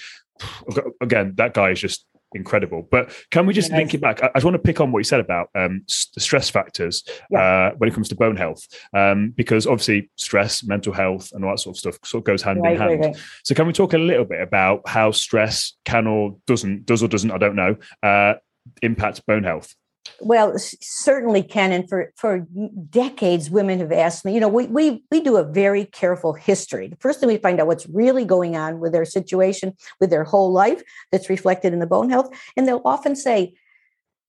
again, 1.01 1.33
that 1.37 1.53
guy 1.53 1.71
is 1.71 1.79
just 1.79 2.05
incredible. 2.35 2.87
But 2.89 3.11
can 3.31 3.45
we 3.45 3.53
just 3.53 3.71
yes. 3.71 3.77
link 3.77 3.93
it 3.93 4.01
back? 4.01 4.21
I, 4.21 4.27
I, 4.27 4.31
just 4.35 4.45
want 4.45 4.55
to 4.55 4.59
pick 4.59 4.79
on 4.79 4.91
what 4.91 4.99
you 4.99 5.03
said 5.03 5.19
about 5.19 5.49
um, 5.55 5.83
the 6.13 6.19
stress 6.19 6.49
factors 6.49 7.03
yeah. 7.31 7.39
uh, 7.71 7.75
when 7.77 7.89
it 7.89 7.93
comes 7.93 8.09
to 8.09 8.15
bone 8.15 8.35
health, 8.35 8.67
um, 8.93 9.33
because 9.35 9.65
obviously 9.65 10.09
stress, 10.15 10.63
mental 10.63 10.93
health, 10.93 11.31
and 11.33 11.43
all 11.43 11.51
that 11.51 11.59
sort 11.59 11.75
of 11.75 11.79
stuff 11.79 11.97
sort 12.03 12.21
of 12.21 12.25
goes 12.25 12.41
hand 12.41 12.59
right, 12.61 12.73
in 12.73 12.79
hand. 12.79 12.99
Right, 12.99 13.07
right. 13.07 13.17
So 13.43 13.55
can 13.55 13.65
we 13.65 13.73
talk 13.73 13.93
a 13.93 13.97
little 13.97 14.25
bit 14.25 14.41
about 14.41 14.87
how 14.87 15.11
stress 15.11 15.73
can 15.85 16.07
or 16.07 16.37
doesn't, 16.45 16.85
does 16.85 17.01
or 17.01 17.07
doesn't, 17.07 17.31
I 17.31 17.37
don't 17.37 17.55
know, 17.55 17.77
uh, 18.03 18.35
impact 18.81 19.25
bone 19.25 19.43
health? 19.43 19.73
Well, 20.21 20.53
certainly 20.57 21.43
can. 21.43 21.71
And 21.71 21.89
for, 21.89 22.13
for 22.15 22.47
decades, 22.89 23.49
women 23.49 23.79
have 23.79 23.91
asked 23.91 24.23
me, 24.23 24.33
you 24.33 24.39
know, 24.39 24.47
we, 24.47 24.67
we, 24.67 25.03
we 25.11 25.19
do 25.19 25.37
a 25.37 25.43
very 25.43 25.85
careful 25.85 26.33
history. 26.33 26.87
The 26.87 26.95
first 26.97 27.19
thing 27.19 27.27
we 27.27 27.37
find 27.37 27.59
out 27.59 27.67
what's 27.67 27.87
really 27.89 28.23
going 28.23 28.55
on 28.55 28.79
with 28.79 28.93
their 28.93 29.05
situation, 29.05 29.73
with 29.99 30.09
their 30.09 30.23
whole 30.23 30.51
life 30.51 30.81
that's 31.11 31.29
reflected 31.29 31.73
in 31.73 31.79
the 31.79 31.87
bone 31.87 32.09
health. 32.09 32.29
And 32.55 32.67
they'll 32.67 32.81
often 32.85 33.15
say, 33.15 33.55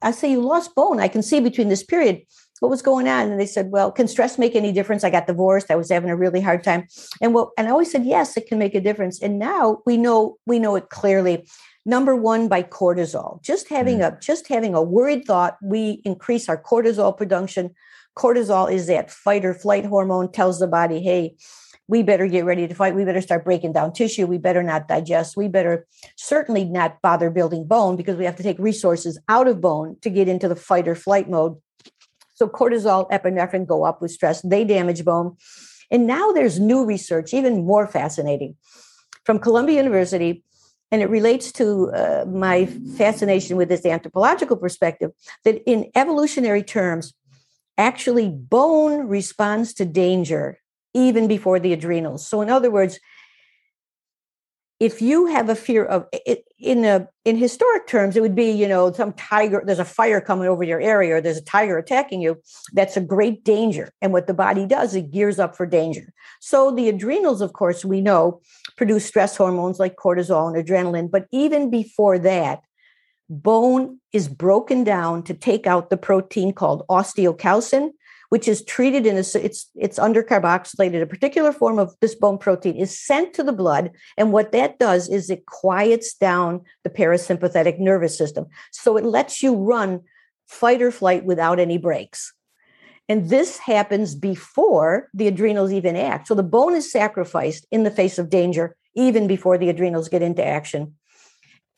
I 0.02 0.10
say, 0.10 0.30
you 0.30 0.40
lost 0.40 0.74
bone. 0.74 1.00
I 1.00 1.08
can 1.08 1.22
see 1.22 1.40
between 1.40 1.68
this 1.68 1.82
period 1.82 2.22
what 2.60 2.70
was 2.70 2.82
going 2.82 3.08
on. 3.08 3.30
And 3.30 3.40
they 3.40 3.46
said, 3.46 3.70
well, 3.70 3.92
can 3.92 4.08
stress 4.08 4.38
make 4.38 4.54
any 4.56 4.72
difference? 4.72 5.04
I 5.04 5.10
got 5.10 5.26
divorced. 5.26 5.70
I 5.70 5.76
was 5.76 5.90
having 5.90 6.10
a 6.10 6.16
really 6.16 6.40
hard 6.40 6.64
time. 6.64 6.86
And 7.20 7.34
what, 7.34 7.50
and 7.56 7.68
I 7.68 7.70
always 7.70 7.90
said, 7.90 8.04
yes, 8.04 8.36
it 8.36 8.46
can 8.46 8.58
make 8.58 8.74
a 8.74 8.80
difference. 8.80 9.22
And 9.22 9.38
now 9.38 9.82
we 9.86 9.96
know, 9.96 10.38
we 10.46 10.58
know 10.58 10.74
it 10.76 10.88
clearly 10.88 11.48
number 11.87 12.14
one 12.14 12.49
by 12.49 12.62
cortisol. 12.62 13.42
Just 13.42 13.68
having 13.68 13.99
mm. 13.99 14.16
a 14.16 14.20
just 14.20 14.49
having 14.49 14.75
a 14.75 14.83
worried 14.83 15.25
thought 15.25 15.57
we 15.62 16.03
increase 16.05 16.49
our 16.49 16.61
cortisol 16.61 17.16
production. 17.16 17.75
Cortisol 18.18 18.70
is 18.70 18.87
that 18.88 19.11
fight 19.11 19.44
or 19.44 19.55
flight 19.55 19.87
hormone 19.87 20.31
tells 20.31 20.59
the 20.59 20.66
body 20.66 21.01
hey 21.01 21.37
we 21.88 22.03
better 22.03 22.27
get 22.27 22.44
ready 22.44 22.66
to 22.66 22.75
fight. 22.75 22.96
We 22.96 23.05
better 23.05 23.20
start 23.20 23.44
breaking 23.44 23.72
down 23.72 23.92
tissue. 23.92 24.27
We 24.27 24.38
better 24.38 24.62
not 24.62 24.88
digest. 24.88 25.37
We 25.37 25.46
better 25.46 25.87
certainly 26.16 26.64
not 26.64 27.01
bother 27.01 27.31
building 27.31 27.64
bone 27.64 27.94
because 27.94 28.16
we 28.16 28.25
have 28.25 28.37
to 28.37 28.42
take 28.42 28.59
resources 28.59 29.20
out 29.29 29.46
of 29.46 29.61
bone 29.61 29.96
to 30.03 30.11
get 30.11 30.27
into 30.27 30.49
the 30.49 30.57
fight 30.57 30.88
or 30.88 30.96
flight 30.96 31.31
mode. 31.31 31.57
So 32.35 32.49
cortisol 32.49 33.09
epinephrine 33.11 33.66
go 33.66 33.85
up 33.85 34.03
with 34.03 34.11
stress. 34.11 34.42
They 34.42 34.64
damage 34.64 35.05
bone. 35.05 35.37
And 35.90 36.09
now 36.09 36.33
there's 36.33 36.59
new 36.59 36.85
research 36.85 37.33
even 37.33 37.64
more 37.64 37.87
fascinating 37.87 38.57
from 39.25 39.38
columbia 39.38 39.77
university 39.77 40.42
and 40.92 41.03
it 41.03 41.11
relates 41.11 41.53
to 41.53 41.90
uh, 41.90 42.25
my 42.29 42.66
fascination 42.66 43.57
with 43.57 43.68
this 43.68 43.85
anthropological 43.85 44.57
perspective 44.57 45.11
that 45.44 45.62
in 45.66 45.90
evolutionary 45.94 46.62
terms 46.62 47.14
actually 47.79 48.29
bone 48.29 49.09
responds 49.09 49.75
to 49.75 49.85
danger 49.85 50.59
even 50.94 51.29
before 51.29 51.61
the 51.61 51.72
adrenals. 51.72 52.27
So 52.27 52.40
in 52.40 52.49
other 52.49 52.70
words 52.70 52.99
if 54.78 55.00
you 55.00 55.26
have 55.26 55.48
a 55.48 55.54
fear 55.54 55.84
of 55.84 56.06
it 56.12 56.44
in 56.58 56.84
a 56.84 57.08
in 57.24 57.36
historic 57.36 57.86
terms 57.86 58.16
it 58.16 58.20
would 58.20 58.34
be 58.34 58.50
you 58.50 58.68
know 58.68 58.92
some 58.92 59.12
tiger 59.14 59.62
there's 59.64 59.78
a 59.78 59.84
fire 59.84 60.20
coming 60.20 60.48
over 60.48 60.62
your 60.62 60.80
area 60.80 61.16
or 61.16 61.20
there's 61.20 61.38
a 61.38 61.44
tiger 61.44 61.78
attacking 61.78 62.20
you 62.20 62.40
that's 62.72 62.96
a 62.96 63.00
great 63.00 63.44
danger. 63.44 63.90
And 64.02 64.12
what 64.12 64.26
the 64.26 64.34
body 64.34 64.66
does 64.66 64.94
it 64.94 65.10
gears 65.10 65.38
up 65.38 65.56
for 65.56 65.66
danger. 65.66 66.12
So 66.40 66.70
the 66.70 66.88
adrenals 66.88 67.40
of 67.40 67.52
course 67.52 67.84
we 67.84 68.00
know 68.00 68.40
produce 68.76 69.06
stress 69.06 69.36
hormones 69.36 69.78
like 69.78 69.96
cortisol 69.96 70.54
and 70.54 70.64
adrenaline. 70.64 71.10
But 71.10 71.26
even 71.32 71.70
before 71.70 72.18
that 72.20 72.60
bone 73.28 73.98
is 74.12 74.28
broken 74.28 74.84
down 74.84 75.22
to 75.24 75.34
take 75.34 75.66
out 75.66 75.90
the 75.90 75.96
protein 75.96 76.52
called 76.52 76.84
osteocalcin 76.88 77.90
which 78.28 78.48
is 78.48 78.64
treated 78.64 79.06
in 79.06 79.16
a 79.16 79.24
it's 79.34 79.70
it's 79.74 79.98
under 79.98 80.22
carboxylated. 80.22 81.02
A 81.02 81.06
particular 81.06 81.52
form 81.52 81.78
of 81.78 81.94
this 82.00 82.14
bone 82.14 82.38
protein 82.38 82.76
is 82.76 82.98
sent 82.98 83.34
to 83.34 83.42
the 83.42 83.52
blood 83.52 83.90
and 84.16 84.32
what 84.32 84.52
that 84.52 84.78
does 84.78 85.08
is 85.08 85.30
it 85.30 85.46
quiets 85.46 86.14
down 86.14 86.62
the 86.84 86.90
parasympathetic 86.90 87.78
nervous 87.78 88.16
system. 88.16 88.46
So 88.72 88.96
it 88.96 89.04
lets 89.04 89.42
you 89.42 89.54
run 89.54 90.00
fight 90.46 90.82
or 90.82 90.90
flight 90.90 91.24
without 91.24 91.58
any 91.58 91.78
brakes. 91.78 92.32
and 93.08 93.28
this 93.30 93.58
happens 93.58 94.16
before 94.16 95.08
the 95.14 95.28
adrenals 95.28 95.72
even 95.72 95.96
act. 95.96 96.26
So 96.26 96.34
the 96.34 96.42
bone 96.42 96.74
is 96.74 96.90
sacrificed 96.90 97.66
in 97.70 97.84
the 97.84 97.90
face 97.90 98.18
of 98.18 98.30
danger 98.30 98.76
even 98.94 99.26
before 99.26 99.58
the 99.58 99.68
adrenals 99.68 100.08
get 100.08 100.22
into 100.22 100.44
action 100.44 100.94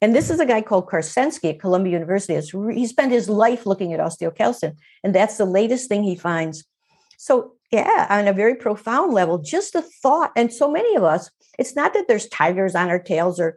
and 0.00 0.14
this 0.14 0.30
is 0.30 0.40
a 0.40 0.46
guy 0.46 0.62
called 0.62 0.86
Karsenty 0.86 1.50
at 1.50 1.60
Columbia 1.60 1.92
University. 1.92 2.40
He 2.72 2.86
spent 2.86 3.12
his 3.12 3.28
life 3.28 3.66
looking 3.66 3.92
at 3.92 4.00
osteocalcin, 4.00 4.76
and 5.02 5.14
that's 5.14 5.36
the 5.36 5.44
latest 5.44 5.88
thing 5.88 6.04
he 6.04 6.14
finds. 6.14 6.64
So, 7.16 7.54
yeah, 7.72 8.06
on 8.08 8.28
a 8.28 8.32
very 8.32 8.54
profound 8.54 9.12
level, 9.12 9.38
just 9.38 9.74
a 9.74 9.82
thought. 9.82 10.30
And 10.36 10.52
so 10.52 10.70
many 10.70 10.94
of 10.94 11.02
us, 11.02 11.30
it's 11.58 11.74
not 11.74 11.94
that 11.94 12.06
there's 12.06 12.28
tigers 12.28 12.74
on 12.74 12.88
our 12.88 13.00
tails 13.00 13.40
or 13.40 13.56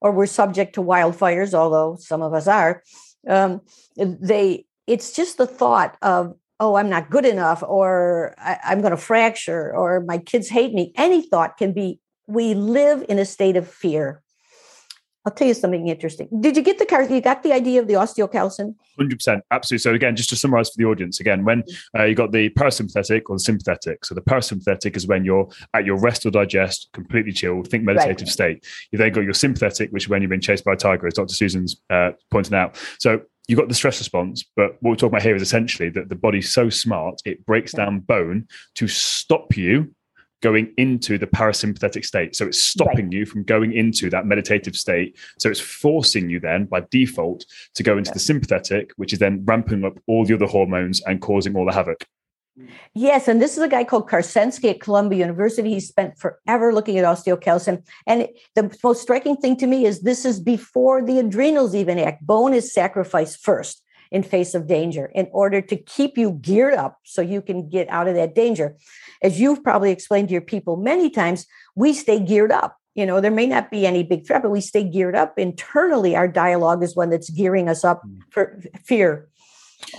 or 0.00 0.12
we're 0.12 0.26
subject 0.26 0.74
to 0.74 0.82
wildfires, 0.82 1.54
although 1.54 1.96
some 1.96 2.20
of 2.20 2.34
us 2.34 2.46
are. 2.46 2.82
Um, 3.26 3.62
they, 3.96 4.66
it's 4.86 5.16
just 5.16 5.38
the 5.38 5.46
thought 5.46 5.96
of, 6.02 6.34
oh, 6.60 6.74
I'm 6.74 6.90
not 6.90 7.08
good 7.08 7.24
enough, 7.24 7.62
or 7.66 8.34
I'm 8.38 8.82
going 8.82 8.90
to 8.90 8.98
fracture, 8.98 9.74
or 9.74 10.00
my 10.00 10.18
kids 10.18 10.50
hate 10.50 10.74
me. 10.74 10.92
Any 10.96 11.26
thought 11.26 11.56
can 11.56 11.72
be. 11.72 12.00
We 12.26 12.52
live 12.52 13.04
in 13.08 13.18
a 13.18 13.24
state 13.24 13.56
of 13.56 13.66
fear 13.66 14.22
I'll 15.26 15.32
tell 15.32 15.48
you 15.48 15.54
something 15.54 15.88
interesting. 15.88 16.28
Did 16.40 16.54
you 16.54 16.62
get 16.62 16.78
the 16.78 16.84
car? 16.84 17.02
You 17.02 17.20
got 17.22 17.42
the 17.42 17.52
idea 17.54 17.80
of 17.80 17.88
the 17.88 17.94
osteocalcin? 17.94 18.74
100%. 19.00 19.40
Absolutely. 19.50 19.80
So, 19.80 19.94
again, 19.94 20.16
just 20.16 20.28
to 20.30 20.36
summarize 20.36 20.68
for 20.68 20.76
the 20.76 20.84
audience, 20.84 21.18
again, 21.18 21.44
when 21.44 21.62
mm-hmm. 21.62 22.00
uh, 22.00 22.04
you 22.04 22.14
got 22.14 22.32
the 22.32 22.50
parasympathetic 22.50 23.22
or 23.28 23.36
the 23.36 23.40
sympathetic. 23.40 24.04
So, 24.04 24.14
the 24.14 24.20
parasympathetic 24.20 24.96
is 24.96 25.06
when 25.06 25.24
you're 25.24 25.48
at 25.72 25.86
your 25.86 25.98
rest 25.98 26.26
or 26.26 26.30
digest, 26.30 26.90
completely 26.92 27.32
chilled, 27.32 27.68
think 27.68 27.84
meditative 27.84 28.26
right. 28.26 28.32
state. 28.32 28.66
You 28.92 28.98
then 28.98 29.12
got 29.12 29.24
your 29.24 29.32
sympathetic, 29.32 29.90
which 29.92 30.04
is 30.04 30.08
when 30.10 30.20
you've 30.20 30.30
been 30.30 30.42
chased 30.42 30.64
by 30.64 30.74
a 30.74 30.76
tiger, 30.76 31.06
as 31.06 31.14
Dr. 31.14 31.34
Susan's 31.34 31.80
uh, 31.88 32.10
pointing 32.30 32.54
out. 32.54 32.76
So, 32.98 33.22
you've 33.48 33.58
got 33.58 33.68
the 33.68 33.74
stress 33.74 33.98
response, 33.98 34.44
but 34.56 34.76
what 34.80 34.90
we're 34.90 34.96
talking 34.96 35.14
about 35.14 35.22
here 35.22 35.36
is 35.36 35.42
essentially 35.42 35.88
that 35.90 36.10
the 36.10 36.14
body's 36.14 36.52
so 36.52 36.68
smart, 36.68 37.20
it 37.24 37.44
breaks 37.46 37.72
down 37.72 38.00
bone 38.00 38.46
to 38.74 38.88
stop 38.88 39.56
you 39.56 39.94
going 40.44 40.70
into 40.76 41.16
the 41.16 41.26
parasympathetic 41.26 42.04
state. 42.04 42.36
So 42.36 42.46
it's 42.46 42.60
stopping 42.60 43.06
right. 43.06 43.14
you 43.14 43.24
from 43.24 43.44
going 43.44 43.72
into 43.72 44.10
that 44.10 44.26
meditative 44.26 44.76
state. 44.76 45.16
So 45.38 45.48
it's 45.48 45.58
forcing 45.58 46.28
you 46.28 46.38
then 46.38 46.66
by 46.66 46.80
default 46.90 47.46
to 47.76 47.82
go 47.82 47.96
into 47.96 48.10
yeah. 48.10 48.14
the 48.14 48.20
sympathetic, 48.20 48.92
which 48.96 49.14
is 49.14 49.20
then 49.20 49.42
ramping 49.46 49.86
up 49.86 49.98
all 50.06 50.26
the 50.26 50.34
other 50.34 50.46
hormones 50.46 51.00
and 51.06 51.22
causing 51.22 51.56
all 51.56 51.64
the 51.64 51.72
havoc. 51.72 52.06
Yes, 52.92 53.26
and 53.26 53.40
this 53.40 53.56
is 53.56 53.62
a 53.62 53.68
guy 53.68 53.84
called 53.84 54.08
Karsenty 54.08 54.68
at 54.68 54.80
Columbia 54.80 55.20
University. 55.20 55.70
He 55.70 55.80
spent 55.80 56.18
forever 56.18 56.74
looking 56.74 56.98
at 56.98 57.06
osteocalcin. 57.06 57.82
And 58.06 58.28
the 58.54 58.76
most 58.84 59.00
striking 59.00 59.36
thing 59.36 59.56
to 59.56 59.66
me 59.66 59.86
is 59.86 60.02
this 60.02 60.26
is 60.26 60.40
before 60.40 61.02
the 61.02 61.20
adrenals 61.20 61.74
even 61.74 61.98
act. 61.98 62.24
Bone 62.24 62.52
is 62.52 62.70
sacrificed 62.70 63.42
first 63.42 63.83
in 64.14 64.22
face 64.22 64.54
of 64.54 64.66
danger 64.66 65.06
in 65.14 65.28
order 65.32 65.60
to 65.60 65.76
keep 65.76 66.16
you 66.16 66.38
geared 66.40 66.74
up 66.74 66.98
so 67.02 67.20
you 67.20 67.42
can 67.42 67.68
get 67.68 67.88
out 67.88 68.08
of 68.08 68.14
that 68.14 68.34
danger 68.34 68.76
as 69.24 69.40
you've 69.40 69.64
probably 69.64 69.90
explained 69.90 70.28
to 70.28 70.32
your 70.32 70.42
people 70.42 70.76
many 70.76 71.10
times, 71.10 71.46
we 71.74 71.94
stay 71.94 72.20
geared 72.20 72.52
up. 72.52 72.76
You 72.94 73.06
know, 73.06 73.20
there 73.20 73.30
may 73.30 73.46
not 73.46 73.70
be 73.70 73.86
any 73.86 74.04
big 74.04 74.26
threat, 74.26 74.42
but 74.42 74.50
we 74.50 74.60
stay 74.60 74.84
geared 74.84 75.16
up 75.16 75.38
internally. 75.38 76.14
Our 76.14 76.28
dialogue 76.28 76.82
is 76.82 76.94
one 76.94 77.10
that's 77.10 77.30
gearing 77.30 77.68
us 77.68 77.84
up 77.84 78.02
hmm. 78.02 78.18
for 78.30 78.60
fear 78.84 79.28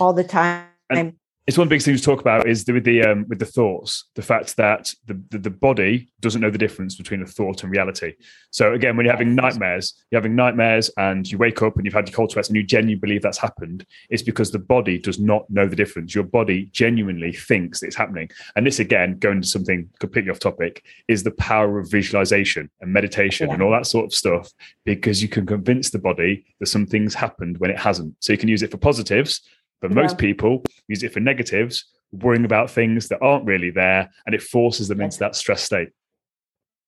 all 0.00 0.12
the 0.12 0.24
time. 0.24 0.68
And 0.88 1.14
it's 1.46 1.56
one 1.56 1.66
of 1.66 1.68
the 1.68 1.76
big 1.76 1.82
things 1.82 2.00
to 2.00 2.04
talk 2.04 2.20
about 2.20 2.48
is 2.48 2.64
the, 2.64 2.72
with 2.72 2.82
the 2.82 3.02
um, 3.02 3.24
with 3.28 3.38
the 3.38 3.46
thoughts, 3.46 4.06
the 4.16 4.22
fact 4.22 4.56
that 4.56 4.92
the, 5.06 5.22
the, 5.30 5.38
the 5.38 5.50
body 5.50 6.08
doesn't 6.18 6.40
know 6.40 6.50
the 6.50 6.58
difference 6.58 6.96
between 6.96 7.22
a 7.22 7.26
thought 7.26 7.62
and 7.62 7.70
reality. 7.70 8.14
So 8.50 8.72
again, 8.72 8.96
when 8.96 9.06
you're 9.06 9.14
having 9.14 9.36
nightmares, 9.36 9.94
you're 10.10 10.20
having 10.20 10.34
nightmares, 10.34 10.90
and 10.96 11.30
you 11.30 11.38
wake 11.38 11.62
up 11.62 11.76
and 11.76 11.84
you've 11.84 11.94
had 11.94 12.08
your 12.08 12.16
cold 12.16 12.32
sweats, 12.32 12.48
and 12.48 12.56
you 12.56 12.64
genuinely 12.64 12.98
believe 12.98 13.22
that's 13.22 13.38
happened. 13.38 13.86
It's 14.10 14.24
because 14.24 14.50
the 14.50 14.58
body 14.58 14.98
does 14.98 15.20
not 15.20 15.48
know 15.48 15.68
the 15.68 15.76
difference. 15.76 16.16
Your 16.16 16.24
body 16.24 16.68
genuinely 16.72 17.32
thinks 17.32 17.84
it's 17.84 17.96
happening, 17.96 18.28
and 18.56 18.66
this 18.66 18.80
again, 18.80 19.18
going 19.18 19.40
to 19.40 19.46
something 19.46 19.88
completely 20.00 20.32
off 20.32 20.40
topic, 20.40 20.84
is 21.06 21.22
the 21.22 21.30
power 21.30 21.78
of 21.78 21.88
visualization 21.88 22.68
and 22.80 22.92
meditation 22.92 23.48
yeah. 23.48 23.54
and 23.54 23.62
all 23.62 23.70
that 23.70 23.86
sort 23.86 24.06
of 24.06 24.14
stuff. 24.14 24.50
Because 24.84 25.22
you 25.22 25.28
can 25.28 25.46
convince 25.46 25.90
the 25.90 26.00
body 26.00 26.44
that 26.58 26.66
some 26.66 26.86
things 26.86 27.14
happened 27.14 27.58
when 27.58 27.70
it 27.70 27.78
hasn't. 27.78 28.16
So 28.18 28.32
you 28.32 28.38
can 28.38 28.48
use 28.48 28.64
it 28.64 28.72
for 28.72 28.78
positives 28.78 29.42
but 29.80 29.92
most 29.92 30.12
yeah. 30.12 30.26
people 30.26 30.62
use 30.88 31.02
it 31.02 31.12
for 31.12 31.20
negatives, 31.20 31.84
worrying 32.12 32.44
about 32.44 32.70
things 32.70 33.08
that 33.08 33.22
aren't 33.22 33.44
really 33.44 33.70
there, 33.70 34.10
and 34.24 34.34
it 34.34 34.42
forces 34.42 34.88
them 34.88 35.00
into 35.00 35.18
that 35.18 35.36
stress 35.36 35.62
state. 35.62 35.88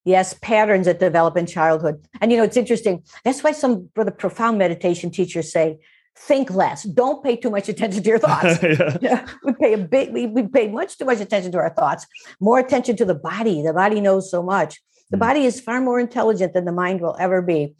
Yes, 0.05 0.35
patterns 0.41 0.87
that 0.87 1.01
develop 1.01 1.37
in 1.37 1.47
childhood. 1.47 2.07
And 2.21 2.31
you 2.31 2.39
know, 2.39 2.45
it's 2.45 2.57
interesting. 2.57 3.03
That's 3.25 3.43
why 3.43 3.53
some 3.53 3.91
of 3.97 4.07
the 4.07 4.13
profound 4.13 4.59
meditation 4.59 5.11
teachers 5.11 5.53
say, 5.53 5.79
think 6.17 6.51
less. 6.51 6.85
Don't 6.85 7.23
pay 7.23 7.37
too 7.37 7.51
much 7.51 7.69
attention 7.69 8.03
to 8.03 8.09
your 8.09 8.19
thoughts. 8.27 8.63
yeah. 8.63 8.97
Yeah, 9.01 9.29
we 9.45 9.53
pay 9.55 9.75
a 9.75 9.79
big, 9.79 10.13
we, 10.13 10.27
we 10.27 10.47
pay 10.47 10.69
much 10.69 10.99
too 10.99 11.05
much 11.05 11.21
attention 11.21 11.53
to 11.53 11.59
our 11.59 11.71
thoughts, 11.71 12.07
more 12.41 12.59
attention 12.59 12.97
to 12.97 13.05
the 13.05 13.15
body. 13.15 13.63
The 13.63 13.73
body 13.73 14.01
knows 14.01 14.31
so 14.31 14.43
much. 14.43 14.81
The 15.11 15.17
mm. 15.17 15.21
body 15.21 15.45
is 15.45 15.61
far 15.61 15.81
more 15.81 15.99
intelligent 15.99 16.55
than 16.55 16.65
the 16.65 16.73
mind 16.73 17.01
will 17.01 17.17
ever 17.19 17.43
be. 17.43 17.75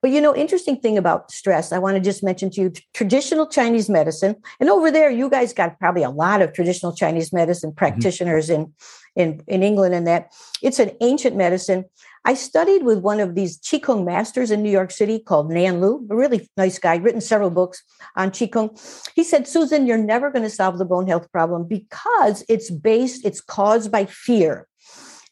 But 0.00 0.12
you 0.12 0.20
know, 0.20 0.34
interesting 0.34 0.78
thing 0.78 0.96
about 0.96 1.32
stress, 1.32 1.72
I 1.72 1.78
want 1.78 1.96
to 1.96 2.00
just 2.00 2.22
mention 2.22 2.50
to 2.50 2.60
you 2.60 2.72
traditional 2.94 3.48
Chinese 3.48 3.88
medicine. 3.88 4.36
And 4.60 4.70
over 4.70 4.90
there, 4.90 5.10
you 5.10 5.28
guys 5.28 5.52
got 5.52 5.78
probably 5.80 6.04
a 6.04 6.10
lot 6.10 6.40
of 6.40 6.52
traditional 6.52 6.94
Chinese 6.94 7.32
medicine 7.32 7.70
mm-hmm. 7.70 7.78
practitioners 7.78 8.48
mm-hmm. 8.48 8.70
in, 9.16 9.38
in, 9.38 9.42
in 9.48 9.62
England 9.64 9.94
and 9.94 10.06
that. 10.06 10.32
It's 10.62 10.78
an 10.78 10.92
ancient 11.00 11.34
medicine. 11.34 11.84
I 12.24 12.34
studied 12.34 12.84
with 12.84 12.98
one 12.98 13.18
of 13.18 13.34
these 13.34 13.58
Qigong 13.58 14.04
masters 14.04 14.50
in 14.50 14.62
New 14.62 14.70
York 14.70 14.90
City 14.90 15.18
called 15.18 15.50
Nan 15.50 15.80
Lu, 15.80 16.06
a 16.10 16.14
really 16.14 16.48
nice 16.56 16.78
guy, 16.78 16.96
written 16.96 17.20
several 17.20 17.50
books 17.50 17.82
on 18.16 18.30
Qigong. 18.30 18.78
He 19.14 19.24
said, 19.24 19.48
Susan, 19.48 19.86
you're 19.86 19.98
never 19.98 20.30
going 20.30 20.42
to 20.42 20.50
solve 20.50 20.78
the 20.78 20.84
bone 20.84 21.08
health 21.08 21.30
problem 21.32 21.66
because 21.66 22.44
it's 22.48 22.70
based, 22.70 23.24
it's 23.24 23.40
caused 23.40 23.90
by 23.90 24.04
fear. 24.04 24.67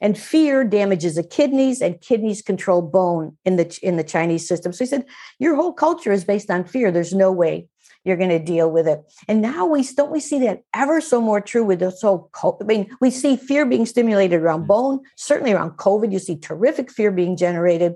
And 0.01 0.19
fear 0.19 0.63
damages 0.65 1.15
the 1.15 1.23
kidneys, 1.23 1.81
and 1.81 2.01
kidneys 2.01 2.43
control 2.43 2.83
bone 2.83 3.37
in 3.45 3.57
the 3.57 3.79
in 3.83 3.97
the 3.97 4.05
Chinese 4.05 4.47
system. 4.47 4.73
So 4.73 4.85
he 4.85 4.89
said, 4.89 5.07
your 5.39 5.57
whole 5.57 5.73
culture 5.73 6.13
is 6.13 6.25
based 6.25 6.51
on 6.51 6.65
fear. 6.65 6.91
There's 6.91 7.15
no 7.15 7.33
way 7.33 7.69
you're 8.07 8.17
going 8.17 8.31
to 8.31 8.39
deal 8.39 8.71
with 8.71 8.87
it. 8.87 9.03
And 9.27 9.43
now 9.43 9.67
we 9.67 9.83
don't 9.83 10.13
we 10.13 10.21
see 10.21 10.39
that 10.41 10.63
ever 10.75 11.01
so 11.01 11.21
more 11.21 11.41
true 11.41 11.65
with 11.65 11.81
this 11.81 12.01
whole. 12.01 12.31
I 12.61 12.65
mean, 12.65 12.89
we 13.01 13.11
see 13.11 13.37
fear 13.37 13.67
being 13.67 13.85
stimulated 13.85 14.41
around 14.41 14.65
mm. 14.65 14.69
bone. 14.69 15.01
Certainly 15.17 15.53
around 15.53 15.73
COVID, 15.73 16.13
you 16.13 16.21
see 16.21 16.37
terrific 16.37 16.93
fear 16.93 17.11
being 17.11 17.37
generated. 17.37 17.95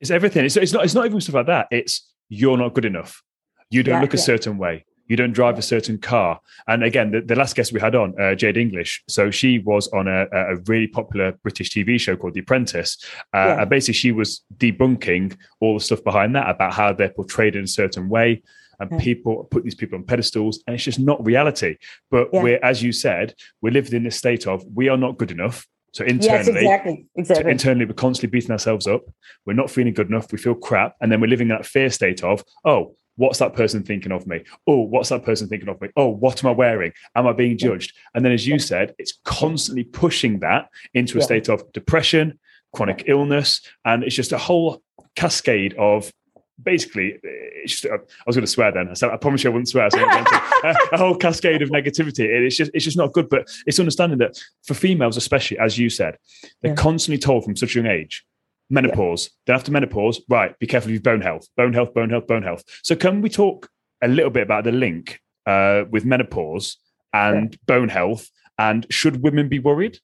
It's 0.00 0.10
everything. 0.10 0.46
It's, 0.46 0.56
it's 0.56 0.72
not. 0.72 0.84
It's 0.84 0.94
not 0.94 1.04
even 1.04 1.20
stuff 1.20 1.34
like 1.34 1.46
that. 1.46 1.68
It's 1.70 2.10
you're 2.30 2.56
not 2.56 2.72
good 2.72 2.86
enough. 2.86 3.22
You 3.68 3.82
don't 3.82 3.96
yeah, 3.96 4.00
look 4.00 4.14
a 4.14 4.16
yeah. 4.16 4.22
certain 4.22 4.56
way. 4.56 4.86
You 5.08 5.16
don't 5.16 5.32
drive 5.32 5.58
a 5.58 5.62
certain 5.62 5.98
car. 5.98 6.40
And 6.66 6.84
again, 6.84 7.10
the, 7.10 7.20
the 7.20 7.34
last 7.34 7.56
guest 7.56 7.72
we 7.72 7.80
had 7.80 7.94
on, 7.94 8.18
uh, 8.20 8.34
Jade 8.34 8.56
English, 8.56 9.02
so 9.08 9.30
she 9.30 9.58
was 9.58 9.88
on 9.88 10.06
a, 10.06 10.26
a, 10.32 10.56
really 10.66 10.86
popular 10.86 11.32
British 11.42 11.70
TV 11.70 11.98
show 11.98 12.16
called 12.16 12.34
The 12.34 12.40
Apprentice. 12.40 12.98
Uh, 13.34 13.38
yeah. 13.38 13.60
And 13.62 13.70
basically, 13.70 13.94
she 13.94 14.12
was 14.12 14.42
debunking 14.56 15.36
all 15.60 15.74
the 15.74 15.84
stuff 15.84 16.04
behind 16.04 16.34
that 16.36 16.48
about 16.48 16.74
how 16.74 16.92
they're 16.92 17.08
portrayed 17.08 17.56
in 17.56 17.64
a 17.64 17.68
certain 17.68 18.08
way 18.08 18.42
and 18.80 18.90
yeah. 18.92 18.98
people 18.98 19.44
put 19.50 19.64
these 19.64 19.74
people 19.74 19.98
on 19.98 20.04
pedestals 20.04 20.62
and 20.66 20.74
it's 20.74 20.84
just 20.84 21.00
not 21.00 21.24
reality 21.24 21.76
but 22.12 22.28
yeah. 22.32 22.40
we're 22.40 22.60
as 22.62 22.80
you 22.80 22.92
said 22.92 23.34
we're 23.60 23.72
living 23.72 23.94
in 23.94 24.04
this 24.04 24.16
state 24.16 24.46
of 24.46 24.64
we 24.72 24.88
are 24.88 24.96
not 24.96 25.18
good 25.18 25.32
enough 25.32 25.66
so 25.92 26.04
internally, 26.04 26.36
yes, 26.36 26.48
exactly, 26.48 27.06
exactly. 27.16 27.44
So 27.44 27.50
internally, 27.50 27.84
we're 27.86 27.94
constantly 27.94 28.30
beating 28.36 28.50
ourselves 28.50 28.86
up. 28.86 29.02
We're 29.46 29.54
not 29.54 29.70
feeling 29.70 29.94
good 29.94 30.08
enough. 30.08 30.30
We 30.30 30.38
feel 30.38 30.54
crap, 30.54 30.94
and 31.00 31.10
then 31.10 31.20
we're 31.20 31.28
living 31.28 31.46
in 31.46 31.56
that 31.56 31.66
fear 31.66 31.90
state 31.90 32.22
of, 32.22 32.44
oh, 32.64 32.94
what's 33.18 33.40
that 33.40 33.52
person 33.52 33.82
thinking 33.82 34.12
of 34.12 34.26
me? 34.26 34.42
Oh, 34.66 34.80
what's 34.80 35.10
that 35.10 35.24
person 35.24 35.48
thinking 35.48 35.68
of 35.68 35.80
me? 35.80 35.88
Oh, 35.96 36.08
what 36.08 36.42
am 36.42 36.48
I 36.48 36.52
wearing? 36.52 36.92
Am 37.16 37.26
I 37.26 37.32
being 37.32 37.58
judged? 37.58 37.92
And 38.14 38.24
then, 38.24 38.32
as 38.32 38.46
you 38.46 38.58
said, 38.58 38.94
it's 38.98 39.18
constantly 39.24 39.84
pushing 39.84 40.38
that 40.38 40.68
into 40.94 41.18
a 41.18 41.22
state 41.22 41.48
of 41.48 41.70
depression, 41.72 42.38
chronic 42.74 43.04
illness, 43.06 43.60
and 43.84 44.04
it's 44.04 44.14
just 44.14 44.32
a 44.32 44.38
whole 44.38 44.82
cascade 45.16 45.74
of 45.74 46.12
basically, 46.62 47.18
just, 47.66 47.86
I 47.86 47.98
was 48.26 48.36
going 48.36 48.46
to 48.46 48.50
swear 48.50 48.72
then. 48.72 48.88
I 48.88 49.16
promise 49.16 49.42
you 49.42 49.50
I 49.50 49.52
wouldn't 49.52 49.68
swear. 49.68 49.90
So 49.90 49.98
a 50.92 50.96
whole 50.96 51.16
cascade 51.16 51.62
of 51.62 51.70
negativity. 51.70 52.20
It's 52.20 52.56
just, 52.56 52.70
it's 52.72 52.84
just 52.84 52.96
not 52.96 53.12
good. 53.12 53.28
But 53.28 53.48
it's 53.66 53.80
understanding 53.80 54.18
that 54.18 54.40
for 54.64 54.74
females, 54.74 55.16
especially 55.16 55.58
as 55.58 55.76
you 55.76 55.90
said, 55.90 56.18
they're 56.62 56.72
yeah. 56.72 56.76
constantly 56.76 57.18
told 57.18 57.44
from 57.44 57.56
such 57.56 57.74
a 57.74 57.80
young 57.80 57.90
age, 57.90 58.24
menopause. 58.70 59.26
Yeah. 59.26 59.30
Then 59.46 59.56
after 59.56 59.72
menopause, 59.72 60.20
right, 60.28 60.58
be 60.58 60.66
careful 60.66 60.90
your 60.90 61.00
bone 61.00 61.20
health, 61.20 61.48
bone 61.56 61.72
health, 61.72 61.94
bone 61.94 62.10
health, 62.10 62.26
bone 62.26 62.42
health. 62.42 62.64
So 62.82 62.96
can 62.96 63.20
we 63.20 63.28
talk 63.28 63.68
a 64.02 64.08
little 64.08 64.30
bit 64.30 64.42
about 64.42 64.64
the 64.64 64.72
link 64.72 65.20
uh, 65.46 65.84
with 65.90 66.04
menopause 66.04 66.76
and 67.12 67.52
yeah. 67.52 67.58
bone 67.66 67.88
health? 67.88 68.28
And 68.58 68.86
should 68.90 69.22
women 69.22 69.48
be 69.48 69.60
worried? 69.60 69.98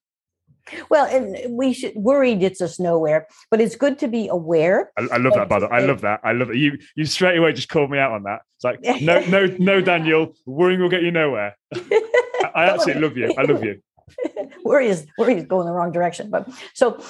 Well, 0.88 1.07
and 1.07 1.57
we 1.57 1.72
should 1.72 1.94
worry 1.94 2.35
gets 2.37 2.61
us 2.62 2.81
nowhere, 2.81 3.27
but 3.50 3.61
it's 3.61 3.77
good 3.77 3.98
to 3.98 4.09
be 4.09 4.29
aware. 4.29 4.90
I, 4.96 5.03
I 5.12 5.16
love 5.18 5.35
that, 5.35 5.48
by 5.48 5.59
the 5.59 5.66
way. 5.66 5.72
I 5.77 5.81
love 5.81 6.00
that. 6.00 6.20
I 6.24 6.33
love 6.33 6.50
it. 6.50 6.57
You 6.57 6.79
you 6.94 7.05
straight 7.05 7.37
away 7.37 7.53
just 7.53 7.68
called 7.68 7.90
me 7.90 7.98
out 7.98 8.12
on 8.12 8.22
that. 8.22 8.40
It's 8.57 8.64
like, 8.64 8.81
no, 9.03 9.20
no, 9.27 9.46
no, 9.59 9.81
Daniel, 9.83 10.35
worrying 10.46 10.81
will 10.81 10.88
get 10.88 11.03
you 11.03 11.11
nowhere. 11.11 11.57
I, 11.74 12.50
I 12.55 12.64
absolutely 12.70 13.03
love 13.03 13.16
you. 13.16 13.35
I 13.37 13.42
love 13.42 13.62
you. 13.62 13.81
worry 14.64 14.88
is 14.88 15.07
worry 15.18 15.35
is 15.35 15.44
going 15.44 15.66
the 15.66 15.72
wrong 15.72 15.92
direction. 15.92 16.31
But 16.31 16.48
so 16.72 17.03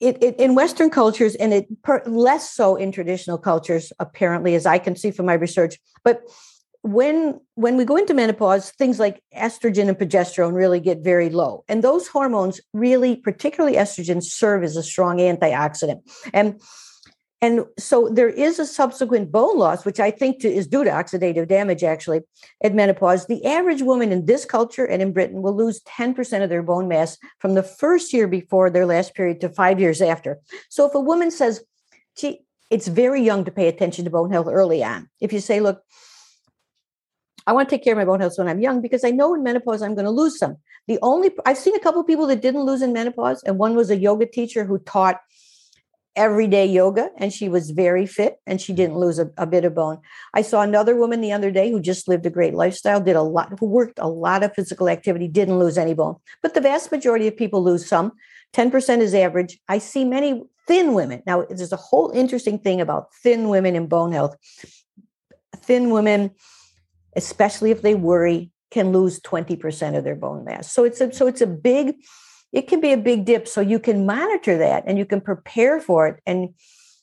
it, 0.00 0.22
it, 0.22 0.40
in 0.40 0.54
Western 0.54 0.90
cultures, 0.90 1.34
and 1.34 1.52
it 1.52 1.82
per, 1.82 2.02
less 2.06 2.50
so 2.50 2.76
in 2.76 2.90
traditional 2.90 3.38
cultures, 3.38 3.92
apparently, 3.98 4.54
as 4.54 4.66
I 4.66 4.78
can 4.78 4.96
see 4.96 5.10
from 5.10 5.26
my 5.26 5.34
research, 5.34 5.78
but 6.04 6.22
when 6.82 7.38
when 7.56 7.76
we 7.76 7.84
go 7.84 7.96
into 7.96 8.14
menopause 8.14 8.70
things 8.70 8.98
like 8.98 9.22
estrogen 9.36 9.88
and 9.88 9.98
progesterone 9.98 10.54
really 10.54 10.80
get 10.80 11.00
very 11.00 11.28
low 11.28 11.62
and 11.68 11.84
those 11.84 12.08
hormones 12.08 12.58
really 12.72 13.16
particularly 13.16 13.76
estrogen 13.76 14.22
serve 14.22 14.62
as 14.64 14.76
a 14.76 14.82
strong 14.82 15.18
antioxidant. 15.18 16.00
And 16.32 16.58
and 17.42 17.64
so 17.78 18.08
there 18.08 18.28
is 18.28 18.58
a 18.58 18.66
subsequent 18.66 19.32
bone 19.32 19.58
loss 19.58 19.84
which 19.84 20.00
i 20.00 20.10
think 20.10 20.40
to, 20.40 20.48
is 20.48 20.66
due 20.66 20.84
to 20.84 20.90
oxidative 20.90 21.48
damage 21.48 21.82
actually 21.82 22.20
at 22.62 22.74
menopause 22.74 23.26
the 23.26 23.44
average 23.44 23.82
woman 23.82 24.12
in 24.12 24.26
this 24.26 24.44
culture 24.44 24.84
and 24.84 25.02
in 25.02 25.12
britain 25.12 25.42
will 25.42 25.56
lose 25.56 25.80
10% 25.82 26.42
of 26.42 26.48
their 26.48 26.62
bone 26.62 26.88
mass 26.88 27.18
from 27.38 27.54
the 27.54 27.62
first 27.62 28.12
year 28.12 28.28
before 28.28 28.70
their 28.70 28.86
last 28.86 29.14
period 29.14 29.40
to 29.40 29.48
five 29.48 29.80
years 29.80 30.00
after 30.00 30.38
so 30.68 30.86
if 30.86 30.94
a 30.94 31.00
woman 31.00 31.30
says 31.30 31.62
gee 32.16 32.40
it's 32.70 32.86
very 32.86 33.22
young 33.22 33.44
to 33.44 33.50
pay 33.50 33.68
attention 33.68 34.04
to 34.04 34.10
bone 34.10 34.30
health 34.30 34.48
early 34.48 34.82
on 34.84 35.08
if 35.20 35.32
you 35.32 35.40
say 35.40 35.60
look 35.60 35.82
I 37.46 37.52
want 37.52 37.68
to 37.68 37.74
take 37.74 37.82
care 37.82 37.94
of 37.94 37.98
my 37.98 38.04
bone 38.04 38.20
health 38.20 38.34
when 38.36 38.48
I'm 38.48 38.60
young 38.60 38.80
because 38.80 39.02
I 39.02 39.10
know 39.10 39.34
in 39.34 39.42
menopause 39.42 39.82
I'm 39.82 39.94
going 39.94 40.04
to 40.04 40.10
lose 40.10 40.38
some. 40.38 40.56
The 40.86 40.98
only 41.02 41.30
I've 41.46 41.58
seen 41.58 41.74
a 41.74 41.80
couple 41.80 42.04
people 42.04 42.26
that 42.26 42.42
didn't 42.42 42.62
lose 42.62 42.82
in 42.82 42.92
menopause, 42.92 43.42
and 43.42 43.58
one 43.58 43.74
was 43.74 43.90
a 43.90 43.96
yoga 43.96 44.26
teacher 44.26 44.64
who 44.64 44.78
taught 44.78 45.20
everyday 46.20 46.66
yoga 46.66 47.10
and 47.16 47.32
she 47.32 47.48
was 47.48 47.70
very 47.70 48.06
fit 48.06 48.36
and 48.46 48.60
she 48.60 48.72
didn't 48.72 48.92
mm-hmm. 48.92 49.04
lose 49.04 49.18
a, 49.18 49.30
a, 49.36 49.46
bit 49.46 49.64
of 49.64 49.74
bone. 49.74 49.98
I 50.34 50.42
saw 50.42 50.62
another 50.62 50.94
woman 50.94 51.20
the 51.20 51.32
other 51.32 51.50
day 51.50 51.70
who 51.70 51.80
just 51.80 52.08
lived 52.08 52.26
a 52.26 52.30
great 52.30 52.54
lifestyle, 52.54 53.00
did 53.00 53.16
a 53.16 53.22
lot, 53.22 53.58
who 53.58 53.66
worked 53.66 53.98
a 53.98 54.08
lot 54.08 54.42
of 54.42 54.54
physical 54.54 54.88
activity, 54.88 55.28
didn't 55.28 55.58
lose 55.58 55.78
any 55.78 55.94
bone. 55.94 56.16
But 56.42 56.54
the 56.54 56.60
vast 56.60 56.92
majority 56.92 57.26
of 57.26 57.36
people 57.36 57.64
lose 57.64 57.86
some. 57.86 58.12
10% 58.52 58.98
is 58.98 59.14
average. 59.14 59.58
I 59.68 59.78
see 59.78 60.04
many 60.04 60.42
thin 60.66 60.94
women. 60.94 61.22
Now, 61.26 61.46
there's 61.48 61.72
a 61.72 61.76
whole 61.76 62.10
interesting 62.10 62.58
thing 62.58 62.80
about 62.80 63.14
thin 63.22 63.48
women 63.48 63.74
and 63.74 63.88
bone 63.88 64.12
health. 64.12 64.36
Thin 65.56 65.90
women 65.90 66.32
especially 67.16 67.70
if 67.70 67.82
they 67.82 67.94
worry, 67.94 68.50
can 68.70 68.92
lose 68.92 69.20
20% 69.20 69.96
of 69.96 70.04
their 70.04 70.14
bone 70.14 70.44
mass. 70.44 70.72
So 70.72 70.84
it's 70.84 71.00
a, 71.00 71.12
so 71.12 71.26
it's 71.26 71.40
a 71.40 71.46
big, 71.46 71.96
it 72.52 72.68
can 72.68 72.80
be 72.80 72.92
a 72.92 72.96
big 72.96 73.24
dip. 73.24 73.46
So 73.46 73.60
you 73.60 73.78
can 73.78 74.06
monitor 74.06 74.58
that 74.58 74.84
and 74.86 74.98
you 74.98 75.06
can 75.06 75.20
prepare 75.20 75.80
for 75.80 76.08
it 76.08 76.22
and 76.26 76.54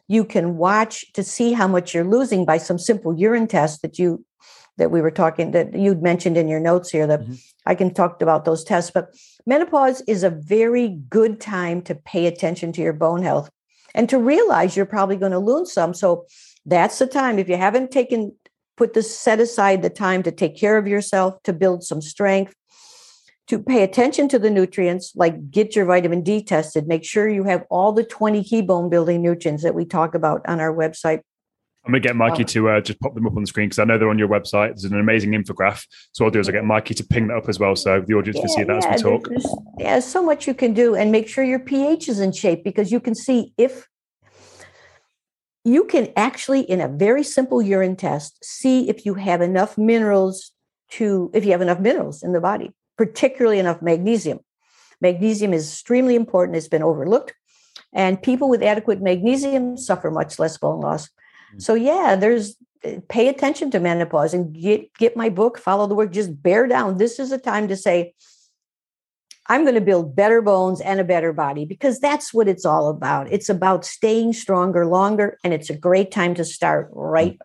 you 0.08 0.24
can 0.24 0.58
watch 0.58 1.12
to 1.14 1.24
see 1.24 1.54
how 1.54 1.68
much 1.68 1.94
you're 1.94 2.04
losing 2.04 2.46
by 2.46 2.58
some 2.58 2.80
simple 2.80 3.18
urine 3.18 3.48
tests 3.48 3.80
that 3.80 4.00
you 4.00 4.24
that 4.78 4.92
we 4.92 5.02
were 5.02 5.12
talking 5.12 5.52
that 5.52 5.74
you'd 5.76 6.04
mentioned 6.04 6.38
in 6.38 6.48
your 6.48 6.60
notes 6.60 6.92
here 6.92 7.08
that 7.08 7.22
mm-hmm. 7.22 7.34
I 7.66 7.74
can 7.74 7.92
talk 7.92 8.22
about 8.22 8.46
those 8.46 8.64
tests. 8.64 8.92
But 8.92 9.10
menopause 9.48 10.02
is 10.08 10.24
a 10.24 10.30
very 10.30 10.90
good 11.10 11.42
time 11.42 11.82
to 11.84 11.96
pay 11.96 12.28
attention 12.28 12.72
to 12.74 12.82
your 12.82 12.94
bone 12.94 13.24
health 13.24 13.50
and 13.96 14.08
to 14.10 14.20
realize 14.20 14.78
you're 14.78 14.86
probably 14.86 15.16
going 15.16 15.32
to 15.32 15.40
lose 15.40 15.74
some. 15.74 15.96
So 15.96 16.28
that's 16.64 17.00
the 17.00 17.08
time. 17.08 17.40
If 17.40 17.50
you 17.50 17.58
haven't 17.58 17.90
taken 17.90 18.34
put 18.78 18.94
this 18.94 19.18
set 19.18 19.40
aside 19.40 19.82
the 19.82 19.90
time 19.90 20.24
to 20.24 20.32
take 20.32 20.56
care 20.56 20.78
of 20.78 20.88
yourself 20.88 21.42
to 21.44 21.52
build 21.52 21.84
some 21.84 22.02
strength 22.02 22.54
to 23.48 23.60
pay 23.60 23.84
attention 23.84 24.28
to 24.30 24.40
the 24.40 24.50
nutrients 24.50 25.14
like 25.16 25.50
get 25.52 25.76
your 25.76 25.86
vitamin 25.86 26.22
d 26.22 26.44
tested 26.44 26.88
make 26.88 27.04
sure 27.04 27.28
you 27.28 27.44
have 27.44 27.66
all 27.70 27.92
the 27.92 28.04
20 28.04 28.44
key 28.44 28.62
bone 28.62 28.90
building 28.90 29.22
nutrients 29.22 29.64
that 29.64 29.76
we 29.76 29.86
talk 29.86 30.14
about 30.16 30.42
on 30.48 30.60
our 30.60 30.74
website 30.74 31.22
I'm 31.86 31.94
going 31.94 32.02
to 32.02 32.08
get 32.10 32.18
Mikey 32.18 32.44
uh, 32.44 32.48
to 32.48 32.70
uh, 32.70 32.82
just 32.82 33.00
pop 33.00 33.16
them 33.16 33.26
up 33.26 33.38
on 33.38 33.44
the 33.44 33.48
screen 33.48 33.70
because 33.70 33.80
I 33.80 33.86
know 33.86 33.98
they're 33.98 34.10
on 34.10 34.20
your 34.20 34.28
website. 34.28 34.72
There's 34.72 34.84
an 34.84 35.00
amazing 35.00 35.32
infograph. 35.32 35.86
So 36.12 36.26
I'll 36.26 36.32
do 36.32 36.42
is 36.42 36.50
I'll 36.50 36.54
get 36.54 36.66
Mikey 36.66 36.94
to 36.96 37.04
ping 37.06 37.28
that 37.28 37.38
up 37.38 37.48
as 37.48 37.60
well 37.60 37.78
so 37.78 38.04
the 38.06 38.14
audience 38.14 38.36
yeah, 38.36 38.42
can 38.42 38.50
see 38.50 38.64
that 38.64 38.84
yeah, 38.84 38.90
as 38.90 39.04
we 39.06 39.10
talk. 39.10 39.30
There's, 39.30 39.56
yeah, 39.80 40.00
so 40.02 40.22
much 40.22 40.48
you 40.48 40.54
can 40.54 40.74
do 40.74 40.96
and 40.96 41.14
make 41.14 41.30
sure 41.30 41.46
your 41.46 41.60
pH 41.60 42.10
is 42.10 42.20
in 42.20 42.34
shape 42.34 42.66
because 42.66 42.92
you 42.92 43.00
can 43.00 43.16
see 43.16 43.54
if 43.58 43.88
you 45.64 45.86
can 45.86 46.12
actually, 46.18 46.62
in 46.62 46.82
a 46.82 46.90
very 46.90 47.24
simple 47.24 47.62
urine 47.62 47.96
test, 47.96 48.44
see 48.44 48.90
if 48.90 49.06
you 49.06 49.14
have 49.14 49.40
enough 49.42 49.78
minerals 49.78 50.52
to, 50.92 51.32
if 51.34 51.46
you 51.46 51.52
have 51.52 51.62
enough 51.62 51.80
minerals 51.80 52.22
in 52.22 52.34
the 52.34 52.42
body, 52.42 52.74
particularly 52.98 53.60
enough 53.60 53.82
magnesium. 53.82 54.40
Magnesium 55.02 55.54
is 55.54 55.72
extremely 55.72 56.16
important, 56.16 56.58
it's 56.58 56.68
been 56.68 56.84
overlooked. 56.84 57.34
And 57.94 58.22
people 58.22 58.50
with 58.50 58.64
adequate 58.64 59.02
magnesium 59.02 59.78
suffer 59.78 60.12
much 60.12 60.40
less 60.40 60.58
bone 60.58 60.82
loss. 60.82 61.10
Mm. 61.56 61.62
So, 61.62 61.74
yeah, 61.74 62.16
there's 62.16 62.56
pay 63.10 63.28
attention 63.28 63.72
to 63.72 63.80
menopause 63.80 64.34
and 64.34 64.54
get 64.54 64.94
get 64.94 65.18
my 65.18 65.30
book 65.30 65.58
follow 65.58 65.88
the 65.88 65.96
work 65.96 66.12
just 66.12 66.42
bear 66.44 66.68
down 66.68 66.98
this 66.98 67.18
is 67.18 67.32
a 67.32 67.38
time 67.38 67.68
to 67.68 67.76
say 67.76 68.14
I'm 69.50 69.64
going 69.64 69.76
to 69.76 69.82
build 69.82 70.16
better 70.16 70.42
bones 70.42 70.82
and 70.82 71.00
a 71.00 71.04
better 71.04 71.32
body 71.32 71.66
because 71.66 72.00
that's 72.00 72.34
what 72.34 72.48
it's 72.48 72.66
all 72.66 72.90
about. 72.90 73.32
It's 73.32 73.50
about 73.50 73.86
staying 73.86 74.34
stronger 74.34 74.86
longer. 74.86 75.38
And 75.44 75.54
it's 75.54 75.70
a 75.70 75.78
great 75.78 76.12
time 76.12 76.36
to 76.36 76.44
start 76.44 76.90
right 76.92 77.40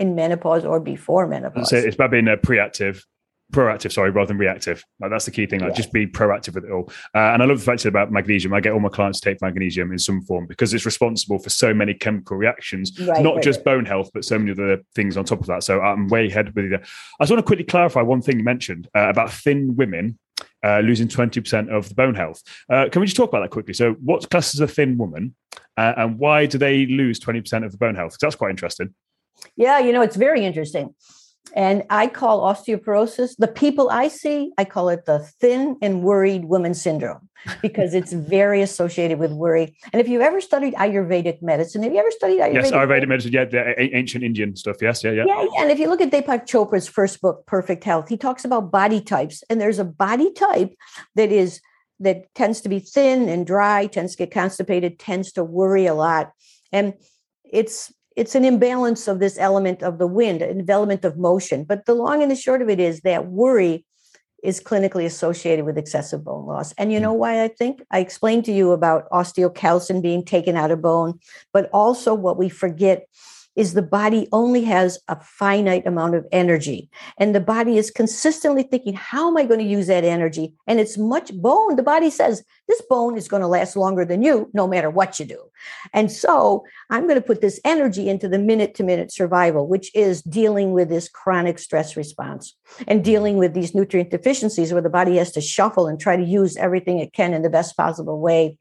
in 0.00 0.14
menopause 0.14 0.64
or 0.64 0.80
before 0.80 1.28
menopause. 1.28 1.70
So 1.70 1.76
it's 1.76 1.94
about 1.94 2.10
being 2.10 2.28
a 2.28 2.36
preactive, 2.36 3.06
proactive, 3.52 3.92
sorry, 3.92 4.10
rather 4.10 4.28
than 4.28 4.38
reactive. 4.38 4.84
Like 5.00 5.10
that's 5.10 5.24
the 5.24 5.30
key 5.30 5.46
thing. 5.46 5.60
Like 5.60 5.70
yeah. 5.70 5.76
just 5.76 5.92
be 5.92 6.06
proactive 6.06 6.54
with 6.54 6.64
it 6.64 6.70
all. 6.70 6.90
Uh, 7.14 7.32
and 7.32 7.42
I 7.42 7.46
love 7.46 7.58
the 7.58 7.64
fact 7.64 7.84
about 7.84 8.10
magnesium. 8.10 8.54
I 8.54 8.60
get 8.60 8.72
all 8.72 8.80
my 8.80 8.88
clients 8.88 9.20
to 9.20 9.30
take 9.30 9.40
magnesium 9.42 9.92
in 9.92 9.98
some 9.98 10.22
form 10.22 10.46
because 10.46 10.74
it's 10.74 10.86
responsible 10.86 11.38
for 11.38 11.50
so 11.50 11.72
many 11.74 11.94
chemical 11.94 12.36
reactions, 12.36 12.98
right, 13.00 13.22
not 13.22 13.36
right, 13.36 13.44
just 13.44 13.58
right. 13.58 13.64
bone 13.66 13.84
health, 13.84 14.10
but 14.12 14.24
so 14.24 14.38
many 14.38 14.52
other 14.52 14.82
things 14.94 15.16
on 15.16 15.24
top 15.24 15.40
of 15.40 15.46
that. 15.46 15.62
So 15.62 15.80
I'm 15.80 16.08
way 16.08 16.26
ahead 16.26 16.54
with 16.54 16.66
you. 16.66 16.76
I 16.76 17.24
just 17.24 17.30
want 17.30 17.38
to 17.38 17.42
quickly 17.42 17.64
clarify 17.64 18.02
one 18.02 18.22
thing 18.22 18.38
you 18.38 18.44
mentioned 18.44 18.88
uh, 18.94 19.08
about 19.08 19.32
thin 19.32 19.76
women 19.76 20.18
uh, 20.64 20.80
losing 20.80 21.08
20% 21.08 21.70
of 21.70 21.88
the 21.88 21.94
bone 21.94 22.14
health. 22.14 22.42
Uh, 22.70 22.88
can 22.90 23.00
we 23.00 23.06
just 23.06 23.16
talk 23.16 23.28
about 23.28 23.42
that 23.42 23.50
quickly? 23.50 23.74
So, 23.74 23.92
what's 24.02 24.26
classed 24.26 24.54
as 24.54 24.60
a 24.60 24.66
thin 24.66 24.96
woman, 24.96 25.34
uh, 25.76 25.92
and 25.96 26.18
why 26.18 26.46
do 26.46 26.58
they 26.58 26.86
lose 26.86 27.20
20% 27.20 27.64
of 27.64 27.72
the 27.72 27.78
bone 27.78 27.94
health? 27.94 28.16
That's 28.20 28.34
quite 28.34 28.50
interesting. 28.50 28.94
Yeah, 29.56 29.78
you 29.78 29.92
know, 29.92 30.02
it's 30.02 30.16
very 30.16 30.44
interesting. 30.44 30.94
And 31.52 31.84
I 31.90 32.06
call 32.06 32.42
osteoporosis, 32.42 33.36
the 33.36 33.48
people 33.48 33.90
I 33.90 34.08
see, 34.08 34.52
I 34.56 34.64
call 34.64 34.88
it 34.88 35.04
the 35.04 35.20
thin 35.40 35.76
and 35.82 36.02
worried 36.02 36.46
woman 36.46 36.74
syndrome 36.74 37.28
because 37.60 37.94
it's 37.94 38.12
very 38.36 38.62
associated 38.62 39.18
with 39.18 39.30
worry. 39.30 39.76
And 39.92 40.00
if 40.00 40.08
you've 40.08 40.22
ever 40.22 40.40
studied 40.40 40.74
Ayurvedic 40.74 41.42
medicine, 41.42 41.82
have 41.82 41.92
you 41.92 41.98
ever 41.98 42.10
studied 42.10 42.40
Ayurvedic? 42.40 42.54
Yes, 42.54 42.70
Ayurvedic 42.72 43.08
medicine, 43.08 43.32
yeah, 43.32 43.44
the 43.44 43.80
ancient 43.94 44.24
Indian 44.24 44.56
stuff. 44.56 44.76
Yes, 44.80 45.04
yeah, 45.04 45.12
yeah. 45.12 45.24
Yeah, 45.26 45.42
yeah. 45.42 45.62
And 45.62 45.70
if 45.70 45.78
you 45.78 45.88
look 45.88 46.00
at 46.00 46.10
Deepak 46.10 46.46
Chopra's 46.46 46.88
first 46.88 47.20
book, 47.20 47.46
Perfect 47.46 47.84
Health, 47.84 48.08
he 48.08 48.16
talks 48.16 48.44
about 48.44 48.72
body 48.72 49.00
types. 49.00 49.44
And 49.50 49.60
there's 49.60 49.78
a 49.78 49.84
body 49.84 50.32
type 50.32 50.74
that 51.14 51.30
is 51.30 51.60
that 52.00 52.34
tends 52.34 52.60
to 52.62 52.68
be 52.68 52.80
thin 52.80 53.28
and 53.28 53.46
dry, 53.46 53.86
tends 53.86 54.12
to 54.12 54.18
get 54.18 54.32
constipated, 54.32 54.98
tends 54.98 55.30
to 55.32 55.44
worry 55.44 55.86
a 55.86 55.94
lot. 55.94 56.32
And 56.72 56.94
it's 57.44 57.92
it's 58.16 58.34
an 58.34 58.44
imbalance 58.44 59.08
of 59.08 59.18
this 59.18 59.38
element 59.38 59.82
of 59.82 59.98
the 59.98 60.06
wind, 60.06 60.42
an 60.42 60.68
element 60.68 61.04
of 61.04 61.18
motion. 61.18 61.64
But 61.64 61.86
the 61.86 61.94
long 61.94 62.22
and 62.22 62.30
the 62.30 62.36
short 62.36 62.62
of 62.62 62.68
it 62.68 62.80
is 62.80 63.00
that 63.00 63.26
worry 63.26 63.84
is 64.42 64.60
clinically 64.60 65.06
associated 65.06 65.64
with 65.64 65.78
excessive 65.78 66.22
bone 66.22 66.46
loss. 66.46 66.72
And 66.74 66.92
you 66.92 66.98
hmm. 66.98 67.04
know 67.04 67.12
why 67.14 67.42
I 67.42 67.48
think? 67.48 67.82
I 67.90 67.98
explained 67.98 68.44
to 68.44 68.52
you 68.52 68.72
about 68.72 69.08
osteocalcin 69.10 70.02
being 70.02 70.24
taken 70.24 70.56
out 70.56 70.70
of 70.70 70.82
bone, 70.82 71.18
but 71.52 71.70
also 71.72 72.14
what 72.14 72.36
we 72.36 72.48
forget 72.48 73.06
is 73.56 73.74
the 73.74 73.82
body 73.82 74.28
only 74.32 74.64
has 74.64 74.98
a 75.08 75.18
finite 75.20 75.86
amount 75.86 76.14
of 76.14 76.26
energy. 76.32 76.90
And 77.18 77.34
the 77.34 77.40
body 77.40 77.78
is 77.78 77.90
consistently 77.90 78.64
thinking, 78.64 78.94
how 78.94 79.28
am 79.28 79.36
I 79.36 79.44
going 79.44 79.60
to 79.60 79.66
use 79.66 79.86
that 79.86 80.04
energy? 80.04 80.54
And 80.66 80.80
it's 80.80 80.98
much 80.98 81.32
bone. 81.34 81.76
The 81.76 81.82
body 81.82 82.10
says, 82.10 82.42
this 82.68 82.82
bone 82.88 83.16
is 83.16 83.28
going 83.28 83.42
to 83.42 83.46
last 83.46 83.76
longer 83.76 84.04
than 84.04 84.22
you, 84.22 84.50
no 84.52 84.66
matter 84.66 84.90
what 84.90 85.20
you 85.20 85.26
do. 85.26 85.38
And 85.92 86.10
so 86.10 86.64
I'm 86.90 87.04
going 87.04 87.20
to 87.20 87.26
put 87.26 87.40
this 87.40 87.60
energy 87.64 88.08
into 88.08 88.28
the 88.28 88.38
minute 88.38 88.74
to 88.76 88.84
minute 88.84 89.12
survival, 89.12 89.66
which 89.66 89.94
is 89.94 90.22
dealing 90.22 90.72
with 90.72 90.88
this 90.88 91.08
chronic 91.08 91.58
stress 91.58 91.96
response 91.96 92.54
and 92.88 93.04
dealing 93.04 93.38
with 93.38 93.54
these 93.54 93.74
nutrient 93.74 94.10
deficiencies 94.10 94.72
where 94.72 94.82
the 94.82 94.90
body 94.90 95.16
has 95.16 95.32
to 95.32 95.40
shuffle 95.40 95.86
and 95.86 96.00
try 96.00 96.16
to 96.16 96.24
use 96.24 96.56
everything 96.56 96.98
it 96.98 97.12
can 97.12 97.32
in 97.34 97.42
the 97.42 97.50
best 97.50 97.76
possible 97.76 98.20
way 98.20 98.58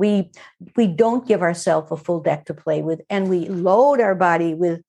we 0.00 0.30
we 0.76 0.86
don't 0.86 1.28
give 1.28 1.42
ourselves 1.42 1.92
a 1.92 1.96
full 1.96 2.20
deck 2.20 2.46
to 2.46 2.54
play 2.54 2.80
with 2.80 3.00
and 3.10 3.28
we 3.28 3.46
load 3.48 4.00
our 4.00 4.14
body 4.14 4.54
with 4.54 4.80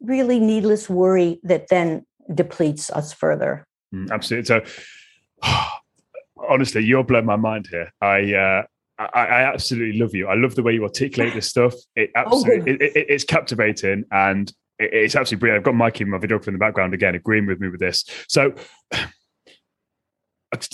really 0.00 0.40
needless 0.40 0.90
worry 0.90 1.40
that 1.44 1.68
then 1.68 2.04
depletes 2.34 2.90
us 2.90 3.12
further 3.12 3.66
mm, 3.94 4.10
absolutely 4.10 4.44
so 4.44 4.60
honestly 6.48 6.82
you're 6.82 7.04
blowing 7.04 7.24
my 7.24 7.36
mind 7.36 7.66
here 7.70 7.90
i 8.02 8.34
uh 8.34 8.62
I, 8.96 9.26
I, 9.26 9.52
absolutely 9.52 9.98
love 9.98 10.14
you. 10.14 10.28
I 10.28 10.34
love 10.34 10.54
the 10.54 10.62
way 10.62 10.72
you 10.72 10.84
articulate 10.84 11.34
this 11.34 11.48
stuff. 11.48 11.74
It 11.96 12.12
absolutely, 12.14 12.74
oh, 12.74 12.76
it, 12.76 12.96
it, 12.96 13.06
it's 13.08 13.24
captivating 13.24 14.04
and 14.12 14.52
it's 14.78 15.16
absolutely 15.16 15.40
brilliant. 15.40 15.58
I've 15.58 15.64
got 15.64 15.74
Mikey, 15.74 16.04
my 16.04 16.18
videographer, 16.18 16.46
in 16.46 16.54
the 16.54 16.60
background 16.60 16.94
again, 16.94 17.16
agreeing 17.16 17.46
with 17.46 17.58
me 17.58 17.70
with 17.70 17.80
this. 17.80 18.04
So, 18.28 18.54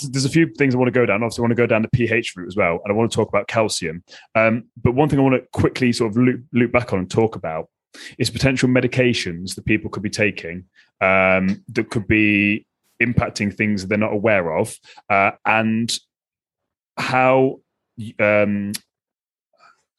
there's 0.09 0.25
a 0.25 0.29
few 0.29 0.47
things 0.57 0.73
I 0.73 0.77
want 0.77 0.87
to 0.87 0.99
go 0.99 1.05
down. 1.05 1.23
Obviously, 1.23 1.41
I 1.41 1.43
want 1.43 1.51
to 1.51 1.55
go 1.55 1.67
down 1.67 1.81
the 1.81 1.89
pH 1.89 2.35
route 2.35 2.47
as 2.47 2.55
well, 2.55 2.79
and 2.83 2.91
I 2.91 2.95
want 2.95 3.11
to 3.11 3.15
talk 3.15 3.29
about 3.29 3.47
calcium. 3.47 4.03
Um, 4.35 4.65
but 4.81 4.93
one 4.93 5.09
thing 5.09 5.19
I 5.19 5.23
want 5.23 5.35
to 5.35 5.47
quickly 5.51 5.91
sort 5.91 6.11
of 6.11 6.17
loop, 6.17 6.43
loop 6.53 6.71
back 6.71 6.93
on 6.93 6.99
and 6.99 7.09
talk 7.09 7.35
about 7.35 7.69
is 8.17 8.29
potential 8.29 8.69
medications 8.69 9.55
that 9.55 9.65
people 9.65 9.89
could 9.89 10.03
be 10.03 10.09
taking 10.09 10.65
um, 11.01 11.63
that 11.69 11.89
could 11.89 12.07
be 12.07 12.65
impacting 13.01 13.53
things 13.53 13.85
they're 13.85 13.97
not 13.97 14.13
aware 14.13 14.55
of, 14.55 14.75
uh, 15.09 15.31
and 15.45 15.97
how 16.97 17.59
um, 18.19 18.71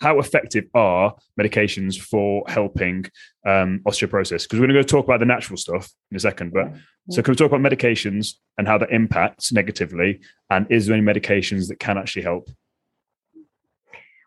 how 0.03 0.19
effective 0.19 0.65
are 0.75 1.15
medications 1.41 1.97
for 1.97 2.43
helping 2.49 3.05
um, 3.47 3.81
osteoporosis? 3.87 4.43
Because 4.43 4.59
we're 4.59 4.67
going 4.67 4.75
to 4.75 4.83
go 4.83 4.83
talk 4.83 5.05
about 5.05 5.21
the 5.21 5.27
natural 5.27 5.57
stuff 5.57 5.89
in 6.11 6.17
a 6.17 6.21
second. 6.21 6.53
But 6.53 6.73
so, 7.11 7.23
can 7.23 7.31
we 7.33 7.37
talk 7.37 7.53
about 7.53 7.61
medications 7.61 8.35
and 8.59 8.67
how 8.67 8.79
that 8.79 8.91
impacts 8.91 9.53
negatively? 9.53 10.21
And 10.51 10.67
is 10.71 10.87
there 10.87 10.97
any 10.97 11.07
medications 11.07 11.69
that 11.69 11.79
can 11.79 11.99
actually 11.99 12.23
help? 12.23 12.51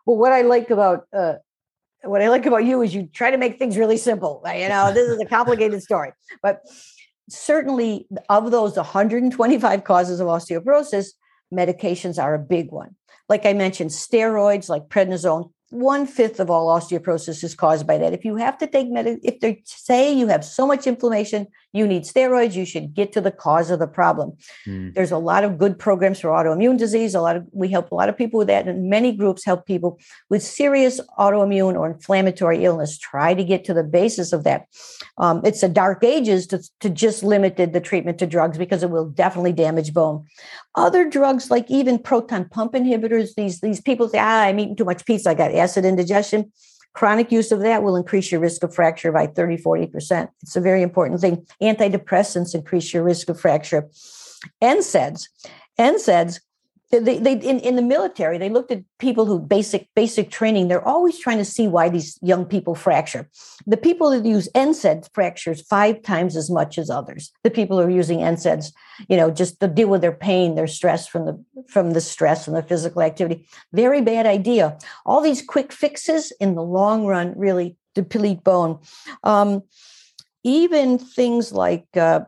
Well, 0.06 0.16
what 0.16 0.32
I 0.32 0.42
like 0.42 0.70
about 0.70 1.06
uh, 1.12 1.34
what 2.04 2.22
I 2.22 2.30
like 2.30 2.46
about 2.46 2.64
you 2.64 2.80
is 2.80 2.94
you 2.94 3.08
try 3.12 3.30
to 3.30 3.36
make 3.36 3.58
things 3.58 3.76
really 3.76 3.98
simple. 3.98 4.42
You 4.46 4.70
know, 4.70 4.94
this 4.94 5.08
is 5.08 5.20
a 5.20 5.26
complicated 5.26 5.82
story, 5.82 6.12
but 6.42 6.62
certainly 7.28 8.06
of 8.30 8.50
those 8.50 8.76
125 8.76 9.84
causes 9.84 10.20
of 10.20 10.28
osteoporosis, 10.28 11.08
medications 11.52 12.22
are 12.22 12.34
a 12.34 12.38
big 12.38 12.72
one. 12.72 12.96
Like 13.28 13.44
I 13.44 13.52
mentioned, 13.52 13.90
steroids 13.90 14.68
like 14.68 14.88
prednisone 14.88 15.50
one 15.70 16.06
fifth 16.06 16.40
of 16.40 16.50
all 16.50 16.68
osteoporosis 16.68 17.42
is 17.42 17.54
caused 17.54 17.86
by 17.86 17.98
that. 17.98 18.12
If 18.12 18.24
you 18.24 18.36
have 18.36 18.56
to 18.58 18.66
take 18.66 18.88
med, 18.88 19.18
if 19.22 19.40
they 19.40 19.62
say 19.64 20.12
you 20.12 20.28
have 20.28 20.44
so 20.44 20.66
much 20.66 20.86
inflammation, 20.86 21.48
you 21.76 21.86
need 21.86 22.02
steroids, 22.02 22.54
you 22.54 22.64
should 22.64 22.94
get 22.94 23.12
to 23.12 23.20
the 23.20 23.30
cause 23.30 23.70
of 23.70 23.78
the 23.78 23.86
problem. 23.86 24.36
Mm. 24.66 24.94
There's 24.94 25.10
a 25.10 25.18
lot 25.18 25.44
of 25.44 25.58
good 25.58 25.78
programs 25.78 26.20
for 26.20 26.28
autoimmune 26.28 26.78
disease. 26.78 27.14
A 27.14 27.20
lot 27.20 27.36
of 27.36 27.46
we 27.52 27.68
help 27.68 27.92
a 27.92 27.94
lot 27.94 28.08
of 28.08 28.16
people 28.16 28.38
with 28.38 28.48
that, 28.48 28.66
and 28.66 28.88
many 28.88 29.12
groups 29.12 29.44
help 29.44 29.66
people 29.66 29.98
with 30.30 30.42
serious 30.42 31.00
autoimmune 31.18 31.78
or 31.78 31.90
inflammatory 31.90 32.64
illness. 32.64 32.98
Try 32.98 33.34
to 33.34 33.44
get 33.44 33.64
to 33.64 33.74
the 33.74 33.84
basis 33.84 34.32
of 34.32 34.44
that. 34.44 34.66
Um, 35.18 35.42
it's 35.44 35.62
a 35.62 35.68
dark 35.68 36.04
ages 36.04 36.46
to, 36.48 36.62
to 36.80 36.90
just 36.90 37.22
limit 37.22 37.56
the, 37.56 37.66
the 37.66 37.80
treatment 37.80 38.18
to 38.18 38.26
drugs 38.26 38.58
because 38.58 38.82
it 38.82 38.90
will 38.90 39.08
definitely 39.08 39.52
damage 39.52 39.92
bone. 39.92 40.24
Other 40.74 41.08
drugs 41.08 41.50
like 41.50 41.70
even 41.70 41.98
proton 41.98 42.48
pump 42.48 42.72
inhibitors, 42.72 43.34
these 43.36 43.60
these 43.60 43.80
people 43.80 44.08
say, 44.08 44.18
ah, 44.18 44.42
I'm 44.42 44.58
eating 44.58 44.76
too 44.76 44.84
much 44.84 45.04
pizza, 45.04 45.30
I 45.30 45.34
got 45.34 45.54
acid 45.54 45.84
indigestion. 45.84 46.52
Chronic 46.96 47.30
use 47.30 47.52
of 47.52 47.60
that 47.60 47.82
will 47.82 47.94
increase 47.94 48.32
your 48.32 48.40
risk 48.40 48.62
of 48.62 48.74
fracture 48.74 49.12
by 49.12 49.26
30, 49.26 49.58
40%. 49.58 50.28
It's 50.40 50.56
a 50.56 50.62
very 50.62 50.80
important 50.80 51.20
thing. 51.20 51.46
Antidepressants 51.60 52.54
increase 52.54 52.94
your 52.94 53.02
risk 53.02 53.28
of 53.28 53.38
fracture. 53.38 53.90
NSAIDs, 54.62 55.28
NSAIDs 55.78 56.40
they, 56.90 57.18
they 57.18 57.32
in, 57.32 57.58
in 57.60 57.76
the 57.76 57.82
military 57.82 58.38
they 58.38 58.48
looked 58.48 58.70
at 58.70 58.82
people 58.98 59.26
who 59.26 59.38
basic 59.38 59.88
basic 59.94 60.30
training. 60.30 60.68
They're 60.68 60.86
always 60.86 61.18
trying 61.18 61.38
to 61.38 61.44
see 61.44 61.66
why 61.66 61.88
these 61.88 62.18
young 62.22 62.44
people 62.44 62.74
fracture. 62.74 63.28
The 63.66 63.76
people 63.76 64.10
that 64.10 64.24
use 64.24 64.48
NSAIDs 64.54 65.10
fractures 65.12 65.62
five 65.62 66.02
times 66.02 66.36
as 66.36 66.50
much 66.50 66.78
as 66.78 66.88
others. 66.88 67.32
The 67.42 67.50
people 67.50 67.78
who 67.78 67.86
are 67.86 67.90
using 67.90 68.20
NSAIDs 68.20 68.72
you 69.08 69.16
know 69.16 69.30
just 69.30 69.60
to 69.60 69.68
deal 69.68 69.88
with 69.88 70.00
their 70.00 70.12
pain 70.12 70.54
their 70.54 70.66
stress 70.66 71.06
from 71.06 71.26
the 71.26 71.44
from 71.68 71.92
the 71.92 72.00
stress 72.00 72.46
and 72.46 72.56
the 72.56 72.62
physical 72.62 73.02
activity. 73.02 73.46
Very 73.72 74.00
bad 74.00 74.26
idea. 74.26 74.78
All 75.04 75.20
these 75.20 75.42
quick 75.42 75.72
fixes 75.72 76.32
in 76.40 76.54
the 76.54 76.62
long 76.62 77.06
run 77.06 77.34
really 77.36 77.76
deplete 77.94 78.44
bone. 78.44 78.78
Um, 79.24 79.62
even 80.44 80.98
things 80.98 81.50
like 81.50 81.86
uh, 81.96 82.20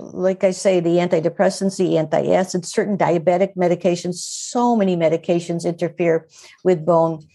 like 0.00 0.44
I 0.44 0.50
say, 0.50 0.80
the 0.80 0.96
antidepressants, 0.96 1.76
the 1.76 1.94
antacids, 1.94 2.66
certain 2.66 2.96
diabetic 2.96 3.54
medications, 3.56 4.14
so 4.14 4.76
many 4.76 4.96
medications 4.96 5.64
interfere 5.64 6.28
with 6.64 6.84
bone. 6.84 7.26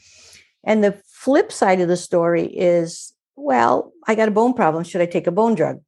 And 0.63 0.83
the 0.83 0.99
flip 1.07 1.51
side 1.51 1.81
of 1.81 1.87
the 1.87 1.97
story 1.97 2.45
is 2.45 3.13
well, 3.35 3.91
I 4.07 4.15
got 4.15 4.27
a 4.27 4.31
bone 4.31 4.53
problem. 4.53 4.83
Should 4.83 5.01
I 5.01 5.05
take 5.05 5.27
a 5.27 5.31
bone 5.31 5.55
drug? 5.55 5.81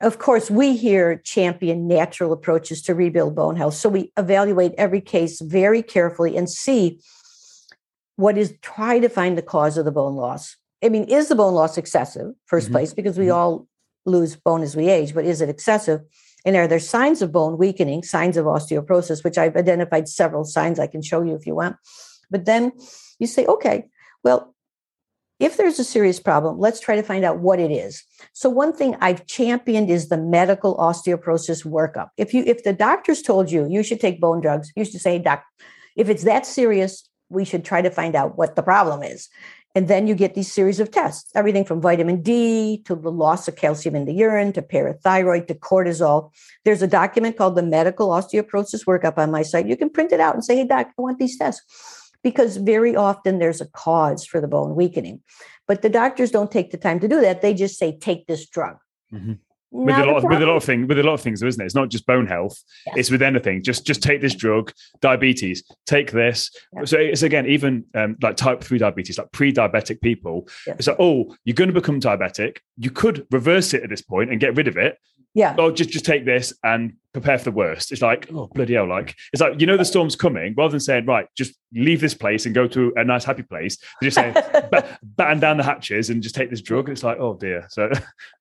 Of 0.00 0.18
course, 0.20 0.48
we 0.48 0.76
here 0.76 1.16
champion 1.16 1.88
natural 1.88 2.32
approaches 2.32 2.82
to 2.82 2.94
rebuild 2.94 3.34
bone 3.34 3.56
health. 3.56 3.74
So 3.74 3.88
we 3.88 4.12
evaluate 4.16 4.72
every 4.78 5.00
case 5.00 5.40
very 5.40 5.82
carefully 5.82 6.36
and 6.36 6.48
see 6.48 7.00
what 8.14 8.38
is, 8.38 8.54
try 8.62 9.00
to 9.00 9.08
find 9.08 9.36
the 9.36 9.42
cause 9.42 9.76
of 9.76 9.84
the 9.84 9.90
bone 9.90 10.14
loss. 10.14 10.56
I 10.84 10.88
mean, 10.88 11.04
is 11.04 11.28
the 11.28 11.34
bone 11.34 11.54
loss 11.54 11.78
excessive, 11.78 12.34
1st 12.50 12.62
mm-hmm. 12.64 12.72
place, 12.72 12.94
because 12.94 13.18
we 13.18 13.26
mm-hmm. 13.26 13.36
all 13.36 13.68
lose 14.04 14.36
bone 14.36 14.62
as 14.62 14.76
we 14.76 14.88
age, 14.88 15.14
but 15.14 15.24
is 15.24 15.40
it 15.40 15.48
excessive? 15.48 16.00
And 16.44 16.54
are 16.56 16.68
there 16.68 16.78
signs 16.78 17.22
of 17.22 17.32
bone 17.32 17.58
weakening, 17.58 18.04
signs 18.04 18.36
of 18.36 18.46
osteoporosis, 18.46 19.24
which 19.24 19.36
I've 19.36 19.56
identified 19.56 20.08
several 20.08 20.44
signs 20.44 20.78
I 20.78 20.86
can 20.86 21.02
show 21.02 21.22
you 21.22 21.34
if 21.34 21.46
you 21.46 21.56
want. 21.56 21.76
But 22.30 22.44
then 22.44 22.72
you 23.18 23.26
say, 23.26 23.46
okay, 23.46 23.86
well, 24.22 24.54
if 25.38 25.56
there's 25.56 25.78
a 25.78 25.84
serious 25.84 26.18
problem, 26.18 26.58
let's 26.58 26.80
try 26.80 26.96
to 26.96 27.02
find 27.02 27.24
out 27.24 27.40
what 27.40 27.60
it 27.60 27.70
is. 27.70 28.02
So 28.32 28.48
one 28.48 28.72
thing 28.72 28.96
I've 29.00 29.26
championed 29.26 29.90
is 29.90 30.08
the 30.08 30.16
medical 30.16 30.76
osteoporosis 30.76 31.66
workup. 31.66 32.08
If 32.16 32.32
you 32.32 32.42
if 32.46 32.64
the 32.64 32.72
doctors 32.72 33.22
told 33.22 33.50
you 33.50 33.68
you 33.68 33.82
should 33.82 34.00
take 34.00 34.20
bone 34.20 34.40
drugs, 34.40 34.72
you 34.76 34.84
should 34.84 35.00
say, 35.00 35.18
doc, 35.18 35.44
if 35.94 36.08
it's 36.08 36.24
that 36.24 36.46
serious, 36.46 37.08
we 37.28 37.44
should 37.44 37.64
try 37.64 37.82
to 37.82 37.90
find 37.90 38.14
out 38.14 38.38
what 38.38 38.56
the 38.56 38.62
problem 38.62 39.02
is. 39.02 39.28
And 39.76 39.88
then 39.88 40.06
you 40.06 40.14
get 40.14 40.34
these 40.34 40.50
series 40.50 40.80
of 40.80 40.90
tests, 40.90 41.30
everything 41.34 41.62
from 41.62 41.82
vitamin 41.82 42.22
D 42.22 42.82
to 42.86 42.94
the 42.94 43.12
loss 43.12 43.46
of 43.46 43.56
calcium 43.56 43.94
in 43.94 44.06
the 44.06 44.14
urine 44.14 44.54
to 44.54 44.62
parathyroid 44.62 45.48
to 45.48 45.54
cortisol. 45.54 46.30
There's 46.64 46.80
a 46.80 46.86
document 46.86 47.36
called 47.36 47.56
the 47.56 47.62
Medical 47.62 48.08
Osteoporosis 48.08 48.86
Workup 48.86 49.18
on 49.18 49.30
my 49.30 49.42
site. 49.42 49.66
You 49.68 49.76
can 49.76 49.90
print 49.90 50.12
it 50.12 50.18
out 50.18 50.34
and 50.34 50.42
say, 50.42 50.56
hey, 50.56 50.64
doc, 50.64 50.88
I 50.98 51.02
want 51.02 51.18
these 51.18 51.36
tests. 51.36 52.10
Because 52.22 52.56
very 52.56 52.96
often 52.96 53.38
there's 53.38 53.60
a 53.60 53.66
cause 53.66 54.24
for 54.24 54.40
the 54.40 54.48
bone 54.48 54.74
weakening. 54.74 55.20
But 55.68 55.82
the 55.82 55.90
doctors 55.90 56.30
don't 56.30 56.50
take 56.50 56.70
the 56.70 56.78
time 56.78 56.98
to 57.00 57.06
do 57.06 57.20
that. 57.20 57.42
They 57.42 57.52
just 57.52 57.78
say, 57.78 57.98
take 57.98 58.26
this 58.26 58.48
drug. 58.48 58.78
Mm-hmm. 59.12 59.34
With 59.70 59.96
a 59.96 60.04
lot 60.04 60.16
of, 60.16 60.24
with 60.24 60.42
a 60.42 60.46
lot 60.46 60.56
of 60.56 60.64
things 60.64 60.88
with 60.88 60.98
a 60.98 61.02
lot 61.02 61.14
of 61.14 61.20
things 61.20 61.42
isn't 61.42 61.60
it? 61.60 61.64
It's 61.64 61.74
not 61.74 61.88
just 61.88 62.06
bone 62.06 62.26
health. 62.26 62.62
It's 62.94 63.10
with 63.10 63.22
anything. 63.22 63.62
Just 63.62 63.86
just 63.86 64.02
take 64.02 64.20
this 64.20 64.34
drug 64.34 64.72
diabetes 65.00 65.64
take 65.86 66.12
this. 66.12 66.50
Yeah. 66.72 66.84
so 66.84 66.98
it's 66.98 67.22
again 67.22 67.46
even 67.46 67.84
um, 67.94 68.16
like 68.22 68.36
type 68.36 68.62
3 68.62 68.78
diabetes 68.78 69.18
like 69.18 69.32
pre-diabetic 69.32 70.00
people 70.00 70.48
yeah. 70.66 70.74
it's 70.78 70.86
like 70.86 70.96
oh 70.98 71.34
you're 71.44 71.54
going 71.54 71.68
to 71.68 71.74
become 71.74 72.00
diabetic. 72.00 72.58
You 72.78 72.90
could 72.90 73.26
reverse 73.30 73.74
it 73.74 73.82
at 73.82 73.90
this 73.90 74.02
point 74.02 74.30
and 74.30 74.40
get 74.40 74.56
rid 74.56 74.68
of 74.68 74.76
it. 74.76 74.98
Yeah. 75.34 75.54
Oh, 75.58 75.70
just 75.70 75.90
just 75.90 76.06
take 76.06 76.24
this 76.24 76.54
and 76.64 76.94
prepare 77.20 77.38
for 77.38 77.44
the 77.44 77.52
worst. 77.52 77.92
It's 77.92 78.02
like, 78.02 78.28
oh 78.32 78.48
bloody 78.54 78.74
hell! 78.74 78.88
Like 78.88 79.08
mm. 79.08 79.14
it's 79.32 79.40
like 79.40 79.60
you 79.60 79.66
know 79.66 79.76
the 79.76 79.84
storm's 79.84 80.16
coming. 80.16 80.54
Rather 80.56 80.72
than 80.72 80.80
saying, 80.80 81.06
right, 81.06 81.26
just 81.36 81.54
leave 81.72 82.00
this 82.00 82.14
place 82.14 82.46
and 82.46 82.54
go 82.54 82.66
to 82.68 82.92
a 82.96 83.04
nice 83.04 83.24
happy 83.24 83.42
place, 83.42 83.78
they 84.00 84.08
just 84.08 84.16
say, 84.16 84.34
batten 85.02 85.40
down 85.40 85.56
the 85.56 85.62
hatches 85.62 86.10
and 86.10 86.22
just 86.22 86.34
take 86.34 86.50
this 86.50 86.60
drug. 86.60 86.88
And 86.88 86.96
it's 86.96 87.02
like, 87.02 87.18
oh 87.18 87.34
dear. 87.34 87.66
So 87.70 87.90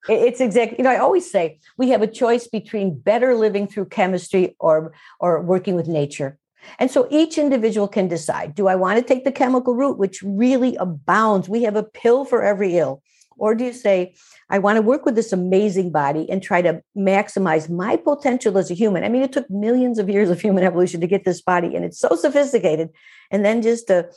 it's 0.09 0.41
exactly. 0.41 0.77
You 0.79 0.83
know, 0.83 0.91
I 0.91 0.97
always 0.97 1.29
say 1.29 1.59
we 1.77 1.89
have 1.89 2.01
a 2.01 2.07
choice 2.07 2.47
between 2.47 2.99
better 2.99 3.35
living 3.35 3.67
through 3.67 3.85
chemistry 3.85 4.55
or 4.59 4.93
or 5.19 5.41
working 5.41 5.75
with 5.75 5.87
nature. 5.87 6.37
And 6.79 6.89
so 6.89 7.07
each 7.11 7.37
individual 7.37 7.87
can 7.87 8.07
decide 8.07 8.55
do 8.55 8.67
I 8.67 8.75
want 8.75 8.97
to 8.99 9.05
take 9.05 9.23
the 9.23 9.31
chemical 9.31 9.75
route, 9.75 9.97
which 9.97 10.21
really 10.23 10.75
abounds? 10.75 11.47
We 11.47 11.63
have 11.63 11.75
a 11.75 11.83
pill 11.83 12.25
for 12.25 12.43
every 12.43 12.77
ill. 12.77 13.01
Or 13.37 13.55
do 13.55 13.63
you 13.63 13.73
say, 13.73 14.15
I 14.49 14.59
want 14.59 14.77
to 14.77 14.81
work 14.81 15.05
with 15.05 15.15
this 15.15 15.33
amazing 15.33 15.91
body 15.91 16.29
and 16.29 16.41
try 16.41 16.61
to 16.61 16.81
maximize 16.97 17.69
my 17.69 17.97
potential 17.97 18.57
as 18.57 18.71
a 18.71 18.75
human. 18.75 19.03
I 19.03 19.09
mean, 19.09 19.23
it 19.23 19.33
took 19.33 19.49
millions 19.49 19.99
of 19.99 20.09
years 20.09 20.29
of 20.29 20.41
human 20.41 20.63
evolution 20.63 21.01
to 21.01 21.07
get 21.07 21.25
this 21.25 21.41
body, 21.41 21.75
and 21.75 21.83
it's 21.83 21.99
so 21.99 22.15
sophisticated. 22.15 22.89
And 23.31 23.43
then 23.43 23.61
just 23.61 23.87
to 23.87 24.09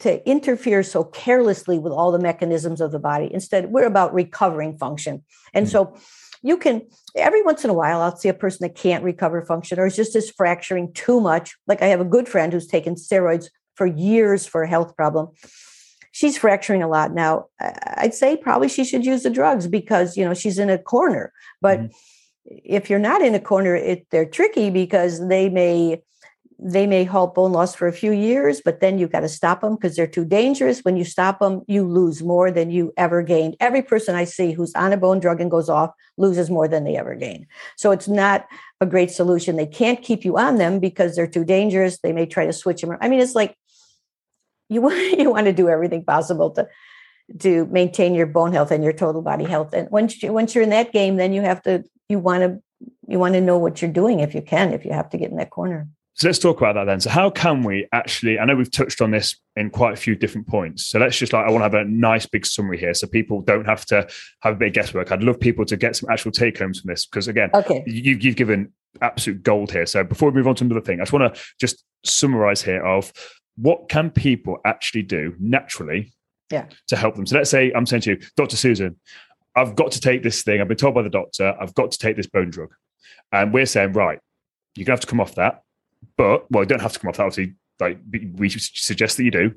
to 0.00 0.28
interfere 0.28 0.82
so 0.82 1.02
carelessly 1.02 1.78
with 1.78 1.94
all 1.94 2.12
the 2.12 2.18
mechanisms 2.18 2.82
of 2.82 2.92
the 2.92 2.98
body. 2.98 3.32
Instead, 3.32 3.72
we're 3.72 3.86
about 3.86 4.12
recovering 4.12 4.76
function. 4.76 5.24
And 5.54 5.64
mm-hmm. 5.64 5.70
so 5.70 5.96
you 6.42 6.58
can 6.58 6.82
every 7.16 7.42
once 7.42 7.64
in 7.64 7.70
a 7.70 7.74
while 7.74 8.00
I'll 8.00 8.16
see 8.16 8.28
a 8.28 8.34
person 8.34 8.58
that 8.60 8.74
can't 8.74 9.02
recover 9.02 9.42
function 9.42 9.78
or 9.78 9.86
is 9.86 9.96
just 9.96 10.14
is 10.14 10.30
fracturing 10.30 10.92
too 10.92 11.20
much. 11.20 11.56
Like 11.66 11.82
I 11.82 11.86
have 11.86 12.00
a 12.00 12.04
good 12.04 12.28
friend 12.28 12.52
who's 12.52 12.66
taken 12.66 12.94
steroids 12.94 13.48
for 13.74 13.86
years 13.86 14.46
for 14.46 14.62
a 14.62 14.68
health 14.68 14.94
problem 14.96 15.28
she's 16.18 16.36
fracturing 16.36 16.82
a 16.82 16.88
lot 16.88 17.12
now. 17.12 17.46
I'd 17.60 18.12
say 18.12 18.36
probably 18.36 18.68
she 18.68 18.84
should 18.84 19.06
use 19.06 19.22
the 19.22 19.30
drugs 19.30 19.68
because 19.68 20.16
you 20.16 20.24
know 20.24 20.34
she's 20.34 20.58
in 20.58 20.68
a 20.68 20.76
corner. 20.76 21.32
But 21.60 21.78
mm-hmm. 21.78 22.56
if 22.64 22.90
you're 22.90 22.98
not 22.98 23.22
in 23.22 23.36
a 23.36 23.40
corner, 23.40 23.76
it 23.76 24.06
they're 24.10 24.26
tricky 24.26 24.68
because 24.70 25.28
they 25.28 25.48
may 25.48 26.02
they 26.60 26.88
may 26.88 27.04
halt 27.04 27.36
bone 27.36 27.52
loss 27.52 27.76
for 27.76 27.86
a 27.86 27.92
few 27.92 28.10
years, 28.10 28.60
but 28.60 28.80
then 28.80 28.98
you've 28.98 29.12
got 29.12 29.20
to 29.20 29.28
stop 29.28 29.60
them 29.60 29.76
because 29.76 29.94
they're 29.94 30.08
too 30.08 30.24
dangerous. 30.24 30.80
When 30.80 30.96
you 30.96 31.04
stop 31.04 31.38
them, 31.38 31.62
you 31.68 31.86
lose 31.86 32.20
more 32.20 32.50
than 32.50 32.72
you 32.72 32.92
ever 32.96 33.22
gained. 33.22 33.54
Every 33.60 33.80
person 33.80 34.16
I 34.16 34.24
see 34.24 34.50
who's 34.50 34.74
on 34.74 34.92
a 34.92 34.96
bone 34.96 35.20
drug 35.20 35.40
and 35.40 35.52
goes 35.52 35.68
off 35.68 35.92
loses 36.16 36.50
more 36.50 36.66
than 36.66 36.82
they 36.82 36.96
ever 36.96 37.14
gain. 37.14 37.46
So 37.76 37.92
it's 37.92 38.08
not 38.08 38.44
a 38.80 38.86
great 38.86 39.12
solution. 39.12 39.54
They 39.54 39.66
can't 39.66 40.02
keep 40.02 40.24
you 40.24 40.36
on 40.36 40.56
them 40.56 40.80
because 40.80 41.14
they're 41.14 41.28
too 41.28 41.44
dangerous. 41.44 42.00
They 42.00 42.12
may 42.12 42.26
try 42.26 42.44
to 42.44 42.52
switch 42.52 42.80
them. 42.80 42.98
I 43.00 43.08
mean, 43.08 43.20
it's 43.20 43.36
like 43.36 43.56
you 44.68 44.82
want 44.82 44.96
you 45.18 45.30
want 45.30 45.46
to 45.46 45.52
do 45.52 45.68
everything 45.68 46.04
possible 46.04 46.50
to 46.52 46.68
to 47.40 47.66
maintain 47.66 48.14
your 48.14 48.26
bone 48.26 48.52
health 48.52 48.70
and 48.70 48.82
your 48.82 48.92
total 48.92 49.20
body 49.20 49.44
health. 49.44 49.74
And 49.74 49.90
once 49.90 50.22
you 50.22 50.32
once 50.32 50.54
you're 50.54 50.64
in 50.64 50.70
that 50.70 50.92
game, 50.92 51.16
then 51.16 51.32
you 51.32 51.42
have 51.42 51.62
to 51.62 51.84
you 52.08 52.18
want 52.18 52.42
to 52.42 52.62
you 53.06 53.18
want 53.18 53.34
to 53.34 53.40
know 53.40 53.58
what 53.58 53.82
you're 53.82 53.90
doing 53.90 54.20
if 54.20 54.34
you 54.34 54.42
can, 54.42 54.72
if 54.72 54.84
you 54.84 54.92
have 54.92 55.10
to 55.10 55.18
get 55.18 55.30
in 55.30 55.36
that 55.36 55.50
corner. 55.50 55.88
So 56.14 56.26
let's 56.26 56.40
talk 56.40 56.58
about 56.58 56.74
that 56.74 56.86
then. 56.86 56.98
So 56.98 57.10
how 57.10 57.30
can 57.30 57.62
we 57.62 57.86
actually? 57.92 58.40
I 58.40 58.44
know 58.44 58.56
we've 58.56 58.70
touched 58.70 59.00
on 59.00 59.12
this 59.12 59.36
in 59.54 59.70
quite 59.70 59.92
a 59.92 59.96
few 59.96 60.16
different 60.16 60.48
points. 60.48 60.86
So 60.86 60.98
let's 60.98 61.16
just 61.16 61.32
like 61.32 61.46
I 61.46 61.50
want 61.50 61.60
to 61.60 61.64
have 61.64 61.74
a 61.74 61.84
nice 61.84 62.26
big 62.26 62.44
summary 62.44 62.76
here, 62.76 62.92
so 62.92 63.06
people 63.06 63.40
don't 63.40 63.66
have 63.66 63.86
to 63.86 64.08
have 64.40 64.54
a 64.54 64.56
bit 64.56 64.68
of 64.68 64.74
guesswork. 64.74 65.12
I'd 65.12 65.22
love 65.22 65.38
people 65.38 65.64
to 65.66 65.76
get 65.76 65.94
some 65.94 66.10
actual 66.10 66.32
take 66.32 66.58
homes 66.58 66.80
from 66.80 66.88
this 66.88 67.06
because 67.06 67.28
again, 67.28 67.50
okay, 67.54 67.84
you, 67.86 68.18
you've 68.20 68.34
given 68.34 68.72
absolute 69.00 69.44
gold 69.44 69.70
here. 69.70 69.86
So 69.86 70.02
before 70.02 70.30
we 70.30 70.36
move 70.36 70.48
on 70.48 70.56
to 70.56 70.64
another 70.64 70.80
thing, 70.80 71.00
I 71.00 71.04
just 71.04 71.12
want 71.12 71.32
to 71.32 71.40
just 71.60 71.84
summarize 72.04 72.62
here 72.62 72.84
of 72.84 73.12
what 73.60 73.88
can 73.88 74.10
people 74.10 74.58
actually 74.64 75.02
do 75.02 75.34
naturally 75.38 76.12
yeah. 76.50 76.66
to 76.88 76.96
help 76.96 77.16
them? 77.16 77.26
So 77.26 77.36
let's 77.36 77.50
say 77.50 77.72
I'm 77.72 77.86
saying 77.86 78.02
to 78.02 78.10
you, 78.10 78.20
Dr. 78.36 78.56
Susan, 78.56 78.96
I've 79.56 79.74
got 79.74 79.92
to 79.92 80.00
take 80.00 80.22
this 80.22 80.42
thing. 80.42 80.60
I've 80.60 80.68
been 80.68 80.76
told 80.76 80.94
by 80.94 81.02
the 81.02 81.10
doctor, 81.10 81.54
I've 81.60 81.74
got 81.74 81.90
to 81.90 81.98
take 81.98 82.16
this 82.16 82.26
bone 82.26 82.50
drug. 82.50 82.72
And 83.32 83.52
we're 83.52 83.66
saying, 83.66 83.92
right, 83.92 84.20
you're 84.76 84.84
gonna 84.84 84.94
have 84.94 85.00
to 85.00 85.06
come 85.06 85.20
off 85.20 85.34
that. 85.34 85.62
But 86.16 86.50
well, 86.50 86.62
you 86.62 86.68
don't 86.68 86.80
have 86.80 86.92
to 86.92 86.98
come 86.98 87.08
off 87.08 87.16
that, 87.16 87.24
obviously, 87.24 87.54
like 87.80 87.98
we 88.36 88.48
suggest 88.48 89.16
that 89.16 89.24
you 89.24 89.30
do. 89.30 89.54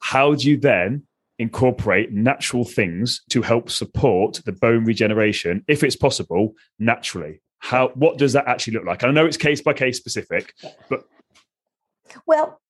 How 0.00 0.34
do 0.34 0.48
you 0.48 0.58
then 0.58 1.04
incorporate 1.38 2.12
natural 2.12 2.64
things 2.64 3.22
to 3.30 3.42
help 3.42 3.70
support 3.70 4.40
the 4.44 4.52
bone 4.52 4.84
regeneration, 4.84 5.64
if 5.66 5.82
it's 5.82 5.96
possible, 5.96 6.52
naturally? 6.78 7.40
How 7.58 7.88
what 7.94 8.18
does 8.18 8.34
that 8.34 8.46
actually 8.46 8.74
look 8.74 8.84
like? 8.84 9.02
I 9.02 9.10
know 9.10 9.24
it's 9.24 9.38
case 9.38 9.62
by 9.62 9.72
case 9.72 9.96
specific, 9.96 10.52
but 10.90 11.04
well, 12.26 12.60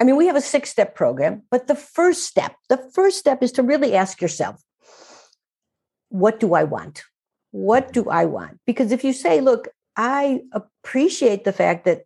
I 0.00 0.04
mean, 0.04 0.16
we 0.16 0.26
have 0.26 0.36
a 0.36 0.40
six 0.40 0.70
step 0.70 0.94
program, 0.94 1.42
but 1.50 1.66
the 1.66 1.74
first 1.74 2.24
step, 2.24 2.56
the 2.68 2.90
first 2.94 3.18
step 3.18 3.42
is 3.42 3.52
to 3.52 3.62
really 3.62 3.94
ask 3.94 4.20
yourself, 4.20 4.62
what 6.08 6.40
do 6.40 6.54
I 6.54 6.64
want? 6.64 7.04
What 7.52 7.92
do 7.92 8.08
I 8.08 8.24
want? 8.24 8.58
Because 8.66 8.92
if 8.92 9.04
you 9.04 9.12
say, 9.12 9.40
look, 9.40 9.68
I 9.96 10.40
appreciate 10.52 11.44
the 11.44 11.52
fact 11.52 11.84
that 11.84 12.02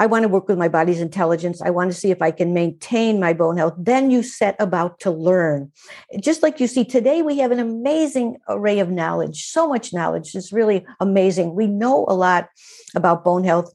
I 0.00 0.06
want 0.06 0.24
to 0.24 0.28
work 0.28 0.48
with 0.48 0.58
my 0.58 0.68
body's 0.68 1.00
intelligence. 1.00 1.62
I 1.62 1.70
want 1.70 1.92
to 1.92 1.96
see 1.96 2.10
if 2.10 2.20
I 2.20 2.32
can 2.32 2.52
maintain 2.52 3.20
my 3.20 3.32
bone 3.32 3.56
health. 3.56 3.74
Then 3.78 4.10
you 4.10 4.24
set 4.24 4.56
about 4.58 4.98
to 5.00 5.10
learn. 5.10 5.70
Just 6.20 6.42
like 6.42 6.58
you 6.58 6.66
see 6.66 6.84
today, 6.84 7.22
we 7.22 7.38
have 7.38 7.52
an 7.52 7.60
amazing 7.60 8.38
array 8.48 8.80
of 8.80 8.90
knowledge, 8.90 9.46
so 9.46 9.68
much 9.68 9.92
knowledge. 9.92 10.34
It's 10.34 10.52
really 10.52 10.84
amazing. 10.98 11.54
We 11.54 11.68
know 11.68 12.06
a 12.08 12.14
lot 12.14 12.48
about 12.96 13.24
bone 13.24 13.44
health. 13.44 13.72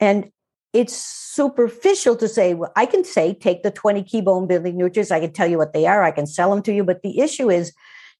And 0.00 0.30
it's 0.72 0.94
superficial 0.94 2.16
to 2.16 2.28
say, 2.28 2.54
well, 2.54 2.72
I 2.76 2.86
can 2.86 3.04
say, 3.04 3.34
take 3.34 3.62
the 3.62 3.70
20 3.70 4.02
key 4.04 4.20
bone 4.20 4.46
building 4.46 4.76
nutrients. 4.76 5.10
I 5.10 5.20
can 5.20 5.32
tell 5.32 5.48
you 5.48 5.58
what 5.58 5.72
they 5.72 5.86
are. 5.86 6.02
I 6.02 6.10
can 6.10 6.26
sell 6.26 6.50
them 6.50 6.62
to 6.62 6.72
you. 6.72 6.84
But 6.84 7.02
the 7.02 7.20
issue 7.20 7.50
is 7.50 7.72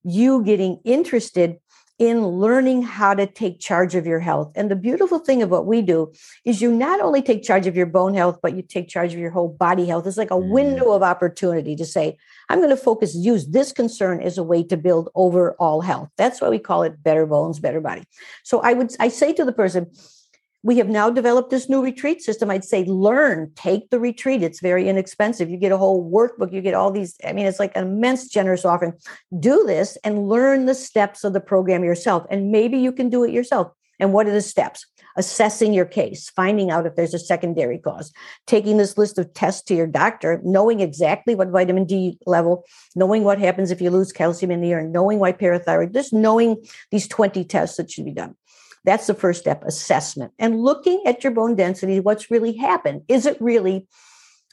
you 0.04 0.42
getting 0.44 0.80
interested 0.84 1.58
in 1.98 2.26
learning 2.26 2.82
how 2.82 3.14
to 3.14 3.26
take 3.26 3.60
charge 3.60 3.94
of 3.94 4.06
your 4.06 4.18
health. 4.18 4.50
And 4.56 4.70
the 4.70 4.76
beautiful 4.76 5.18
thing 5.18 5.40
of 5.40 5.50
what 5.50 5.66
we 5.66 5.82
do 5.82 6.10
is 6.44 6.60
you 6.60 6.72
not 6.72 7.00
only 7.00 7.22
take 7.22 7.44
charge 7.44 7.66
of 7.66 7.76
your 7.76 7.86
bone 7.86 8.14
health, 8.14 8.40
but 8.42 8.56
you 8.56 8.62
take 8.62 8.88
charge 8.88 9.12
of 9.12 9.20
your 9.20 9.30
whole 9.30 9.48
body 9.48 9.86
health. 9.86 10.06
It's 10.06 10.16
like 10.16 10.32
a 10.32 10.34
mm. 10.34 10.50
window 10.50 10.90
of 10.92 11.02
opportunity 11.02 11.76
to 11.76 11.84
say, 11.84 12.16
I'm 12.48 12.58
going 12.58 12.70
to 12.70 12.76
focus, 12.76 13.14
use 13.14 13.46
this 13.46 13.72
concern 13.72 14.20
as 14.20 14.36
a 14.36 14.42
way 14.42 14.64
to 14.64 14.76
build 14.76 15.10
overall 15.14 15.80
health. 15.80 16.08
That's 16.16 16.40
why 16.40 16.48
we 16.48 16.58
call 16.58 16.82
it 16.82 17.02
better 17.02 17.24
bones, 17.24 17.60
better 17.60 17.80
body. 17.80 18.02
So 18.42 18.60
I 18.60 18.72
would 18.72 18.92
I 18.98 19.08
say 19.08 19.32
to 19.34 19.44
the 19.44 19.52
person, 19.52 19.92
we 20.62 20.78
have 20.78 20.88
now 20.88 21.10
developed 21.10 21.50
this 21.50 21.68
new 21.68 21.82
retreat 21.82 22.22
system. 22.22 22.50
I'd 22.50 22.64
say 22.64 22.84
learn, 22.84 23.52
take 23.56 23.90
the 23.90 23.98
retreat. 23.98 24.42
It's 24.42 24.60
very 24.60 24.88
inexpensive. 24.88 25.50
You 25.50 25.56
get 25.56 25.72
a 25.72 25.78
whole 25.78 26.10
workbook, 26.10 26.52
you 26.52 26.60
get 26.60 26.74
all 26.74 26.92
these. 26.92 27.16
I 27.24 27.32
mean, 27.32 27.46
it's 27.46 27.58
like 27.58 27.76
an 27.76 27.86
immense 27.86 28.28
generous 28.28 28.64
offering. 28.64 28.94
Do 29.38 29.64
this 29.66 29.98
and 30.04 30.28
learn 30.28 30.66
the 30.66 30.74
steps 30.74 31.24
of 31.24 31.32
the 31.32 31.40
program 31.40 31.82
yourself. 31.82 32.24
And 32.30 32.52
maybe 32.52 32.78
you 32.78 32.92
can 32.92 33.10
do 33.10 33.24
it 33.24 33.32
yourself. 33.32 33.72
And 33.98 34.12
what 34.12 34.26
are 34.26 34.32
the 34.32 34.40
steps? 34.40 34.86
Assessing 35.16 35.74
your 35.74 35.84
case, 35.84 36.30
finding 36.30 36.70
out 36.70 36.86
if 36.86 36.96
there's 36.96 37.12
a 37.12 37.18
secondary 37.18 37.78
cause, 37.78 38.12
taking 38.46 38.78
this 38.78 38.96
list 38.96 39.18
of 39.18 39.32
tests 39.34 39.62
to 39.64 39.74
your 39.74 39.86
doctor, 39.86 40.40
knowing 40.42 40.80
exactly 40.80 41.34
what 41.34 41.48
vitamin 41.48 41.84
D 41.84 42.18
level, 42.24 42.64
knowing 42.96 43.22
what 43.22 43.38
happens 43.38 43.70
if 43.70 43.82
you 43.82 43.90
lose 43.90 44.10
calcium 44.10 44.50
in 44.50 44.62
the 44.62 44.68
urine, 44.68 44.90
knowing 44.90 45.18
why 45.18 45.32
parathyroid, 45.32 45.92
just 45.92 46.14
knowing 46.14 46.56
these 46.90 47.06
20 47.06 47.44
tests 47.44 47.76
that 47.76 47.90
should 47.90 48.06
be 48.06 48.12
done. 48.12 48.34
That's 48.84 49.06
the 49.06 49.14
first 49.14 49.40
step 49.40 49.62
assessment 49.64 50.32
and 50.38 50.62
looking 50.62 51.02
at 51.06 51.22
your 51.22 51.32
bone 51.32 51.54
density, 51.54 52.00
what's 52.00 52.30
really 52.30 52.56
happened. 52.56 53.02
Is 53.08 53.26
it 53.26 53.40
really 53.40 53.86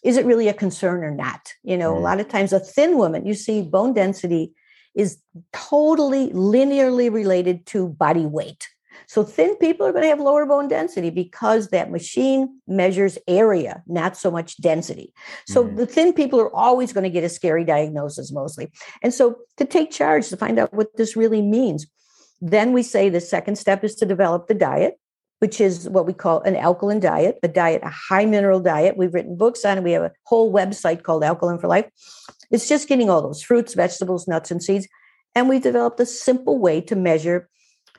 is 0.03 0.15
it 0.15 0.25
really 0.25 0.47
a 0.47 0.53
concern 0.53 1.03
or 1.03 1.11
not? 1.11 1.53
You 1.63 1.77
know, 1.77 1.93
mm. 1.93 1.97
a 1.97 1.99
lot 1.99 2.19
of 2.19 2.30
times 2.30 2.53
a 2.53 2.59
thin 2.59 2.97
woman, 2.97 3.25
you 3.25 3.34
see 3.34 3.61
bone 3.61 3.93
density 3.93 4.53
is 4.95 5.17
totally 5.51 6.30
linearly 6.30 7.11
related 7.11 7.65
to 7.67 7.89
body 7.89 8.25
weight. 8.25 8.67
So 9.07 9.23
thin 9.23 9.55
people 9.55 9.88
are 9.88 9.91
going 9.91 10.03
to 10.03 10.09
have 10.09 10.19
lower 10.19 10.45
bone 10.45 10.67
density 10.67 11.09
because 11.09 11.69
that 11.69 11.89
machine 11.89 12.59
measures 12.67 13.17
area, 13.27 13.82
not 13.88 14.15
so 14.15 14.30
much 14.30 14.57
density. 14.57 15.13
So 15.47 15.63
mm 15.63 15.77
the 15.77 15.86
thin 15.86 16.13
people 16.13 16.41
are 16.41 16.53
always 16.53 16.91
going 16.91 17.05
to 17.05 17.09
get 17.09 17.23
a 17.23 17.30
scary 17.30 17.63
diagnosis 17.63 18.32
mostly. 18.32 18.71
And 19.01 19.13
so 19.13 19.38
to 19.57 19.65
take 19.65 19.91
charge 19.91 20.27
to 20.30 20.38
find 20.38 20.59
out 20.59 20.73
what 20.73 20.97
this 20.97 21.15
really 21.15 21.41
means, 21.41 21.88
then 22.41 22.73
we 22.73 22.83
say 22.83 23.09
the 23.09 23.21
second 23.21 23.57
step 23.57 23.83
is 23.83 23.95
to 23.95 24.05
develop 24.05 24.47
the 24.47 24.53
diet, 24.53 24.99
which 25.39 25.59
is 25.59 25.89
what 25.89 26.05
we 26.05 26.13
call 26.13 26.41
an 26.41 26.55
alkaline 26.55 26.99
diet, 26.99 27.39
a 27.43 27.47
diet, 27.47 27.81
a 27.83 27.89
high 27.89 28.25
mineral 28.25 28.59
diet. 28.59 28.97
We've 28.97 29.13
written 29.13 29.37
books 29.37 29.65
on 29.65 29.77
it. 29.77 29.83
We 29.83 29.91
have 29.91 30.03
a 30.03 30.11
whole 30.25 30.51
website 30.51 31.03
called 31.03 31.23
Alkaline 31.23 31.59
for 31.59 31.67
Life. 31.67 31.89
It's 32.51 32.67
just 32.67 32.87
getting 32.87 33.09
all 33.09 33.21
those 33.21 33.41
fruits, 33.41 33.73
vegetables, 33.73 34.27
nuts, 34.27 34.51
and 34.51 34.63
seeds. 34.63 34.87
And 35.35 35.47
we've 35.47 35.61
developed 35.61 35.99
a 35.99 36.05
simple 36.05 36.57
way 36.59 36.81
to 36.81 36.95
measure 36.95 37.49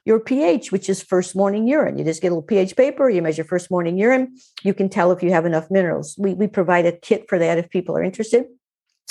your 0.04 0.18
pH, 0.18 0.72
which 0.72 0.88
is 0.88 1.02
first 1.02 1.36
morning 1.36 1.68
urine. 1.68 1.98
You 1.98 2.04
just 2.04 2.22
get 2.22 2.28
a 2.28 2.34
little 2.34 2.42
pH 2.42 2.74
paper, 2.76 3.10
you 3.10 3.20
measure 3.20 3.44
first 3.44 3.70
morning 3.70 3.98
urine. 3.98 4.36
You 4.62 4.74
can 4.74 4.88
tell 4.88 5.12
if 5.12 5.22
you 5.22 5.30
have 5.30 5.44
enough 5.44 5.70
minerals. 5.70 6.16
We, 6.18 6.34
we 6.34 6.46
provide 6.46 6.86
a 6.86 6.92
kit 6.92 7.26
for 7.28 7.38
that 7.38 7.58
if 7.58 7.68
people 7.70 7.96
are 7.96 8.02
interested. 8.02 8.46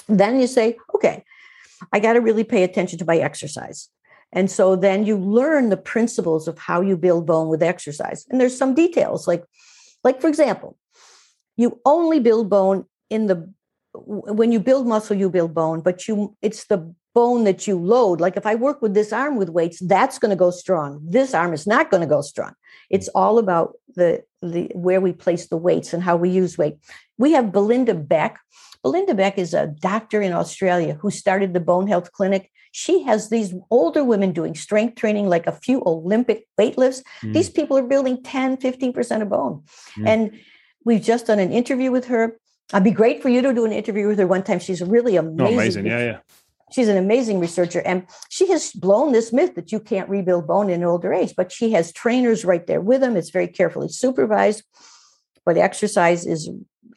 Then 0.08 0.40
you 0.40 0.48
say, 0.48 0.78
okay, 0.96 1.24
I 1.94 2.00
got 2.00 2.14
to 2.14 2.22
really 2.22 2.44
pay 2.44 2.64
attention 2.64 2.98
to 3.00 3.06
my 3.06 3.18
exercise 3.18 3.90
And 4.32 4.50
so 4.50 4.76
then 4.76 5.06
you 5.06 5.18
learn 5.18 5.70
the 5.70 5.78
principles 5.78 6.48
of 6.48 6.58
how 6.58 6.82
you 6.82 6.96
build 6.98 7.26
bone 7.26 7.48
with 7.48 7.64
exercise. 7.64 8.26
And 8.30 8.40
there's 8.40 8.58
some 8.58 8.74
details 8.74 9.28
like 9.28 9.44
like 10.04 10.22
for 10.22 10.28
example, 10.28 10.78
you 11.58 11.80
only 11.86 12.20
build 12.20 12.50
bone 12.50 12.86
in 13.10 13.28
the 13.28 13.52
when 13.94 14.52
you 14.52 14.60
build 14.60 14.88
muscle 14.88 15.16
you 15.16 15.30
build 15.30 15.54
bone, 15.54 15.82
but 15.82 16.08
you 16.08 16.36
it's 16.42 16.66
the 16.68 16.94
bone 17.16 17.44
that 17.44 17.68
you 17.68 17.78
load. 17.78 18.22
Like 18.22 18.38
if 18.38 18.46
I 18.46 18.56
work 18.56 18.82
with 18.82 18.94
this 18.94 19.12
arm 19.12 19.36
with 19.36 19.50
weights, 19.50 19.80
that's 19.80 20.20
going 20.20 20.30
to 20.30 20.36
go 20.36 20.52
strong. 20.52 21.02
This 21.04 21.34
arm 21.34 21.54
is 21.54 21.66
not 21.66 21.90
going 21.90 22.02
to 22.02 22.08
go 22.08 22.22
strong. 22.22 22.54
It's 22.90 23.10
all 23.10 23.40
about 23.40 23.74
the 23.96 24.24
the 24.42 24.72
where 24.74 25.02
we 25.02 25.12
place 25.12 25.48
the 25.48 25.58
weights 25.58 25.94
and 25.94 26.04
how 26.04 26.16
we 26.16 26.30
use 26.30 26.58
weight. 26.58 26.78
We 27.18 27.32
have 27.34 27.52
Belinda 27.52 27.96
Beck. 27.96 28.40
Belinda 28.84 29.14
Beck 29.14 29.38
is 29.38 29.54
a 29.54 29.68
doctor 29.68 30.22
in 30.22 30.34
Australia 30.34 30.94
who 30.94 31.12
started 31.12 31.54
the 31.54 31.60
Bone 31.60 31.88
Health 31.88 32.12
Clinic 32.14 32.52
she 32.72 33.04
has 33.04 33.30
these 33.30 33.54
older 33.72 34.04
women 34.04 34.32
doing 34.32 34.56
strength 34.56 34.96
training, 34.96 35.28
like 35.28 35.48
a 35.48 35.52
few 35.52 35.82
Olympic 35.86 36.48
weightlifts. 36.60 37.04
Mm. 37.22 37.34
These 37.34 37.50
people 37.50 37.78
are 37.78 37.84
building 37.84 38.22
10, 38.24 38.58
15% 38.58 39.22
of 39.22 39.30
bone. 39.30 39.64
Mm. 39.98 40.08
And 40.08 40.40
we've 40.86 41.02
just 41.02 41.28
done 41.28 41.40
an 41.40 41.52
interview 41.52 41.92
with 41.92 42.06
her. 42.06 42.38
I'd 42.72 42.84
be 42.84 42.92
great 42.92 43.22
for 43.22 43.30
you 43.30 43.42
to 43.42 43.54
do 43.54 43.66
an 43.66 43.72
interview 43.72 44.08
with 44.08 44.20
her 44.20 44.28
one 44.28 44.44
time. 44.44 44.60
She's 44.60 44.82
really 44.82 45.16
amazing. 45.16 45.48
Oh, 45.48 45.54
amazing. 45.54 45.86
Yeah, 45.88 46.00
yeah. 46.00 46.20
She's 46.72 46.88
an 46.88 46.98
amazing 46.98 47.40
researcher. 47.40 47.82
And 47.82 48.06
she 48.30 48.48
has 48.50 48.72
blown 48.72 49.12
this 49.12 49.34
myth 49.34 49.56
that 49.56 49.72
you 49.72 49.80
can't 49.80 50.08
rebuild 50.08 50.46
bone 50.46 50.70
in 50.70 50.84
older 50.84 51.12
age, 51.12 51.34
but 51.36 51.52
she 51.52 51.72
has 51.72 51.92
trainers 51.92 52.46
right 52.46 52.66
there 52.68 52.82
with 52.82 53.02
them. 53.02 53.18
It's 53.18 53.32
very 53.32 53.48
carefully 53.48 53.90
supervised. 53.90 54.64
But 55.46 55.58
exercise 55.58 56.28
is 56.28 56.48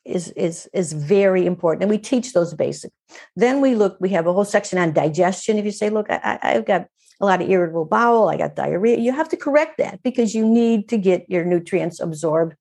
is 0.04 0.30
is 0.30 0.68
is 0.72 0.92
very 0.92 1.46
important 1.46 1.82
and 1.82 1.90
we 1.90 1.98
teach 1.98 2.32
those 2.32 2.54
basics. 2.54 2.94
Then 3.36 3.60
we 3.60 3.74
look 3.74 3.96
we 4.00 4.10
have 4.10 4.26
a 4.26 4.32
whole 4.32 4.44
section 4.44 4.78
on 4.78 4.92
digestion. 4.92 5.58
If 5.58 5.64
you 5.64 5.70
say 5.70 5.90
look 5.90 6.06
I, 6.10 6.38
i've 6.42 6.66
got 6.66 6.86
a 7.20 7.26
lot 7.26 7.40
of 7.40 7.48
irritable 7.48 7.84
bowel 7.84 8.28
i 8.28 8.36
got 8.36 8.56
diarrhea 8.56 8.98
you 8.98 9.12
have 9.12 9.28
to 9.28 9.36
correct 9.36 9.78
that 9.78 10.02
because 10.02 10.34
you 10.34 10.44
need 10.44 10.88
to 10.88 10.96
get 10.96 11.24
your 11.28 11.44
nutrients 11.44 12.00
absorbed 12.00 12.56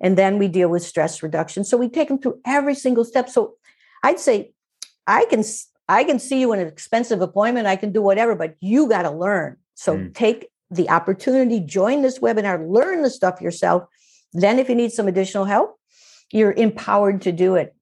and 0.00 0.18
then 0.18 0.38
we 0.38 0.48
deal 0.48 0.68
with 0.68 0.82
stress 0.82 1.22
reduction. 1.22 1.64
So 1.64 1.76
we 1.76 1.88
take 1.88 2.08
them 2.08 2.18
through 2.18 2.40
every 2.44 2.74
single 2.74 3.04
step. 3.04 3.28
So 3.28 3.54
i'd 4.02 4.20
say 4.20 4.52
i 5.06 5.24
can 5.30 5.42
i 5.88 6.04
can 6.04 6.18
see 6.18 6.38
you 6.38 6.52
in 6.52 6.60
an 6.60 6.66
expensive 6.68 7.22
appointment 7.22 7.66
i 7.66 7.74
can 7.74 7.90
do 7.90 8.02
whatever 8.02 8.34
but 8.34 8.54
you 8.60 8.88
got 8.88 9.02
to 9.02 9.10
learn. 9.10 9.56
So 9.74 9.96
mm. 9.96 10.14
take 10.14 10.48
the 10.70 10.90
opportunity 10.90 11.60
join 11.60 12.02
this 12.02 12.18
webinar 12.18 12.68
learn 12.68 13.02
the 13.02 13.10
stuff 13.10 13.40
yourself. 13.40 13.84
Then 14.32 14.58
if 14.58 14.68
you 14.68 14.74
need 14.74 14.92
some 14.92 15.08
additional 15.08 15.44
help 15.44 15.75
you're 16.32 16.52
empowered 16.52 17.22
to 17.22 17.32
do 17.32 17.54
it 17.54 17.74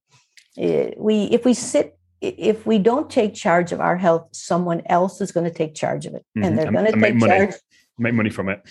eh, 0.58 0.90
we 0.96 1.24
if 1.24 1.44
we 1.44 1.54
sit 1.54 1.98
if 2.20 2.64
we 2.66 2.78
don't 2.78 3.10
take 3.10 3.34
charge 3.34 3.72
of 3.72 3.80
our 3.80 3.96
health 3.96 4.28
someone 4.32 4.82
else 4.86 5.20
is 5.20 5.32
going 5.32 5.44
to 5.44 5.52
take 5.52 5.74
charge 5.74 6.06
of 6.06 6.14
it 6.14 6.24
mm-hmm. 6.36 6.44
and 6.44 6.58
they're 6.58 6.70
going 6.70 6.84
to 6.84 6.92
take 6.92 7.00
make 7.00 7.14
money. 7.14 7.32
charge 7.32 7.54
make 7.98 8.14
money 8.14 8.30
from 8.30 8.48
it 8.48 8.62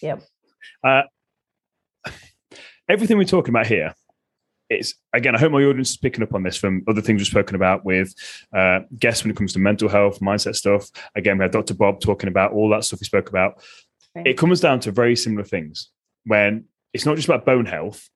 yep 0.00 0.22
uh, 0.84 1.02
everything 2.88 3.16
we're 3.16 3.24
talking 3.24 3.50
about 3.50 3.66
here 3.66 3.94
it's 4.68 4.94
again 5.12 5.34
i 5.34 5.38
hope 5.38 5.52
my 5.52 5.62
audience 5.62 5.90
is 5.90 5.96
picking 5.96 6.22
up 6.22 6.34
on 6.34 6.42
this 6.42 6.56
from 6.56 6.82
other 6.88 7.00
things 7.00 7.20
we've 7.20 7.26
spoken 7.26 7.54
about 7.54 7.84
with 7.84 8.14
uh, 8.56 8.80
guests 8.98 9.22
when 9.22 9.30
it 9.30 9.36
comes 9.36 9.52
to 9.52 9.58
mental 9.58 9.88
health 9.88 10.20
mindset 10.20 10.56
stuff 10.56 10.88
again 11.14 11.38
we 11.38 11.42
had 11.44 11.52
dr 11.52 11.74
bob 11.74 12.00
talking 12.00 12.28
about 12.28 12.52
all 12.52 12.68
that 12.68 12.84
stuff 12.84 13.00
we 13.00 13.06
spoke 13.06 13.28
about 13.28 13.62
right. 14.14 14.26
it 14.26 14.38
comes 14.38 14.60
down 14.60 14.80
to 14.80 14.90
very 14.90 15.14
similar 15.14 15.44
things 15.44 15.90
when 16.24 16.64
it's 16.92 17.06
not 17.06 17.16
just 17.16 17.28
about 17.28 17.44
bone 17.44 17.66
health 17.66 18.08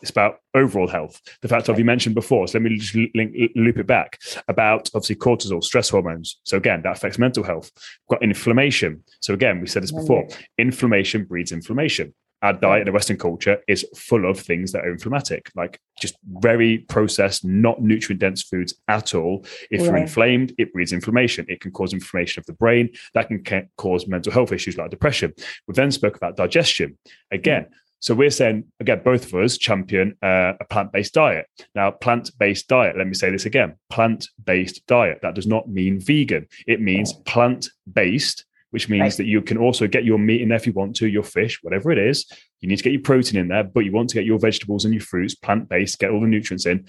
it's 0.00 0.10
about 0.10 0.40
overall 0.54 0.88
health. 0.88 1.20
The 1.42 1.48
fact 1.48 1.68
of 1.68 1.78
you 1.78 1.84
mentioned 1.84 2.14
before, 2.14 2.46
so 2.48 2.58
let 2.58 2.70
me 2.70 2.76
just 2.78 2.94
link, 2.94 3.34
loop 3.54 3.78
it 3.78 3.86
back 3.86 4.18
about 4.48 4.90
obviously 4.94 5.16
cortisol, 5.16 5.62
stress 5.62 5.88
hormones. 5.88 6.40
So 6.44 6.56
again, 6.56 6.82
that 6.82 6.96
affects 6.96 7.18
mental 7.18 7.44
health. 7.44 7.70
We've 8.08 8.18
got 8.18 8.22
inflammation. 8.22 9.04
So 9.20 9.34
again, 9.34 9.60
we 9.60 9.66
said 9.66 9.82
this 9.82 9.92
before: 9.92 10.28
inflammation 10.58 11.24
breeds 11.24 11.52
inflammation. 11.52 12.14
Our 12.40 12.52
diet 12.52 12.82
in 12.82 12.86
the 12.86 12.92
Western 12.92 13.16
culture 13.16 13.58
is 13.66 13.84
full 13.96 14.30
of 14.30 14.38
things 14.38 14.70
that 14.70 14.84
are 14.84 14.92
inflammatic, 14.92 15.50
like 15.56 15.80
just 16.00 16.14
very 16.24 16.78
processed, 16.88 17.44
not 17.44 17.82
nutrient 17.82 18.20
dense 18.20 18.44
foods 18.44 18.74
at 18.86 19.12
all. 19.12 19.44
If 19.72 19.82
you're 19.82 19.96
inflamed, 19.96 20.54
it 20.56 20.72
breeds 20.72 20.92
inflammation. 20.92 21.46
It 21.48 21.60
can 21.60 21.72
cause 21.72 21.92
inflammation 21.92 22.40
of 22.40 22.46
the 22.46 22.52
brain. 22.52 22.90
That 23.14 23.26
can 23.26 23.68
cause 23.76 24.06
mental 24.06 24.32
health 24.32 24.52
issues 24.52 24.78
like 24.78 24.90
depression. 24.90 25.34
We 25.66 25.74
then 25.74 25.90
spoke 25.90 26.16
about 26.16 26.36
digestion. 26.36 26.96
Again, 27.32 27.64
mm 27.64 27.72
so 28.00 28.14
we're 28.14 28.30
saying, 28.30 28.64
again, 28.80 29.00
both 29.04 29.26
of 29.26 29.34
us 29.34 29.58
champion 29.58 30.16
uh, 30.22 30.52
a 30.60 30.64
plant 30.68 30.92
based 30.92 31.14
diet. 31.14 31.46
Now, 31.74 31.90
plant 31.90 32.30
based 32.38 32.68
diet, 32.68 32.96
let 32.96 33.06
me 33.06 33.14
say 33.14 33.30
this 33.30 33.46
again 33.46 33.76
plant 33.90 34.28
based 34.44 34.86
diet. 34.86 35.20
That 35.22 35.34
does 35.34 35.46
not 35.46 35.68
mean 35.68 36.00
vegan, 36.00 36.46
it 36.66 36.80
means 36.80 37.12
plant 37.12 37.70
based, 37.92 38.44
which 38.70 38.88
means 38.88 39.02
right. 39.02 39.16
that 39.18 39.26
you 39.26 39.42
can 39.42 39.58
also 39.58 39.86
get 39.86 40.04
your 40.04 40.18
meat 40.18 40.42
in 40.42 40.48
there 40.48 40.56
if 40.56 40.66
you 40.66 40.72
want 40.72 40.96
to, 40.96 41.08
your 41.08 41.22
fish, 41.22 41.62
whatever 41.62 41.90
it 41.90 41.98
is. 41.98 42.26
You 42.60 42.68
need 42.68 42.76
to 42.76 42.84
get 42.84 42.92
your 42.92 43.02
protein 43.02 43.40
in 43.40 43.48
there, 43.48 43.64
but 43.64 43.84
you 43.84 43.92
want 43.92 44.10
to 44.10 44.14
get 44.14 44.24
your 44.24 44.38
vegetables 44.38 44.84
and 44.84 44.94
your 44.94 45.02
fruits 45.02 45.34
plant 45.34 45.68
based, 45.68 45.98
get 45.98 46.10
all 46.10 46.20
the 46.20 46.26
nutrients 46.26 46.66
in. 46.66 46.86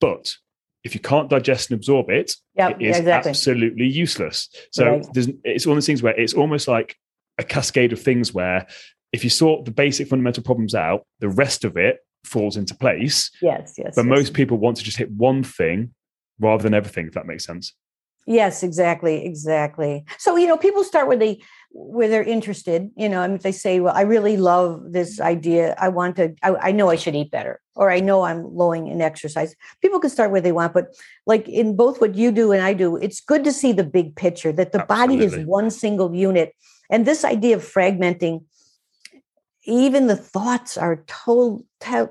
But 0.00 0.34
if 0.84 0.94
you 0.94 1.00
can't 1.00 1.30
digest 1.30 1.70
and 1.70 1.78
absorb 1.78 2.10
it, 2.10 2.34
yep, 2.56 2.80
it 2.80 2.84
is 2.84 2.98
exactly. 2.98 3.30
absolutely 3.30 3.86
useless. 3.86 4.48
So 4.72 4.96
right. 4.96 5.06
it's 5.44 5.66
one 5.66 5.74
of 5.74 5.76
those 5.76 5.86
things 5.86 6.02
where 6.02 6.18
it's 6.18 6.34
almost 6.34 6.66
like 6.66 6.96
a 7.38 7.44
cascade 7.44 7.92
of 7.92 8.00
things 8.00 8.34
where 8.34 8.66
if 9.12 9.24
you 9.24 9.30
sort 9.30 9.64
the 9.64 9.70
basic 9.70 10.08
fundamental 10.08 10.42
problems 10.42 10.74
out, 10.74 11.06
the 11.20 11.28
rest 11.28 11.64
of 11.64 11.76
it 11.76 11.98
falls 12.24 12.56
into 12.56 12.74
place. 12.74 13.30
Yes, 13.40 13.74
yes. 13.76 13.94
But 13.94 14.06
yes. 14.06 14.10
most 14.10 14.34
people 14.34 14.56
want 14.56 14.76
to 14.78 14.84
just 14.84 14.96
hit 14.96 15.10
one 15.10 15.44
thing 15.44 15.94
rather 16.40 16.62
than 16.62 16.74
everything, 16.74 17.06
if 17.06 17.14
that 17.14 17.26
makes 17.26 17.44
sense. 17.44 17.74
Yes, 18.26 18.62
exactly, 18.62 19.24
exactly. 19.24 20.04
So 20.18 20.36
you 20.36 20.46
know, 20.46 20.56
people 20.56 20.84
start 20.84 21.08
where 21.08 21.16
they 21.16 21.42
where 21.72 22.08
they're 22.08 22.22
interested. 22.22 22.88
You 22.96 23.08
know, 23.08 23.20
I 23.20 23.26
mean, 23.26 23.38
they 23.38 23.50
say, 23.50 23.80
"Well, 23.80 23.94
I 23.96 24.02
really 24.02 24.36
love 24.36 24.92
this 24.92 25.20
idea. 25.20 25.74
I 25.76 25.88
want 25.88 26.16
to. 26.16 26.32
I, 26.42 26.54
I 26.68 26.72
know 26.72 26.88
I 26.88 26.94
should 26.94 27.16
eat 27.16 27.32
better, 27.32 27.60
or 27.74 27.90
I 27.90 27.98
know 27.98 28.22
I'm 28.22 28.44
lowing 28.54 28.86
in 28.86 29.00
exercise." 29.00 29.56
People 29.80 29.98
can 29.98 30.08
start 30.08 30.30
where 30.30 30.40
they 30.40 30.52
want, 30.52 30.72
but 30.72 30.94
like 31.26 31.48
in 31.48 31.74
both 31.74 32.00
what 32.00 32.14
you 32.14 32.30
do 32.30 32.52
and 32.52 32.62
I 32.62 32.74
do, 32.74 32.96
it's 32.96 33.20
good 33.20 33.42
to 33.42 33.52
see 33.52 33.72
the 33.72 33.84
big 33.84 34.14
picture 34.14 34.52
that 34.52 34.70
the 34.70 34.82
Absolutely. 34.82 35.16
body 35.16 35.42
is 35.42 35.46
one 35.46 35.72
single 35.72 36.14
unit, 36.14 36.54
and 36.90 37.04
this 37.04 37.24
idea 37.24 37.56
of 37.56 37.62
fragmenting 37.62 38.44
even 39.64 40.06
the 40.08 40.16
thoughts 40.16 40.76
are 40.76 41.04
told 41.06 41.64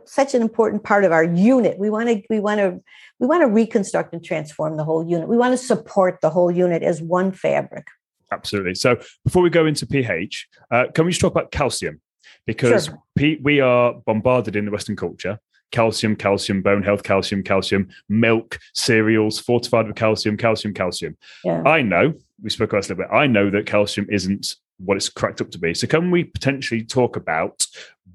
such 0.06 0.34
an 0.34 0.42
important 0.42 0.84
part 0.84 1.04
of 1.04 1.12
our 1.12 1.24
unit. 1.24 1.78
We 1.78 1.90
want 1.90 2.10
to 2.10 2.22
we 2.30 2.40
want 2.40 2.60
to 2.60 2.82
we 3.20 3.28
want 3.28 3.42
to 3.42 3.48
reconstruct 3.48 4.14
and 4.14 4.24
transform 4.24 4.78
the 4.78 4.84
whole 4.84 5.06
unit. 5.06 5.28
We 5.28 5.38
want 5.38 5.54
to 5.54 5.58
support 5.58 6.22
the 6.22 6.30
whole 6.30 6.52
unit 6.52 6.84
as 6.84 7.02
one 7.02 7.32
fabric. 7.32 7.88
Absolutely. 8.32 8.76
So 8.76 8.98
before 9.26 9.44
we 9.44 9.50
go 9.50 9.66
into 9.66 9.86
ph 9.86 10.48
uh, 10.72 10.86
can 10.94 11.06
we 11.06 11.12
just 11.12 11.22
talk 11.22 11.32
about 11.32 11.52
calcium? 11.52 12.02
Because 12.46 12.86
sure. 12.86 13.04
P- 13.16 13.40
we 13.44 13.60
are 13.60 13.94
bombarded 14.06 14.56
in 14.56 14.66
the 14.66 14.72
western 14.72 14.96
culture. 14.96 15.40
Calcium 15.72 16.18
calcium 16.18 16.62
bone 16.62 16.84
health 16.84 17.04
calcium 17.04 17.44
calcium 17.44 17.88
milk 18.10 18.60
cereals 18.74 19.40
fortified 19.40 19.88
with 19.88 19.96
calcium 19.96 20.36
calcium 20.36 20.74
calcium. 20.74 21.16
Yeah. 21.46 21.64
i 21.66 21.82
know 21.82 22.14
we 22.44 22.50
spoke 22.50 22.72
about 22.72 22.80
this 22.80 22.90
a 22.90 22.94
little 22.94 23.06
bit 23.06 23.16
i 23.16 23.26
know 23.26 23.50
that 23.50 23.68
calcium 23.68 24.06
isn't 24.10 24.58
what 24.84 24.98
it's 24.98 25.10
cracked 25.10 25.42
up 25.42 25.52
to 25.52 25.60
be. 25.60 25.74
So, 25.74 25.88
can 25.88 26.12
we 26.12 26.24
potentially 26.24 26.84
talk 26.84 27.16
about 27.16 27.66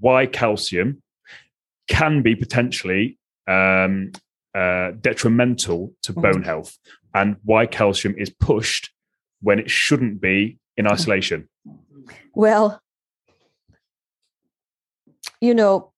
why 0.00 0.26
calcium 0.26 1.02
can 1.88 2.22
be 2.22 2.34
potentially 2.34 3.18
um, 3.46 4.12
uh, 4.54 4.92
detrimental 5.00 5.92
to 6.02 6.12
mm. 6.12 6.22
bone 6.22 6.42
health 6.42 6.76
and 7.14 7.36
why 7.44 7.66
calcium 7.66 8.14
is 8.16 8.30
pushed 8.30 8.90
when 9.40 9.58
it 9.58 9.70
shouldn't 9.70 10.20
be 10.20 10.58
in 10.76 10.86
isolation? 10.86 11.48
Well, 12.34 12.80
you 15.40 15.54
know, 15.54 15.92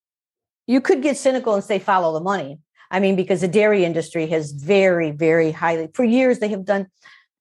you 0.67 0.81
could 0.81 1.03
get 1.03 1.17
cynical 1.17 1.55
and 1.55 1.65
say 1.65 1.79
follow 1.79 2.13
the 2.13 2.21
money. 2.21 2.59
I 2.91 3.01
mean, 3.01 3.17
because 3.17 3.41
the 3.41 3.49
dairy 3.49 3.85
industry 3.85 4.27
has 4.29 4.53
very, 4.53 5.11
very 5.11 5.51
highly, 5.51 5.89
for 5.95 6.05
years, 6.05 6.39
they 6.39 6.49
have 6.49 6.65
done 6.65 6.87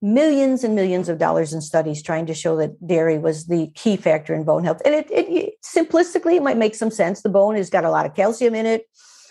millions 0.02 0.64
and 0.64 0.76
millions 0.76 1.10
of 1.10 1.18
dollars 1.18 1.54
in 1.54 1.62
studies 1.62 2.04
trying 2.04 2.26
to 2.28 2.34
show 2.34 2.56
that 2.58 2.86
dairy 2.86 3.18
was 3.18 3.48
the 3.48 3.68
key 3.76 3.98
factor 3.98 4.34
in 4.34 4.44
bone 4.44 4.64
health. 4.64 4.82
And 4.86 4.94
it, 4.94 5.10
it, 5.10 5.28
it, 5.30 5.54
simplistically, 5.64 6.36
it 6.36 6.44
might 6.44 6.58
make 6.58 6.76
some 6.76 6.92
sense. 6.92 7.22
The 7.22 7.30
bone 7.30 7.56
has 7.56 7.70
got 7.70 7.86
a 7.86 7.90
lot 7.90 8.06
of 8.06 8.16
calcium 8.16 8.54
in 8.54 8.66
it. 8.66 8.88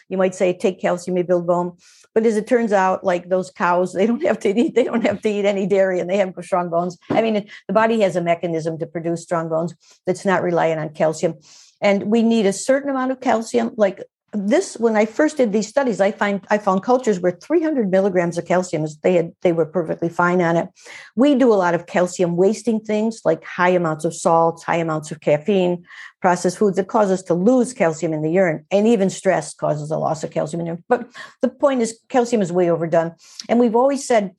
You 0.08 0.18
might 0.18 0.34
say 0.34 0.56
take 0.56 0.80
calcium, 0.80 1.16
you 1.16 1.24
build 1.24 1.46
bone. 1.46 1.76
But 2.14 2.26
as 2.26 2.36
it 2.36 2.46
turns 2.46 2.72
out, 2.72 3.04
like 3.04 3.28
those 3.28 3.50
cows, 3.50 3.92
they 3.92 4.06
don't 4.06 4.22
have 4.26 4.38
to 4.40 4.48
eat, 4.48 4.74
they 4.74 4.84
don't 4.84 5.04
have 5.04 5.20
to 5.22 5.28
eat 5.28 5.44
any 5.44 5.66
dairy 5.66 6.00
and 6.00 6.08
they 6.08 6.16
have 6.16 6.34
strong 6.42 6.70
bones. 6.70 6.98
I 7.10 7.22
mean, 7.22 7.48
the 7.66 7.74
body 7.74 8.00
has 8.00 8.16
a 8.16 8.20
mechanism 8.20 8.78
to 8.78 8.86
produce 8.86 9.22
strong 9.22 9.48
bones 9.48 9.74
that's 10.06 10.24
not 10.24 10.42
reliant 10.42 10.80
on 10.80 10.90
calcium. 10.90 11.34
And 11.80 12.04
we 12.04 12.22
need 12.22 12.46
a 12.46 12.52
certain 12.52 12.90
amount 12.90 13.12
of 13.12 13.20
calcium, 13.20 13.72
like 13.76 14.02
this 14.36 14.76
when 14.76 14.96
i 14.96 15.04
first 15.04 15.36
did 15.36 15.52
these 15.52 15.68
studies 15.68 16.00
i 16.00 16.10
find 16.10 16.46
i 16.50 16.58
found 16.58 16.82
cultures 16.82 17.20
where 17.20 17.32
300 17.32 17.90
milligrams 17.90 18.38
of 18.38 18.46
calcium 18.46 18.84
is 18.84 18.96
they 18.98 19.14
had 19.14 19.32
they 19.42 19.52
were 19.52 19.66
perfectly 19.66 20.08
fine 20.08 20.40
on 20.40 20.56
it. 20.56 20.68
We 21.14 21.34
do 21.34 21.52
a 21.52 21.54
lot 21.54 21.74
of 21.74 21.86
calcium 21.86 22.36
wasting 22.36 22.80
things 22.80 23.20
like 23.24 23.44
high 23.44 23.70
amounts 23.70 24.04
of 24.04 24.14
salts 24.14 24.62
high 24.62 24.76
amounts 24.76 25.10
of 25.10 25.20
caffeine 25.20 25.84
processed 26.20 26.58
foods 26.58 26.76
that 26.76 26.88
cause 26.88 27.10
us 27.10 27.22
to 27.24 27.34
lose 27.34 27.72
calcium 27.72 28.12
in 28.12 28.22
the 28.22 28.30
urine 28.30 28.64
and 28.70 28.86
even 28.86 29.10
stress 29.10 29.54
causes 29.54 29.90
a 29.90 29.98
loss 29.98 30.24
of 30.24 30.30
calcium 30.30 30.60
in 30.60 30.66
urine. 30.66 30.84
But 30.88 31.08
the 31.42 31.48
point 31.48 31.82
is 31.82 31.98
calcium 32.08 32.42
is 32.42 32.52
way 32.52 32.70
overdone. 32.70 33.14
And 33.48 33.60
we've 33.60 33.76
always 33.76 34.06
said 34.06 34.34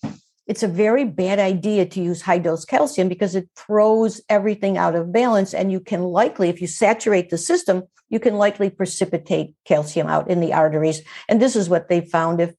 it's 0.47 0.63
a 0.63 0.67
very 0.67 1.03
bad 1.03 1.39
idea 1.39 1.85
to 1.85 2.01
use 2.01 2.21
high 2.21 2.37
dose 2.37 2.65
calcium 2.65 3.09
because 3.09 3.35
it 3.35 3.49
throws 3.55 4.21
everything 4.29 4.77
out 4.77 4.95
of 4.95 5.11
balance. 5.11 5.53
And 5.53 5.71
you 5.71 5.79
can 5.79 6.03
likely, 6.03 6.49
if 6.49 6.61
you 6.61 6.67
saturate 6.67 7.29
the 7.29 7.37
system, 7.37 7.83
you 8.09 8.19
can 8.19 8.35
likely 8.35 8.69
precipitate 8.69 9.53
calcium 9.65 10.07
out 10.07 10.29
in 10.29 10.39
the 10.39 10.53
arteries. 10.53 11.01
And 11.27 11.41
this 11.41 11.55
is 11.55 11.67
what 11.67 11.89
they 11.89 12.01
found 12.01 12.39
if 12.39 12.53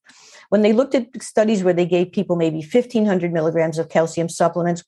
when 0.50 0.62
they 0.62 0.72
looked 0.72 0.94
at 0.94 1.22
studies 1.22 1.62
where 1.62 1.74
they 1.74 1.86
gave 1.86 2.12
people 2.12 2.36
maybe 2.36 2.58
1500 2.58 3.32
milligrams 3.32 3.78
of 3.78 3.88
calcium 3.88 4.28
supplements, 4.28 4.82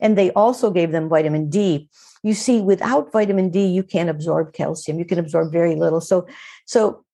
and 0.00 0.16
they 0.16 0.30
also 0.32 0.70
gave 0.70 0.92
them 0.92 1.08
vitamin 1.08 1.50
D. 1.50 1.88
You 2.22 2.34
see, 2.34 2.60
without 2.60 3.12
vitamin 3.12 3.50
D, 3.50 3.66
you 3.66 3.82
can't 3.82 4.10
absorb 4.10 4.52
calcium. 4.52 4.98
You 4.98 5.04
can 5.04 5.18
absorb 5.18 5.52
very 5.52 5.74
little. 5.74 6.00
So, 6.00 6.26
so 6.64 7.04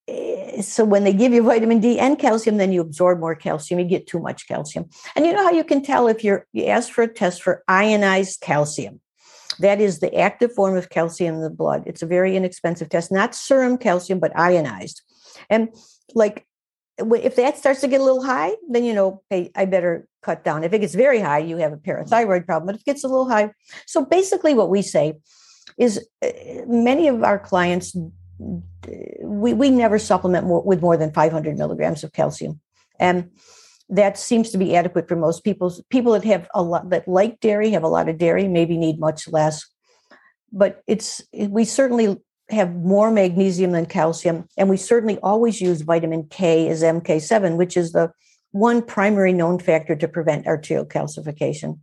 so 0.60 0.84
when 0.84 1.04
they 1.04 1.12
give 1.12 1.32
you 1.32 1.42
vitamin 1.42 1.80
D 1.80 1.98
and 1.98 2.18
calcium, 2.18 2.58
then 2.58 2.72
you 2.72 2.80
absorb 2.80 3.18
more 3.18 3.34
calcium. 3.34 3.80
You 3.80 3.86
get 3.86 4.06
too 4.06 4.20
much 4.20 4.46
calcium. 4.46 4.88
And 5.16 5.26
you 5.26 5.32
know 5.32 5.42
how 5.42 5.50
you 5.50 5.64
can 5.64 5.82
tell 5.82 6.06
if 6.06 6.22
you're 6.22 6.46
you 6.52 6.66
ask 6.66 6.92
for 6.92 7.02
a 7.02 7.08
test 7.08 7.42
for 7.42 7.64
ionized 7.66 8.40
calcium. 8.40 9.00
That 9.58 9.80
is 9.80 10.00
the 10.00 10.14
active 10.14 10.52
form 10.52 10.76
of 10.76 10.90
calcium 10.90 11.36
in 11.36 11.40
the 11.40 11.50
blood. 11.50 11.84
It's 11.86 12.02
a 12.02 12.06
very 12.06 12.36
inexpensive 12.36 12.88
test, 12.88 13.10
not 13.10 13.34
serum 13.34 13.78
calcium, 13.78 14.20
but 14.20 14.36
ionized. 14.38 15.02
And 15.50 15.74
like 16.14 16.46
if 16.98 17.36
that 17.36 17.58
starts 17.58 17.80
to 17.80 17.88
get 17.88 18.00
a 18.00 18.04
little 18.04 18.24
high, 18.24 18.52
then 18.68 18.84
you 18.84 18.94
know, 18.94 19.22
hey, 19.28 19.50
I 19.54 19.64
better 19.64 20.06
cut 20.22 20.44
down. 20.44 20.64
If 20.64 20.72
it 20.72 20.80
gets 20.80 20.94
very 20.94 21.20
high, 21.20 21.38
you 21.38 21.56
have 21.58 21.72
a 21.72 21.76
parathyroid 21.76 22.46
problem. 22.46 22.66
But 22.66 22.76
if 22.76 22.82
it 22.82 22.86
gets 22.86 23.04
a 23.04 23.08
little 23.08 23.28
high, 23.28 23.50
so 23.86 24.04
basically, 24.04 24.54
what 24.54 24.70
we 24.70 24.82
say 24.82 25.14
is 25.78 26.06
eh, 26.22 26.62
many 26.66 27.08
of 27.08 27.22
our 27.22 27.38
clients 27.38 27.96
we, 28.38 29.54
we 29.54 29.70
never 29.70 29.98
supplement 29.98 30.46
more, 30.46 30.62
with 30.62 30.80
more 30.80 30.96
than 30.96 31.12
500 31.12 31.56
milligrams 31.56 32.04
of 32.04 32.12
calcium. 32.12 32.60
And 32.98 33.30
that 33.88 34.18
seems 34.18 34.50
to 34.50 34.58
be 34.58 34.76
adequate 34.76 35.08
for 35.08 35.16
most 35.16 35.44
people. 35.44 35.72
People 35.90 36.12
that 36.12 36.24
have 36.24 36.48
a 36.54 36.62
lot 36.62 36.90
that 36.90 37.06
like 37.06 37.40
dairy 37.40 37.70
have 37.70 37.82
a 37.82 37.88
lot 37.88 38.08
of 38.08 38.18
dairy, 38.18 38.48
maybe 38.48 38.76
need 38.76 38.98
much 38.98 39.28
less. 39.28 39.64
But 40.52 40.82
it's 40.86 41.22
we 41.32 41.64
certainly 41.64 42.16
have 42.50 42.74
more 42.74 43.10
magnesium 43.10 43.72
than 43.72 43.86
calcium, 43.86 44.48
and 44.56 44.68
we 44.68 44.76
certainly 44.76 45.18
always 45.18 45.60
use 45.60 45.82
vitamin 45.82 46.26
K 46.28 46.68
as 46.68 46.82
MK7, 46.82 47.56
which 47.56 47.76
is 47.76 47.92
the 47.92 48.12
one 48.52 48.82
primary 48.82 49.32
known 49.32 49.58
factor 49.58 49.94
to 49.96 50.08
prevent 50.08 50.46
arterial 50.46 50.86
calcification. 50.86 51.78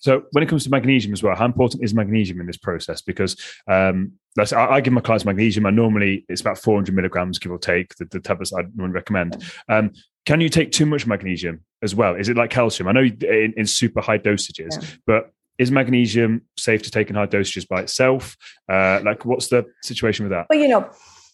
So 0.00 0.24
when 0.32 0.42
it 0.42 0.48
comes 0.48 0.64
to 0.64 0.70
magnesium 0.70 1.12
as 1.12 1.22
well, 1.22 1.36
how 1.36 1.44
important 1.44 1.84
is 1.84 1.94
magnesium 1.94 2.40
in 2.40 2.46
this 2.46 2.56
process? 2.56 3.02
Because 3.02 3.36
um, 3.68 4.12
that's 4.34 4.52
I, 4.52 4.66
I, 4.66 4.80
give 4.80 4.92
my 4.92 5.00
clients 5.00 5.24
magnesium, 5.24 5.66
and 5.66 5.76
normally 5.76 6.24
it's 6.28 6.40
about 6.40 6.58
400 6.58 6.94
milligrams, 6.94 7.38
give 7.38 7.52
or 7.52 7.58
take, 7.58 7.94
the, 7.96 8.06
the 8.06 8.20
tablets 8.20 8.52
I 8.52 8.62
normally 8.74 8.94
recommend. 8.94 9.44
Um, 9.68 9.92
can 10.26 10.40
you 10.40 10.48
take 10.48 10.72
too 10.72 10.86
much 10.86 11.06
magnesium 11.06 11.64
as 11.82 11.94
well? 11.94 12.14
Is 12.14 12.28
it 12.28 12.36
like 12.36 12.50
calcium? 12.50 12.88
I 12.88 12.92
know 12.92 13.02
in, 13.02 13.54
in 13.56 13.66
super 13.66 14.00
high 14.00 14.18
dosages, 14.18 14.80
yeah. 14.80 14.88
but 15.06 15.32
is 15.58 15.70
magnesium 15.70 16.42
safe 16.56 16.82
to 16.82 16.90
take 16.90 17.10
in 17.10 17.16
high 17.16 17.26
dosages 17.26 17.68
by 17.68 17.82
itself? 17.82 18.36
Uh, 18.68 19.00
like, 19.04 19.24
what's 19.26 19.48
the 19.48 19.66
situation 19.82 20.24
with 20.24 20.30
that? 20.30 20.46
Well, 20.48 20.58
you 20.58 20.68
know, 20.68 20.90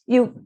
you 0.07 0.45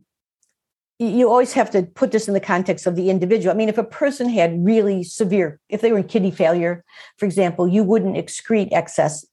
you 1.01 1.31
always 1.31 1.55
have 1.55 1.71
to 1.71 1.83
put 1.83 2.13
this 2.13 2.29
in 2.29 2.35
the 2.35 2.41
context 2.41 2.87
of 2.87 2.95
the 2.95 3.09
individual. 3.09 3.55
I 3.55 3.57
mean, 3.57 3.71
if 3.71 3.79
a 3.79 3.85
person 3.85 4.29
had 4.29 4.63
really 4.63 5.03
severe, 5.03 5.59
if 5.71 5.81
they 5.81 5.93
were 5.93 5.99
in 5.99 6.05
kidney 6.05 6.31
failure, 6.31 6.85
for 7.17 7.25
example, 7.25 7.67
you 7.67 7.83
wouldn't 7.83 8.17
excrete 8.17 8.69
excess 8.71 9.25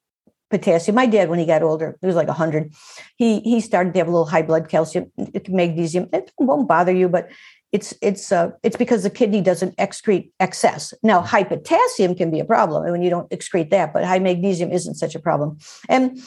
potassium. 0.49 0.95
My 0.95 1.05
dad, 1.05 1.29
when 1.29 1.39
he 1.39 1.45
got 1.45 1.61
older, 1.61 1.97
he 1.99 2.07
was 2.07 2.15
like 2.15 2.29
100. 2.29 2.73
He 3.17 3.41
he 3.41 3.59
started 3.59 3.93
to 3.93 3.99
have 3.99 4.07
a 4.07 4.11
little 4.11 4.25
high 4.25 4.43
blood 4.43 4.69
calcium, 4.69 5.11
magnesium. 5.49 6.07
It 6.13 6.31
won't 6.39 6.69
bother 6.69 6.93
you, 6.93 7.09
but 7.09 7.29
it's 7.73 7.93
it's 8.01 8.31
uh, 8.31 8.51
it's 8.63 8.77
because 8.77 9.03
the 9.03 9.09
kidney 9.09 9.41
doesn't 9.41 9.75
excrete 9.75 10.31
excess. 10.39 10.93
Now, 11.03 11.21
high 11.21 11.43
potassium 11.43 12.15
can 12.15 12.31
be 12.31 12.39
a 12.39 12.45
problem 12.45 12.89
when 12.89 13.01
you 13.01 13.09
don't 13.09 13.29
excrete 13.29 13.71
that, 13.71 13.91
but 13.91 14.05
high 14.05 14.19
magnesium 14.19 14.71
isn't 14.71 14.95
such 14.95 15.15
a 15.15 15.19
problem. 15.19 15.57
And 15.89 16.17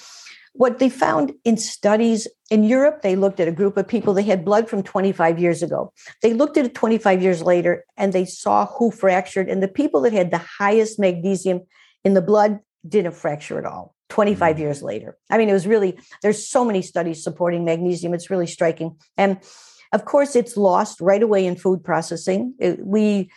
what 0.53 0.79
they 0.79 0.89
found 0.89 1.33
in 1.45 1.57
studies 1.57 2.27
in 2.51 2.65
Europe, 2.65 3.03
they 3.03 3.17
looked 3.17 3.41
at 3.41 3.49
a 3.49 3.53
group 3.53 3.77
of 3.77 3.87
people 3.87 4.13
they 4.13 4.23
had 4.23 4.45
blood 4.45 4.69
from 4.69 4.83
25 4.83 5.39
years 5.39 5.63
ago. 5.63 5.93
They 6.23 6.33
looked 6.33 6.57
at 6.57 6.67
it 6.67 6.75
25 6.75 7.23
years 7.23 7.43
later 7.43 7.85
and 7.97 8.13
they 8.13 8.25
saw 8.25 8.67
who 8.67 8.91
fractured. 8.91 9.49
And 9.49 9.63
the 9.63 9.69
people 9.69 10.01
that 10.03 10.13
had 10.13 10.31
the 10.31 10.43
highest 10.59 10.99
magnesium 10.99 11.63
in 12.05 12.15
the 12.15 12.23
blood 12.23 12.59
didn't 12.87 13.15
fracture 13.15 13.59
at 13.59 13.65
all 13.65 13.95
25 14.09 14.55
mm-hmm. 14.55 14.63
years 14.63 14.83
later. 14.83 15.17
I 15.31 15.39
mean, 15.39 15.49
it 15.49 15.53
was 15.53 15.67
really, 15.67 15.99
there's 16.23 16.47
so 16.47 16.65
many 16.65 16.83
studies 16.83 17.23
supporting 17.23 17.65
magnesium. 17.65 18.15
It's 18.15 18.31
really 18.31 18.47
striking. 18.47 18.97
And 19.17 19.39
of 19.93 20.05
course, 20.05 20.35
it's 20.35 20.57
lost 20.57 21.01
right 21.01 21.23
away 21.23 21.47
in 21.47 21.57
food 21.57 21.85
processing. 21.85 22.55
It, 22.59 22.85
we, 22.85 23.31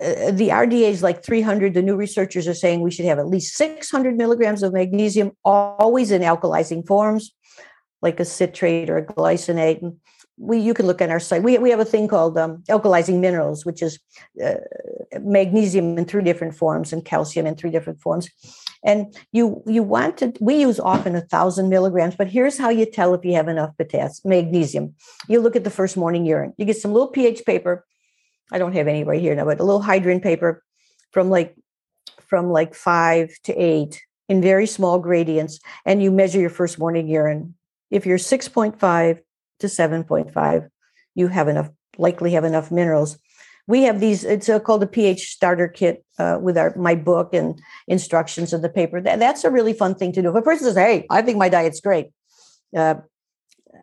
uh, 0.00 0.30
the 0.30 0.48
RDA 0.48 0.90
is 0.90 1.02
like 1.02 1.24
300. 1.24 1.74
The 1.74 1.82
new 1.82 1.96
researchers 1.96 2.48
are 2.48 2.54
saying 2.54 2.80
we 2.80 2.90
should 2.90 3.04
have 3.06 3.18
at 3.18 3.28
least 3.28 3.56
600 3.56 4.16
milligrams 4.16 4.62
of 4.62 4.72
magnesium, 4.72 5.32
always 5.44 6.10
in 6.10 6.22
alkalizing 6.22 6.86
forms, 6.86 7.32
like 8.00 8.20
a 8.20 8.24
citrate 8.24 8.90
or 8.90 8.98
a 8.98 9.06
glycinate. 9.06 9.96
We, 10.38 10.58
you 10.58 10.74
can 10.74 10.86
look 10.86 11.00
on 11.02 11.10
our 11.10 11.20
site. 11.20 11.42
We, 11.42 11.58
we 11.58 11.70
have 11.70 11.80
a 11.80 11.84
thing 11.84 12.08
called 12.08 12.38
um, 12.38 12.62
alkalizing 12.68 13.20
minerals, 13.20 13.64
which 13.64 13.82
is 13.82 13.98
uh, 14.44 14.54
magnesium 15.20 15.98
in 15.98 16.04
three 16.04 16.22
different 16.24 16.54
forms 16.54 16.92
and 16.92 17.04
calcium 17.04 17.46
in 17.46 17.54
three 17.54 17.70
different 17.70 18.00
forms. 18.00 18.28
And 18.84 19.16
you 19.30 19.62
you 19.66 19.84
want 19.84 20.16
to. 20.18 20.32
We 20.40 20.56
use 20.56 20.80
often 20.80 21.14
a 21.14 21.20
thousand 21.20 21.68
milligrams, 21.68 22.16
but 22.16 22.26
here's 22.26 22.58
how 22.58 22.68
you 22.70 22.84
tell 22.84 23.14
if 23.14 23.24
you 23.24 23.34
have 23.34 23.46
enough 23.46 23.76
potassium, 23.76 24.28
magnesium. 24.28 24.94
You 25.28 25.40
look 25.40 25.54
at 25.54 25.62
the 25.62 25.70
first 25.70 25.96
morning 25.96 26.26
urine. 26.26 26.52
You 26.56 26.64
get 26.64 26.78
some 26.78 26.92
little 26.92 27.08
pH 27.08 27.44
paper 27.44 27.84
I 28.52 28.58
don't 28.58 28.74
have 28.74 28.86
any 28.86 29.02
right 29.02 29.20
here 29.20 29.34
now, 29.34 29.46
but 29.46 29.58
a 29.58 29.64
little 29.64 29.82
Hydrion 29.82 30.22
paper 30.22 30.62
from 31.10 31.30
like 31.30 31.56
from 32.28 32.50
like 32.50 32.74
five 32.74 33.30
to 33.44 33.54
eight 33.54 34.02
in 34.28 34.40
very 34.40 34.66
small 34.66 34.98
gradients, 34.98 35.58
and 35.84 36.02
you 36.02 36.10
measure 36.10 36.40
your 36.40 36.50
first 36.50 36.78
morning 36.78 37.08
urine. 37.08 37.54
If 37.90 38.06
you're 38.06 38.18
6.5 38.18 39.18
to 39.58 39.66
7.5, 39.66 40.68
you 41.14 41.28
have 41.28 41.48
enough, 41.48 41.68
likely 41.98 42.32
have 42.32 42.44
enough 42.44 42.70
minerals. 42.70 43.18
We 43.66 43.82
have 43.82 44.00
these, 44.00 44.24
it's 44.24 44.48
a, 44.48 44.58
called 44.58 44.82
a 44.82 44.86
pH 44.86 45.28
starter 45.28 45.68
kit 45.68 46.04
uh, 46.18 46.38
with 46.40 46.56
our 46.56 46.74
my 46.76 46.94
book 46.94 47.34
and 47.34 47.60
instructions 47.86 48.52
of 48.52 48.62
the 48.62 48.68
paper. 48.68 49.00
That, 49.00 49.18
that's 49.18 49.44
a 49.44 49.50
really 49.50 49.72
fun 49.72 49.94
thing 49.94 50.12
to 50.12 50.22
do. 50.22 50.30
If 50.30 50.34
a 50.34 50.42
person 50.42 50.66
says, 50.66 50.76
Hey, 50.76 51.06
I 51.10 51.22
think 51.22 51.38
my 51.38 51.48
diet's 51.48 51.80
great, 51.80 52.06
uh, 52.76 52.94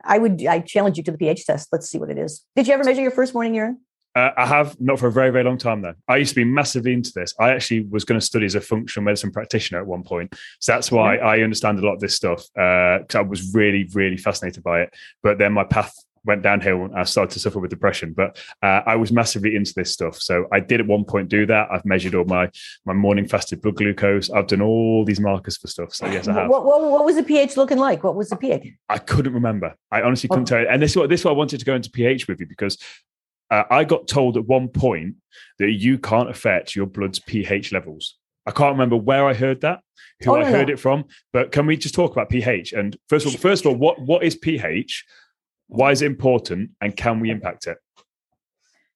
I 0.03 0.17
would 0.17 0.45
I 0.45 0.59
challenge 0.59 0.97
you 0.97 1.03
to 1.03 1.11
the 1.11 1.17
pH 1.17 1.45
test. 1.45 1.69
Let's 1.71 1.89
see 1.89 1.97
what 1.97 2.09
it 2.09 2.17
is. 2.17 2.43
Did 2.55 2.67
you 2.67 2.73
ever 2.73 2.83
measure 2.83 3.01
your 3.01 3.11
first 3.11 3.33
morning 3.33 3.53
urine? 3.53 3.79
Uh, 4.19 4.33
I 4.35 4.45
have 4.45 4.79
not 4.81 4.99
for 4.99 5.07
a 5.07 5.11
very, 5.11 5.31
very 5.31 5.45
long 5.45 5.57
time 5.57 5.81
though. 5.81 5.93
I 6.07 6.17
used 6.17 6.31
to 6.31 6.35
be 6.35 6.43
massively 6.43 6.93
into 6.93 7.11
this. 7.15 7.33
I 7.39 7.51
actually 7.51 7.81
was 7.81 8.03
going 8.03 8.19
to 8.19 8.25
study 8.25 8.45
as 8.45 8.55
a 8.55 8.61
functional 8.61 9.05
medicine 9.05 9.31
practitioner 9.31 9.79
at 9.79 9.87
one 9.87 10.03
point, 10.03 10.35
so 10.59 10.73
that's 10.73 10.91
why 10.91 11.17
mm-hmm. 11.17 11.25
I 11.25 11.41
understand 11.41 11.79
a 11.79 11.85
lot 11.85 11.93
of 11.93 12.01
this 12.01 12.15
stuff. 12.15 12.43
Uh, 12.57 12.99
I 13.13 13.21
was 13.21 13.53
really, 13.53 13.87
really 13.93 14.17
fascinated 14.17 14.61
by 14.63 14.81
it. 14.81 14.93
But 15.23 15.37
then 15.37 15.53
my 15.53 15.63
path 15.63 15.93
went 16.25 16.41
downhill 16.41 16.83
and 16.83 16.95
I 16.95 17.03
started 17.03 17.31
to 17.33 17.39
suffer 17.39 17.59
with 17.59 17.69
depression. 17.69 18.13
But 18.13 18.37
uh, 18.61 18.81
I 18.85 18.95
was 18.97 19.11
massively 19.11 19.55
into 19.55 19.73
this 19.73 19.93
stuff, 19.93 20.17
so 20.17 20.47
I 20.51 20.59
did 20.59 20.81
at 20.81 20.87
one 20.87 21.05
point 21.05 21.29
do 21.29 21.45
that. 21.45 21.69
I've 21.71 21.85
measured 21.85 22.15
all 22.15 22.25
my 22.25 22.49
my 22.85 22.93
morning 22.93 23.27
fasted 23.27 23.61
blood 23.61 23.75
glucose. 23.75 24.29
I've 24.29 24.47
done 24.47 24.61
all 24.61 25.05
these 25.05 25.19
markers 25.19 25.57
for 25.57 25.67
stuff. 25.67 25.93
So 25.93 26.07
yes, 26.07 26.27
I 26.27 26.33
have. 26.33 26.49
What, 26.49 26.65
what, 26.65 26.81
what 26.81 27.05
was 27.05 27.15
the 27.15 27.23
pH 27.23 27.55
looking 27.55 27.77
like? 27.77 28.03
What 28.03 28.15
was 28.15 28.29
the 28.29 28.35
pH? 28.35 28.67
I 28.89 28.97
couldn't 28.97 29.33
remember. 29.33 29.75
I 29.91 30.01
honestly 30.01 30.27
couldn't 30.27 30.45
tell 30.45 30.59
you. 30.59 30.67
And 30.67 30.81
this 30.81 30.91
is 30.91 30.97
what 30.97 31.09
this 31.09 31.21
is 31.21 31.25
what 31.25 31.31
I 31.31 31.37
wanted 31.37 31.59
to 31.59 31.65
go 31.65 31.75
into 31.75 31.89
pH 31.89 32.27
with 32.27 32.39
you 32.39 32.47
because 32.47 32.77
uh, 33.51 33.63
I 33.69 33.83
got 33.83 34.07
told 34.07 34.37
at 34.37 34.45
one 34.45 34.67
point 34.67 35.15
that 35.57 35.71
you 35.71 35.97
can't 35.97 36.29
affect 36.29 36.75
your 36.75 36.85
blood's 36.85 37.19
pH 37.19 37.71
levels. 37.71 38.15
I 38.45 38.51
can't 38.51 38.73
remember 38.73 38.95
where 38.95 39.27
I 39.27 39.33
heard 39.33 39.61
that, 39.61 39.81
who 40.21 40.31
oh, 40.31 40.35
I 40.35 40.45
heard 40.45 40.69
it 40.69 40.79
from, 40.79 41.05
but 41.33 41.51
can 41.51 41.65
we 41.65 41.77
just 41.77 41.95
talk 41.95 42.11
about 42.11 42.29
pH? 42.29 42.73
And 42.73 42.97
first 43.07 43.25
of 43.25 43.33
all, 43.33 43.37
first 43.37 43.65
of 43.65 43.71
all, 43.71 43.77
what 43.77 44.01
what 44.01 44.23
is 44.23 44.35
pH? 44.35 45.05
Why 45.67 45.91
is 45.91 46.01
it 46.01 46.07
important, 46.07 46.71
and 46.81 46.95
can 46.95 47.19
we 47.19 47.29
impact 47.29 47.67
it? 47.67 47.77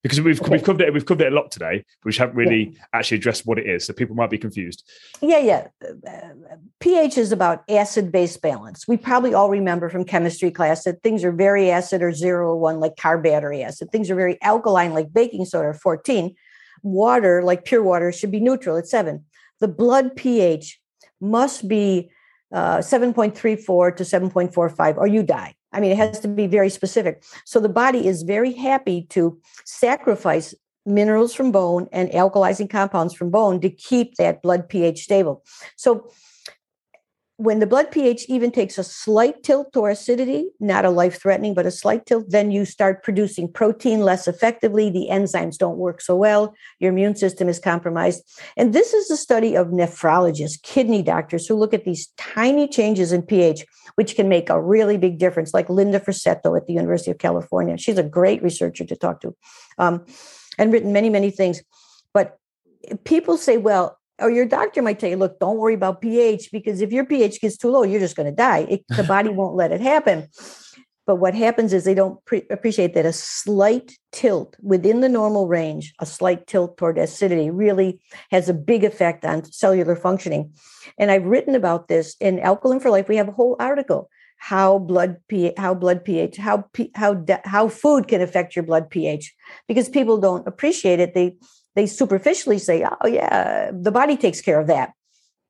Because 0.04 0.20
we've 0.20 0.40
okay. 0.40 0.50
we've 0.50 0.62
covered 0.62 0.82
it 0.82 0.92
we've 0.92 1.06
covered 1.06 1.24
it 1.24 1.32
a 1.32 1.34
lot 1.34 1.50
today, 1.50 1.82
but 2.02 2.12
we 2.12 2.14
haven't 2.14 2.36
really 2.36 2.64
yeah. 2.68 2.84
actually 2.92 3.16
addressed 3.16 3.46
what 3.46 3.58
it 3.58 3.66
is, 3.66 3.86
so 3.86 3.94
people 3.94 4.14
might 4.14 4.28
be 4.28 4.36
confused. 4.36 4.86
Yeah, 5.22 5.38
yeah. 5.38 6.32
pH 6.78 7.16
is 7.16 7.32
about 7.32 7.64
acid 7.70 8.12
base 8.12 8.36
balance. 8.36 8.86
We 8.86 8.98
probably 8.98 9.32
all 9.32 9.48
remember 9.48 9.88
from 9.88 10.04
chemistry 10.04 10.50
class 10.50 10.84
that 10.84 11.02
things 11.02 11.24
are 11.24 11.32
very 11.32 11.70
acid 11.70 12.02
or 12.02 12.12
zero 12.12 12.48
or 12.48 12.56
one, 12.56 12.80
like 12.80 12.96
car 12.96 13.16
battery 13.16 13.62
acid. 13.62 13.90
Things 13.90 14.10
are 14.10 14.14
very 14.14 14.40
alkaline, 14.42 14.92
like 14.92 15.10
baking 15.10 15.46
soda, 15.46 15.72
fourteen. 15.72 16.34
Water, 16.82 17.42
like 17.42 17.64
pure 17.64 17.82
water, 17.82 18.12
should 18.12 18.30
be 18.30 18.40
neutral 18.40 18.76
at 18.76 18.86
seven. 18.86 19.24
The 19.60 19.68
blood 19.68 20.16
pH 20.16 20.78
must 21.18 21.66
be 21.66 22.10
uh, 22.52 22.78
7.34 22.78 23.96
to 23.96 24.02
7.45, 24.04 24.98
or 24.98 25.06
you 25.06 25.22
die. 25.22 25.54
I 25.74 25.80
mean, 25.80 25.90
it 25.92 25.98
has 25.98 26.20
to 26.20 26.28
be 26.28 26.46
very 26.46 26.70
specific. 26.70 27.24
So 27.44 27.60
the 27.60 27.68
body 27.68 28.06
is 28.06 28.22
very 28.22 28.52
happy 28.52 29.06
to 29.10 29.38
sacrifice 29.64 30.54
minerals 30.86 31.34
from 31.34 31.50
bone 31.50 31.88
and 31.92 32.10
alkalizing 32.10 32.70
compounds 32.70 33.14
from 33.14 33.30
bone 33.30 33.60
to 33.60 33.70
keep 33.70 34.16
that 34.16 34.42
blood 34.42 34.68
pH 34.68 35.02
stable. 35.02 35.42
So 35.76 36.10
when 37.36 37.58
the 37.58 37.66
blood 37.66 37.90
pH 37.90 38.26
even 38.28 38.52
takes 38.52 38.78
a 38.78 38.84
slight 38.84 39.42
tilt 39.42 39.72
to 39.72 39.86
acidity, 39.86 40.50
not 40.60 40.84
a 40.84 40.90
life 40.90 41.20
threatening, 41.20 41.52
but 41.52 41.66
a 41.66 41.70
slight 41.70 42.06
tilt, 42.06 42.26
then 42.28 42.52
you 42.52 42.64
start 42.64 43.02
producing 43.02 43.50
protein 43.50 44.00
less 44.00 44.28
effectively. 44.28 44.88
The 44.88 45.08
enzymes 45.10 45.58
don't 45.58 45.76
work 45.76 46.00
so 46.00 46.14
well. 46.14 46.54
Your 46.78 46.92
immune 46.92 47.16
system 47.16 47.48
is 47.48 47.58
compromised. 47.58 48.22
And 48.56 48.72
this 48.72 48.94
is 48.94 49.10
a 49.10 49.16
study 49.16 49.56
of 49.56 49.68
nephrologists, 49.68 50.62
kidney 50.62 51.02
doctors 51.02 51.48
who 51.48 51.56
look 51.56 51.74
at 51.74 51.84
these 51.84 52.06
tiny 52.16 52.68
changes 52.68 53.10
in 53.10 53.22
pH, 53.22 53.64
which 53.96 54.14
can 54.14 54.28
make 54.28 54.48
a 54.48 54.62
really 54.62 54.96
big 54.96 55.18
difference, 55.18 55.52
like 55.52 55.68
Linda 55.68 55.98
Frassetto 55.98 56.56
at 56.56 56.68
the 56.68 56.72
University 56.72 57.10
of 57.10 57.18
California. 57.18 57.76
She's 57.76 57.98
a 57.98 58.04
great 58.04 58.44
researcher 58.44 58.84
to 58.84 58.94
talk 58.94 59.20
to 59.22 59.34
um, 59.78 60.04
and 60.56 60.72
written 60.72 60.92
many, 60.92 61.10
many 61.10 61.30
things. 61.30 61.62
But 62.12 62.38
people 63.02 63.36
say, 63.38 63.56
well, 63.56 63.98
or 64.20 64.30
your 64.30 64.46
doctor 64.46 64.82
might 64.82 64.98
tell 64.98 65.10
you, 65.10 65.16
look, 65.16 65.38
don't 65.40 65.58
worry 65.58 65.74
about 65.74 66.00
pH 66.00 66.50
because 66.52 66.80
if 66.80 66.92
your 66.92 67.04
pH 67.04 67.40
gets 67.40 67.56
too 67.56 67.70
low, 67.70 67.82
you're 67.82 68.00
just 68.00 68.16
going 68.16 68.30
to 68.30 68.36
die. 68.36 68.66
It, 68.68 68.84
the 68.88 69.02
body 69.08 69.30
won't 69.30 69.56
let 69.56 69.72
it 69.72 69.80
happen. 69.80 70.28
But 71.06 71.16
what 71.16 71.34
happens 71.34 71.74
is 71.74 71.84
they 71.84 71.94
don't 71.94 72.24
pre- 72.24 72.46
appreciate 72.48 72.94
that 72.94 73.04
a 73.04 73.12
slight 73.12 73.92
tilt 74.10 74.56
within 74.62 75.00
the 75.00 75.08
normal 75.08 75.46
range, 75.46 75.92
a 76.00 76.06
slight 76.06 76.46
tilt 76.46 76.78
toward 76.78 76.96
acidity, 76.96 77.50
really 77.50 78.00
has 78.30 78.48
a 78.48 78.54
big 78.54 78.84
effect 78.84 79.24
on 79.24 79.44
cellular 79.44 79.96
functioning. 79.96 80.54
And 80.98 81.10
I've 81.10 81.26
written 81.26 81.54
about 81.54 81.88
this 81.88 82.16
in 82.20 82.38
Alkaline 82.40 82.80
for 82.80 82.90
Life. 82.90 83.08
We 83.08 83.16
have 83.16 83.28
a 83.28 83.32
whole 83.32 83.56
article 83.60 84.08
how 84.38 84.78
blood 84.78 85.16
pH, 85.28 85.54
how 85.56 85.72
blood 85.72 86.04
pH, 86.04 86.36
how 86.36 86.68
how 86.94 87.24
how 87.44 87.66
food 87.68 88.08
can 88.08 88.20
affect 88.20 88.54
your 88.54 88.62
blood 88.62 88.90
pH 88.90 89.34
because 89.68 89.88
people 89.88 90.18
don't 90.18 90.46
appreciate 90.46 91.00
it. 91.00 91.14
They 91.14 91.36
they 91.74 91.86
superficially 91.86 92.58
say, 92.58 92.84
oh, 92.84 93.06
yeah, 93.06 93.70
the 93.72 93.90
body 93.90 94.16
takes 94.16 94.40
care 94.40 94.60
of 94.60 94.66
that. 94.68 94.92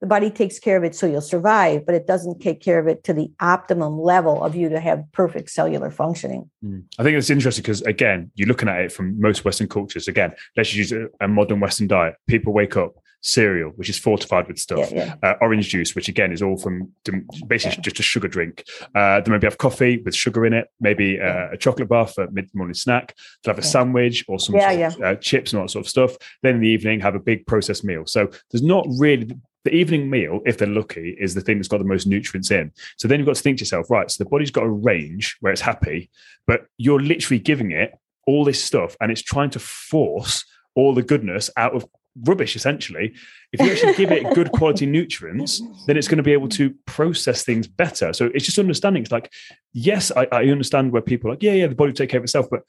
The 0.00 0.08
body 0.08 0.30
takes 0.30 0.58
care 0.58 0.76
of 0.76 0.84
it 0.84 0.94
so 0.94 1.06
you'll 1.06 1.22
survive, 1.22 1.86
but 1.86 1.94
it 1.94 2.06
doesn't 2.06 2.40
take 2.40 2.60
care 2.60 2.78
of 2.78 2.86
it 2.86 3.04
to 3.04 3.14
the 3.14 3.30
optimum 3.40 3.98
level 3.98 4.42
of 4.42 4.54
you 4.54 4.68
to 4.68 4.78
have 4.78 5.04
perfect 5.12 5.50
cellular 5.50 5.90
functioning. 5.90 6.50
Mm. 6.62 6.84
I 6.98 7.02
think 7.02 7.16
it's 7.16 7.30
interesting 7.30 7.62
because, 7.62 7.80
again, 7.82 8.30
you're 8.34 8.48
looking 8.48 8.68
at 8.68 8.80
it 8.80 8.92
from 8.92 9.18
most 9.18 9.44
Western 9.44 9.68
cultures. 9.68 10.06
Again, 10.08 10.34
let's 10.56 10.74
use 10.74 10.92
a, 10.92 11.06
a 11.20 11.28
modern 11.28 11.60
Western 11.60 11.86
diet. 11.86 12.16
People 12.26 12.52
wake 12.52 12.76
up, 12.76 12.96
cereal, 13.24 13.70
which 13.70 13.88
is 13.88 13.98
fortified 13.98 14.46
with 14.46 14.58
stuff, 14.58 14.92
yeah, 14.92 15.16
yeah. 15.22 15.30
Uh, 15.30 15.34
orange 15.40 15.68
juice, 15.68 15.94
which 15.94 16.08
again 16.08 16.30
is 16.30 16.42
all 16.42 16.56
from 16.56 16.92
basically 17.46 17.76
yeah. 17.78 17.82
just 17.82 17.98
a 17.98 18.02
sugar 18.02 18.28
drink. 18.28 18.64
Uh, 18.94 19.20
then 19.20 19.32
maybe 19.32 19.46
have 19.46 19.58
coffee 19.58 19.96
with 19.98 20.14
sugar 20.14 20.46
in 20.46 20.52
it, 20.52 20.68
maybe 20.80 21.20
uh, 21.20 21.48
a 21.52 21.56
chocolate 21.56 21.88
bar 21.88 22.06
for 22.06 22.30
mid 22.30 22.48
morning 22.54 22.74
snack, 22.74 23.16
to 23.42 23.50
have 23.50 23.58
a 23.58 23.62
sandwich 23.62 24.24
or 24.28 24.38
some 24.38 24.54
sort 24.60 24.80
of, 24.80 25.02
uh, 25.02 25.14
chips 25.16 25.52
and 25.52 25.58
all 25.58 25.66
that 25.66 25.70
sort 25.70 25.86
of 25.86 25.88
stuff. 25.88 26.16
Then 26.42 26.56
in 26.56 26.60
the 26.60 26.68
evening, 26.68 27.00
have 27.00 27.14
a 27.14 27.20
big 27.20 27.46
processed 27.46 27.84
meal. 27.84 28.06
So 28.06 28.30
there's 28.50 28.62
not 28.62 28.86
really 28.98 29.34
the 29.64 29.74
evening 29.74 30.10
meal, 30.10 30.40
if 30.44 30.58
they're 30.58 30.68
lucky, 30.68 31.16
is 31.18 31.34
the 31.34 31.40
thing 31.40 31.56
that's 31.56 31.68
got 31.68 31.78
the 31.78 31.84
most 31.84 32.06
nutrients 32.06 32.50
in. 32.50 32.70
So 32.98 33.08
then 33.08 33.18
you've 33.18 33.26
got 33.26 33.36
to 33.36 33.42
think 33.42 33.58
to 33.58 33.62
yourself, 33.62 33.90
right, 33.90 34.10
so 34.10 34.22
the 34.22 34.28
body's 34.28 34.50
got 34.50 34.64
a 34.64 34.70
range 34.70 35.38
where 35.40 35.52
it's 35.52 35.62
happy, 35.62 36.10
but 36.46 36.66
you're 36.76 37.00
literally 37.00 37.38
giving 37.38 37.70
it 37.70 37.94
all 38.26 38.44
this 38.44 38.62
stuff 38.62 38.94
and 39.00 39.10
it's 39.10 39.22
trying 39.22 39.50
to 39.50 39.58
force 39.58 40.44
all 40.74 40.94
the 40.94 41.02
goodness 41.02 41.50
out 41.56 41.74
of 41.74 41.86
rubbish 42.22 42.54
essentially 42.54 43.12
if 43.52 43.60
you 43.60 43.72
actually 43.72 43.94
give 43.94 44.12
it 44.12 44.34
good 44.34 44.52
quality 44.52 44.86
nutrients 44.98 45.60
then 45.86 45.96
it's 45.96 46.06
going 46.06 46.16
to 46.16 46.22
be 46.22 46.32
able 46.32 46.48
to 46.48 46.72
process 46.86 47.44
things 47.44 47.66
better 47.66 48.12
so 48.12 48.30
it's 48.34 48.44
just 48.44 48.58
understanding 48.58 49.02
it's 49.02 49.12
like 49.12 49.32
yes 49.72 50.12
i, 50.16 50.26
I 50.30 50.44
understand 50.44 50.92
where 50.92 51.02
people 51.02 51.28
are 51.28 51.34
like 51.34 51.42
yeah 51.42 51.52
yeah 51.52 51.66
the 51.66 51.74
body 51.74 51.90
will 51.90 51.96
take 51.96 52.10
care 52.10 52.18
of 52.18 52.24
itself 52.24 52.46
but 52.50 52.60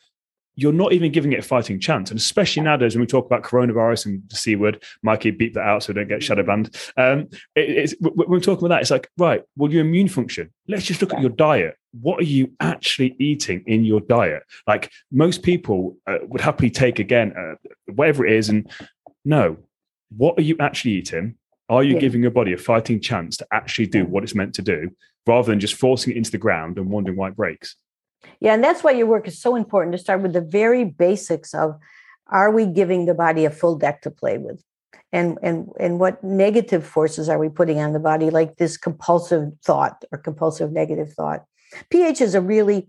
you're 0.56 0.74
not 0.74 0.94
even 0.94 1.12
giving 1.12 1.34
it 1.34 1.40
a 1.40 1.44
fighting 1.44 1.80
chance. 1.80 2.10
And 2.10 2.20
especially 2.20 2.64
nowadays, 2.64 2.96
when 2.96 3.02
we 3.02 3.08
talk 3.08 3.26
about 3.26 3.44
coronavirus 3.44 4.08
and 4.08 4.24
the 4.30 4.36
C 4.36 4.56
word, 4.56 4.84
Mikey, 5.04 5.32
beat 5.32 5.54
that 5.54 5.66
out 5.66 5.84
so 5.84 5.94
don't 5.94 6.08
get 6.08 6.24
shadow 6.24 6.44
banned. 6.44 6.76
Um, 6.98 7.28
it, 7.56 7.70
it's, 7.70 7.96
when 8.00 8.28
we're 8.30 8.40
talking 8.40 8.66
about 8.66 8.76
that, 8.76 8.82
it's 8.82 8.92
like, 8.92 9.10
right, 9.18 9.44
well, 9.58 9.72
your 9.72 9.82
immune 9.82 10.08
function, 10.08 10.52
let's 10.68 10.86
just 10.86 11.02
look 11.02 11.14
at 11.14 11.22
your 11.22 11.30
diet. 11.30 11.76
What 12.00 12.20
are 12.20 12.26
you 12.26 12.52
actually 12.60 13.16
eating 13.20 13.64
in 13.68 13.86
your 13.86 14.02
diet? 14.02 14.44
Like 14.66 14.92
most 15.12 15.44
people 15.44 15.98
uh, 16.08 16.18
would 16.24 16.42
happily 16.42 16.70
take, 16.70 17.00
again, 17.00 17.34
uh, 17.38 17.56
whatever 17.94 18.26
it 18.26 18.34
is, 18.34 18.50
and 18.50 18.70
no, 19.26 19.58
what 20.16 20.38
are 20.38 20.44
you 20.44 20.56
actually 20.60 20.92
eating? 20.92 21.36
Are 21.68 21.84
you 21.84 21.96
yeah. 21.96 22.00
giving 22.00 22.22
your 22.22 22.32
body 22.32 22.54
a 22.54 22.58
fighting 22.58 23.02
chance 23.02 23.38
to 23.38 23.48
actually 23.52 23.88
do 23.88 24.06
what 24.06 24.24
it's 24.24 24.36
meant 24.36 24.54
to 24.56 24.62
do 24.62 24.92
rather 25.26 25.52
than 25.52 25.60
just 25.60 25.74
forcing 25.74 26.14
it 26.14 26.18
into 26.18 26.32
the 26.32 26.38
ground 26.38 26.78
and 26.78 26.90
wondering 26.90 27.18
why 27.18 27.30
it 27.30 27.36
breaks? 27.36 27.76
Yeah, 28.40 28.54
and 28.54 28.64
that's 28.64 28.84
why 28.84 28.92
your 28.92 29.08
work 29.08 29.28
is 29.28 29.42
so 29.42 29.56
important 29.56 29.94
to 29.94 29.98
start 29.98 30.22
with 30.22 30.34
the 30.34 30.42
very 30.42 30.84
basics 30.84 31.54
of 31.54 31.78
are 32.28 32.52
we 32.52 32.66
giving 32.66 33.06
the 33.06 33.14
body 33.14 33.46
a 33.46 33.50
full 33.50 33.76
deck 33.76 34.02
to 34.04 34.12
play 34.12 34.38
with? 34.38 34.64
And, 35.12 35.38
and, 35.42 35.70
and 35.80 36.00
what 36.00 36.24
negative 36.24 36.86
forces 36.86 37.30
are 37.30 37.40
we 37.40 37.50
putting 37.50 37.80
on 37.80 37.94
the 37.94 38.00
body, 38.00 38.30
like 38.30 38.58
this 38.58 38.78
compulsive 38.78 39.52
thought 39.64 40.04
or 40.12 40.18
compulsive 40.18 40.72
negative 40.72 41.14
thought? 41.14 41.46
pH 41.90 42.22
is 42.22 42.36
a 42.36 42.42
really 42.42 42.88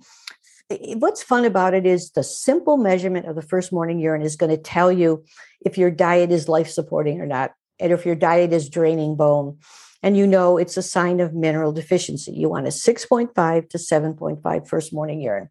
what's 0.69 1.23
fun 1.23 1.45
about 1.45 1.75
it 1.75 1.87
is 1.87 2.11
the 2.11 2.25
simple 2.25 2.77
measurement 2.77 3.27
of 3.27 3.37
the 3.37 3.43
first 3.43 3.73
morning 3.73 3.99
urine 3.99 4.23
is 4.23 4.37
going 4.37 4.51
to 4.51 4.61
tell 4.61 4.91
you 4.91 5.25
if 5.65 5.79
your 5.79 5.91
diet 5.91 6.33
is 6.33 6.49
life 6.49 6.69
supporting 6.69 7.21
or 7.21 7.27
not, 7.27 7.53
and 7.79 7.93
if 7.93 8.05
your 8.05 8.15
diet 8.15 8.53
is 8.53 8.69
draining 8.69 9.17
bone. 9.17 9.59
And 10.03 10.17
you 10.17 10.27
know 10.27 10.57
it's 10.57 10.77
a 10.77 10.83
sign 10.83 11.21
of 11.21 11.35
mineral 11.35 11.73
deficiency. 11.73 12.33
You 12.33 12.49
want 12.49 12.67
a 12.67 12.71
6.5 12.71 13.69
to 13.71 13.79
7.5 13.79 14.69
first 14.69 14.93
morning 14.93 15.21
urine. 15.21 15.49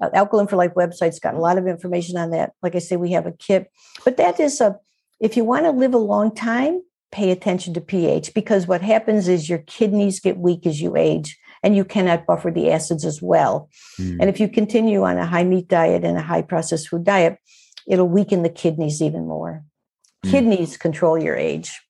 Uh, 0.00 0.10
Alkaline 0.12 0.46
for 0.46 0.56
Life 0.56 0.74
website's 0.74 1.18
got 1.18 1.34
a 1.34 1.40
lot 1.40 1.58
of 1.58 1.66
information 1.66 2.16
on 2.16 2.30
that. 2.30 2.52
Like 2.62 2.74
I 2.74 2.80
say, 2.80 2.96
we 2.96 3.12
have 3.12 3.26
a 3.26 3.32
kit, 3.32 3.70
but 4.04 4.16
that 4.16 4.38
is 4.38 4.60
a, 4.60 4.78
if 5.20 5.36
you 5.36 5.44
want 5.44 5.64
to 5.64 5.70
live 5.70 5.94
a 5.94 5.98
long 5.98 6.34
time, 6.34 6.82
pay 7.12 7.30
attention 7.30 7.72
to 7.74 7.80
pH 7.80 8.34
because 8.34 8.66
what 8.66 8.82
happens 8.82 9.28
is 9.28 9.48
your 9.48 9.60
kidneys 9.60 10.18
get 10.18 10.36
weak 10.36 10.66
as 10.66 10.80
you 10.80 10.96
age 10.96 11.38
and 11.64 11.74
you 11.74 11.84
cannot 11.84 12.26
buffer 12.26 12.50
the 12.50 12.70
acids 12.70 13.06
as 13.06 13.22
well. 13.22 13.70
Mm. 13.98 14.18
And 14.20 14.30
if 14.30 14.38
you 14.38 14.48
continue 14.48 15.02
on 15.02 15.16
a 15.16 15.26
high 15.26 15.44
meat 15.44 15.66
diet 15.66 16.04
and 16.04 16.18
a 16.18 16.22
high 16.22 16.42
processed 16.42 16.88
food 16.88 17.04
diet, 17.04 17.38
it'll 17.88 18.08
weaken 18.08 18.42
the 18.42 18.50
kidneys 18.50 19.00
even 19.00 19.26
more. 19.26 19.64
Mm. 20.24 20.30
Kidneys 20.30 20.76
control 20.76 21.16
your 21.18 21.34
age. 21.34 21.80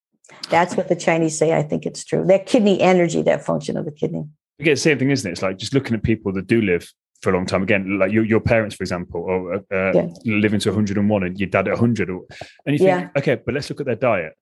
That's 0.49 0.77
what 0.77 0.89
the 0.89 0.97
Chinese 0.97 1.37
say. 1.37 1.53
I 1.53 1.63
think 1.63 1.87
it's 1.87 2.05
true. 2.05 2.25
That 2.25 2.47
kidney 2.47 2.81
energy, 2.81 3.21
that 3.23 3.45
function 3.45 3.77
of 3.77 3.85
the 3.85 3.91
kidney. 3.91 4.25
Again, 4.61 4.77
same 4.77 4.99
thing, 4.99 5.11
isn't 5.11 5.29
it? 5.29 5.33
It's 5.33 5.43
like 5.43 5.59
just 5.59 5.75
looking 5.75 5.95
at 5.95 6.05
people 6.05 6.33
that 6.35 6.47
do 6.47 6.63
live 6.63 6.89
for 7.21 7.31
a 7.31 7.35
long 7.35 7.45
time. 7.45 7.65
Again, 7.65 7.99
like 7.99 8.13
your, 8.13 8.25
your 8.25 8.41
parents, 8.41 8.77
for 8.77 8.85
example, 8.85 9.23
or 9.23 9.55
uh, 9.57 9.93
yeah. 9.93 10.07
living 10.25 10.61
to 10.61 10.71
101 10.71 11.23
and 11.25 11.39
your 11.39 11.49
dad 11.49 11.67
at 11.67 11.73
100. 11.73 12.11
Or, 12.11 12.23
and 12.65 12.75
you 12.75 12.79
think, 12.79 12.89
yeah. 12.89 13.09
okay, 13.17 13.41
but 13.45 13.55
let's 13.55 13.69
look 13.69 13.81
at 13.81 13.87
their 13.87 13.97
diet. 13.97 14.35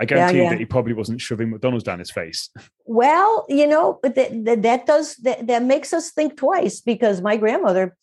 I 0.00 0.06
guarantee 0.06 0.38
yeah, 0.38 0.44
yeah. 0.44 0.50
that 0.50 0.58
he 0.58 0.64
probably 0.64 0.94
wasn't 0.94 1.20
shoving 1.20 1.50
McDonald's 1.50 1.84
down 1.84 1.98
his 1.98 2.10
face. 2.10 2.48
Well, 2.92 3.46
you 3.48 3.68
know, 3.68 4.00
that, 4.02 4.16
that, 4.16 4.62
that 4.62 4.84
does 4.84 5.14
that, 5.18 5.46
that 5.46 5.62
makes 5.62 5.92
us 5.92 6.10
think 6.10 6.36
twice 6.36 6.80
because 6.80 7.20
my 7.20 7.36
grandmother, 7.36 7.96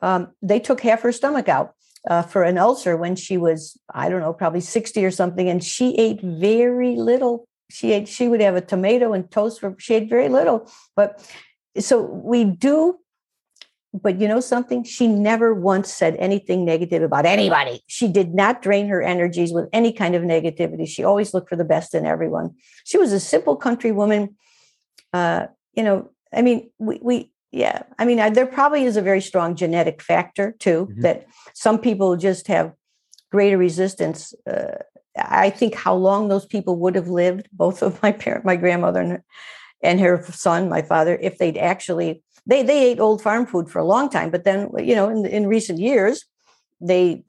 um, 0.00 0.28
they 0.40 0.60
took 0.60 0.80
half 0.80 1.02
her 1.02 1.12
stomach 1.12 1.50
out 1.50 1.74
uh, 2.08 2.22
for 2.22 2.42
an 2.42 2.56
ulcer 2.56 2.96
when 2.96 3.16
she 3.16 3.36
was, 3.36 3.78
I 3.92 4.08
don't 4.08 4.22
know, 4.22 4.32
probably 4.32 4.62
60 4.62 5.04
or 5.04 5.10
something, 5.10 5.46
and 5.46 5.62
she 5.62 5.94
ate 5.98 6.22
very 6.22 6.96
little. 6.96 7.46
She 7.68 7.92
ate, 7.92 8.08
she 8.08 8.28
would 8.28 8.40
have 8.40 8.56
a 8.56 8.62
tomato 8.62 9.12
and 9.12 9.30
toast 9.30 9.60
for 9.60 9.76
she 9.78 9.92
ate 9.92 10.08
very 10.08 10.30
little. 10.30 10.72
But 10.96 11.22
so 11.78 12.00
we 12.00 12.44
do 12.44 12.98
but 13.92 14.20
you 14.20 14.28
know 14.28 14.40
something? 14.40 14.84
She 14.84 15.08
never 15.08 15.52
once 15.52 15.92
said 15.92 16.16
anything 16.16 16.64
negative 16.64 17.02
about 17.02 17.26
anybody. 17.26 17.82
She 17.86 18.08
did 18.08 18.34
not 18.34 18.62
drain 18.62 18.88
her 18.88 19.02
energies 19.02 19.52
with 19.52 19.68
any 19.72 19.92
kind 19.92 20.14
of 20.14 20.22
negativity. 20.22 20.86
She 20.86 21.02
always 21.02 21.34
looked 21.34 21.48
for 21.48 21.56
the 21.56 21.64
best 21.64 21.94
in 21.94 22.06
everyone. 22.06 22.54
She 22.84 22.98
was 22.98 23.12
a 23.12 23.20
simple 23.20 23.56
country 23.56 23.92
woman. 23.92 24.36
Uh, 25.12 25.46
you 25.74 25.82
know, 25.82 26.10
I 26.32 26.42
mean, 26.42 26.70
we, 26.78 27.00
we 27.02 27.32
yeah, 27.52 27.82
I 27.98 28.04
mean, 28.04 28.20
I, 28.20 28.30
there 28.30 28.46
probably 28.46 28.84
is 28.84 28.96
a 28.96 29.02
very 29.02 29.20
strong 29.20 29.56
genetic 29.56 30.02
factor 30.02 30.52
too 30.58 30.86
mm-hmm. 30.86 31.00
that 31.00 31.26
some 31.54 31.78
people 31.78 32.16
just 32.16 32.46
have 32.46 32.72
greater 33.32 33.58
resistance. 33.58 34.32
Uh, 34.48 34.76
I 35.16 35.50
think 35.50 35.74
how 35.74 35.94
long 35.94 36.28
those 36.28 36.46
people 36.46 36.76
would 36.76 36.94
have 36.94 37.08
lived, 37.08 37.48
both 37.52 37.82
of 37.82 38.00
my 38.02 38.12
parent, 38.12 38.44
my 38.44 38.56
grandmother, 38.56 39.00
and, 39.00 39.20
and 39.82 40.00
her 40.00 40.22
son, 40.30 40.68
my 40.68 40.82
father, 40.82 41.18
if 41.20 41.38
they'd 41.38 41.58
actually 41.58 42.22
they 42.50 42.62
they 42.62 42.90
ate 42.90 43.00
old 43.00 43.22
farm 43.22 43.46
food 43.46 43.70
for 43.70 43.78
a 43.78 43.84
long 43.84 44.10
time, 44.10 44.30
but 44.30 44.44
then 44.44 44.68
you 44.78 44.94
know 44.94 45.08
in 45.08 45.24
in 45.24 45.46
recent 45.46 45.78
years 45.78 46.24
they 46.80 47.22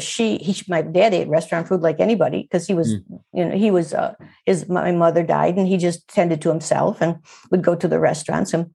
she 0.00 0.38
he 0.38 0.62
my 0.66 0.82
dad 0.82 1.12
ate 1.12 1.28
restaurant 1.28 1.68
food 1.68 1.82
like 1.82 2.00
anybody 2.00 2.42
because 2.42 2.66
he 2.66 2.74
was 2.74 2.94
mm. 2.94 3.20
you 3.32 3.44
know 3.44 3.56
he 3.56 3.70
was 3.70 3.92
uh, 3.92 4.14
his 4.46 4.68
my 4.68 4.90
mother 4.90 5.22
died 5.22 5.56
and 5.56 5.68
he 5.68 5.76
just 5.76 6.08
tended 6.08 6.40
to 6.40 6.48
himself 6.48 7.00
and 7.00 7.16
would 7.50 7.62
go 7.62 7.74
to 7.74 7.86
the 7.86 8.00
restaurants 8.00 8.54
and 8.54 8.70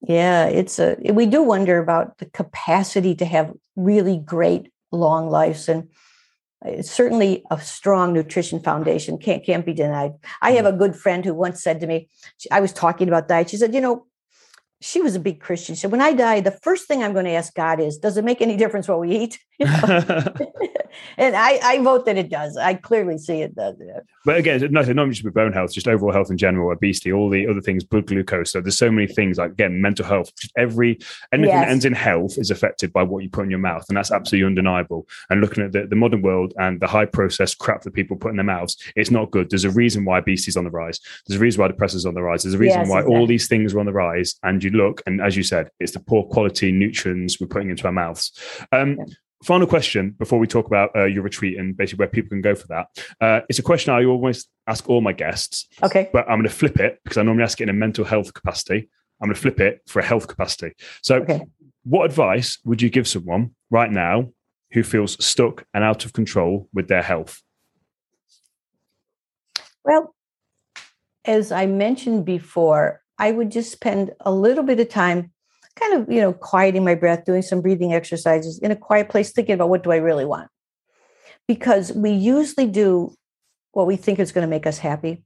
yeah 0.00 0.46
it's 0.46 0.78
a 0.78 0.96
we 1.12 1.26
do 1.26 1.42
wonder 1.42 1.78
about 1.78 2.16
the 2.18 2.26
capacity 2.26 3.14
to 3.14 3.26
have 3.26 3.52
really 3.76 4.16
great 4.16 4.72
long 4.92 5.28
lives 5.28 5.68
and 5.68 5.88
it's 6.64 6.90
certainly 6.90 7.44
a 7.50 7.60
strong 7.60 8.12
nutrition 8.12 8.60
foundation 8.60 9.18
can't 9.18 9.44
can't 9.44 9.66
be 9.66 9.74
denied 9.74 10.12
i 10.40 10.52
have 10.52 10.64
mm. 10.64 10.74
a 10.74 10.78
good 10.78 10.96
friend 10.96 11.24
who 11.26 11.34
once 11.34 11.62
said 11.62 11.80
to 11.80 11.86
me 11.86 12.08
i 12.50 12.60
was 12.60 12.72
talking 12.72 13.08
about 13.08 13.28
diet 13.28 13.50
she 13.50 13.58
said 13.58 13.74
you 13.74 13.80
know 13.80 14.06
she 14.80 15.00
was 15.00 15.14
a 15.14 15.20
big 15.20 15.40
Christian. 15.40 15.74
She 15.74 15.82
said, 15.82 15.90
when 15.90 16.00
I 16.00 16.12
die, 16.12 16.40
the 16.40 16.52
first 16.52 16.86
thing 16.86 17.02
I'm 17.02 17.12
going 17.12 17.24
to 17.24 17.32
ask 17.32 17.54
God 17.54 17.80
is, 17.80 17.98
does 17.98 18.16
it 18.16 18.24
make 18.24 18.40
any 18.40 18.56
difference 18.56 18.88
what 18.88 19.00
we 19.00 19.16
eat? 19.16 19.38
You 19.58 19.66
know? 19.66 20.24
and 21.16 21.36
I, 21.36 21.58
I 21.62 21.82
vote 21.82 22.04
that 22.06 22.16
it 22.16 22.28
does. 22.28 22.56
I 22.56 22.74
clearly 22.74 23.18
see 23.18 23.42
it 23.42 23.54
does. 23.54 23.76
But 24.24 24.38
again, 24.38 24.60
no, 24.70 24.82
not 24.82 25.08
just 25.08 25.24
with 25.24 25.34
bone 25.34 25.52
health, 25.52 25.72
just 25.72 25.88
overall 25.88 26.12
health 26.12 26.30
in 26.30 26.38
general, 26.38 26.70
obesity, 26.70 27.12
all 27.12 27.30
the 27.30 27.46
other 27.46 27.60
things, 27.60 27.84
blood 27.84 28.06
glucose. 28.06 28.52
So 28.52 28.60
there's 28.60 28.78
so 28.78 28.90
many 28.90 29.06
things 29.06 29.38
like 29.38 29.52
again, 29.52 29.80
mental 29.80 30.04
health. 30.04 30.32
Every 30.56 30.98
anything 31.32 31.54
yes. 31.54 31.64
that 31.64 31.70
ends 31.70 31.84
in 31.84 31.92
health 31.92 32.38
is 32.38 32.50
affected 32.50 32.92
by 32.92 33.02
what 33.02 33.22
you 33.22 33.30
put 33.30 33.44
in 33.44 33.50
your 33.50 33.58
mouth, 33.58 33.84
and 33.88 33.96
that's 33.96 34.10
absolutely 34.10 34.46
undeniable. 34.46 35.06
And 35.30 35.40
looking 35.40 35.64
at 35.64 35.72
the, 35.72 35.86
the 35.86 35.96
modern 35.96 36.22
world 36.22 36.52
and 36.56 36.80
the 36.80 36.86
high 36.86 37.06
processed 37.06 37.58
crap 37.58 37.82
that 37.82 37.94
people 37.94 38.16
put 38.16 38.30
in 38.30 38.36
their 38.36 38.44
mouths, 38.44 38.76
it's 38.96 39.10
not 39.10 39.30
good. 39.30 39.50
There's 39.50 39.64
a 39.64 39.70
reason 39.70 40.04
why 40.04 40.18
obesity 40.18 40.50
is 40.50 40.56
on 40.56 40.64
the 40.64 40.70
rise. 40.70 41.00
There's 41.26 41.40
a 41.40 41.42
reason 41.42 41.60
why 41.60 41.68
depression 41.68 41.96
is 41.96 42.06
on 42.06 42.14
the 42.14 42.22
rise. 42.22 42.42
There's 42.42 42.54
a 42.54 42.58
reason 42.58 42.80
yes, 42.80 42.88
why 42.88 42.98
exactly. 42.98 43.16
all 43.16 43.26
these 43.26 43.48
things 43.48 43.74
are 43.74 43.80
on 43.80 43.86
the 43.86 43.92
rise. 43.92 44.36
And 44.42 44.62
you 44.62 44.67
look, 44.70 45.02
and 45.06 45.20
as 45.20 45.36
you 45.36 45.42
said, 45.42 45.70
it's 45.80 45.92
the 45.92 46.00
poor 46.00 46.24
quality 46.24 46.72
nutrients 46.72 47.40
we're 47.40 47.46
putting 47.46 47.70
into 47.70 47.86
our 47.86 47.92
mouths. 47.92 48.32
Um, 48.72 48.96
yeah 48.98 49.04
final 49.42 49.66
question 49.66 50.10
before 50.18 50.38
we 50.38 50.46
talk 50.46 50.66
about 50.66 50.94
uh, 50.96 51.04
your 51.04 51.22
retreat 51.22 51.58
and 51.58 51.76
basically 51.76 52.02
where 52.02 52.08
people 52.08 52.30
can 52.30 52.40
go 52.40 52.54
for 52.54 52.66
that. 52.68 52.86
Uh, 53.20 53.40
it's 53.48 53.58
a 53.58 53.62
question 53.62 53.92
I 53.92 54.04
always 54.04 54.46
ask 54.66 54.88
all 54.88 55.00
my 55.00 55.12
guests. 55.12 55.68
Okay. 55.82 56.08
But 56.12 56.28
I'm 56.28 56.38
going 56.38 56.48
to 56.48 56.54
flip 56.54 56.78
it 56.78 57.00
because 57.04 57.18
I 57.18 57.22
normally 57.22 57.44
ask 57.44 57.60
it 57.60 57.64
in 57.64 57.68
a 57.68 57.74
mental 57.74 58.04
health 58.04 58.34
capacity. 58.34 58.88
I'm 59.20 59.28
going 59.28 59.34
to 59.34 59.40
flip 59.40 59.60
it 59.60 59.82
for 59.86 60.00
a 60.00 60.04
health 60.04 60.28
capacity. 60.28 60.72
So, 61.02 61.16
okay. 61.16 61.42
what 61.84 62.04
advice 62.04 62.58
would 62.64 62.80
you 62.80 62.90
give 62.90 63.08
someone 63.08 63.54
right 63.70 63.90
now 63.90 64.30
who 64.72 64.82
feels 64.82 65.22
stuck 65.24 65.64
and 65.74 65.82
out 65.82 66.04
of 66.04 66.12
control 66.12 66.68
with 66.72 66.88
their 66.88 67.02
health? 67.02 67.42
Well, 69.84 70.14
as 71.24 71.50
I 71.50 71.66
mentioned 71.66 72.24
before, 72.24 73.00
I 73.18 73.32
would 73.32 73.50
just 73.50 73.72
spend 73.72 74.12
a 74.20 74.32
little 74.32 74.64
bit 74.64 74.80
of 74.80 74.88
time 74.88 75.32
kind 75.76 75.94
of, 75.94 76.12
you 76.12 76.20
know, 76.20 76.32
quieting 76.32 76.84
my 76.84 76.94
breath, 76.94 77.24
doing 77.24 77.42
some 77.42 77.60
breathing 77.60 77.94
exercises 77.94 78.58
in 78.58 78.70
a 78.70 78.76
quiet 78.76 79.08
place, 79.08 79.32
thinking 79.32 79.54
about 79.54 79.68
what 79.68 79.82
do 79.82 79.92
I 79.92 79.96
really 79.96 80.24
want? 80.24 80.48
Because 81.46 81.92
we 81.92 82.10
usually 82.10 82.66
do 82.66 83.14
what 83.72 83.86
we 83.86 83.96
think 83.96 84.18
is 84.18 84.32
going 84.32 84.46
to 84.46 84.50
make 84.50 84.66
us 84.66 84.78
happy. 84.78 85.24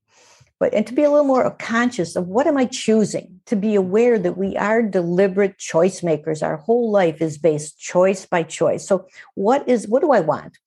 But 0.61 0.75
and 0.75 0.87
to 0.87 0.95
be 0.95 1.03
a 1.03 1.11
little 1.11 1.27
more 1.27 1.51
conscious 1.57 2.15
of 2.15 2.29
what 2.29 2.47
am 2.47 2.57
I 2.57 2.67
choosing, 2.67 3.41
to 3.47 3.57
be 3.57 3.75
aware 3.75 4.17
that 4.19 4.39
we 4.39 4.57
are 4.57 4.81
deliberate 4.81 5.59
choice 5.59 6.05
makers. 6.05 6.41
Our 6.43 6.57
whole 6.57 6.91
life 6.93 7.21
is 7.21 7.37
based 7.37 7.81
choice 7.81 8.27
by 8.27 8.45
choice. 8.45 8.87
So 8.87 9.07
what 9.35 9.69
is 9.69 9.89
what 9.89 10.03
do 10.03 10.13
I 10.13 10.21
want? 10.21 10.59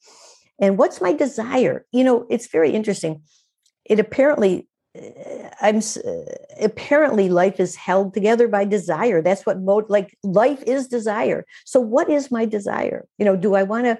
And 0.59 0.77
what's 0.77 0.99
my 0.99 1.13
desire? 1.13 1.85
You 1.93 2.03
know, 2.03 2.25
it's 2.29 2.47
very 2.47 2.71
interesting. 2.71 3.21
It 3.85 3.99
apparently 3.99 4.67
Uh, 4.95 5.49
I'm 5.61 5.77
uh, 5.77 6.23
apparently 6.61 7.29
life 7.29 7.59
is 7.59 7.75
held 7.75 8.13
together 8.13 8.47
by 8.47 8.65
desire. 8.65 9.21
That's 9.21 9.45
what 9.45 9.59
mode 9.59 9.89
like 9.89 10.17
life 10.23 10.63
is 10.63 10.87
desire. 10.87 11.45
So 11.65 11.79
what 11.79 12.09
is 12.09 12.31
my 12.31 12.45
desire? 12.45 13.07
You 13.17 13.25
know, 13.25 13.35
do 13.35 13.55
I 13.55 13.63
want 13.63 13.85
to 13.85 13.99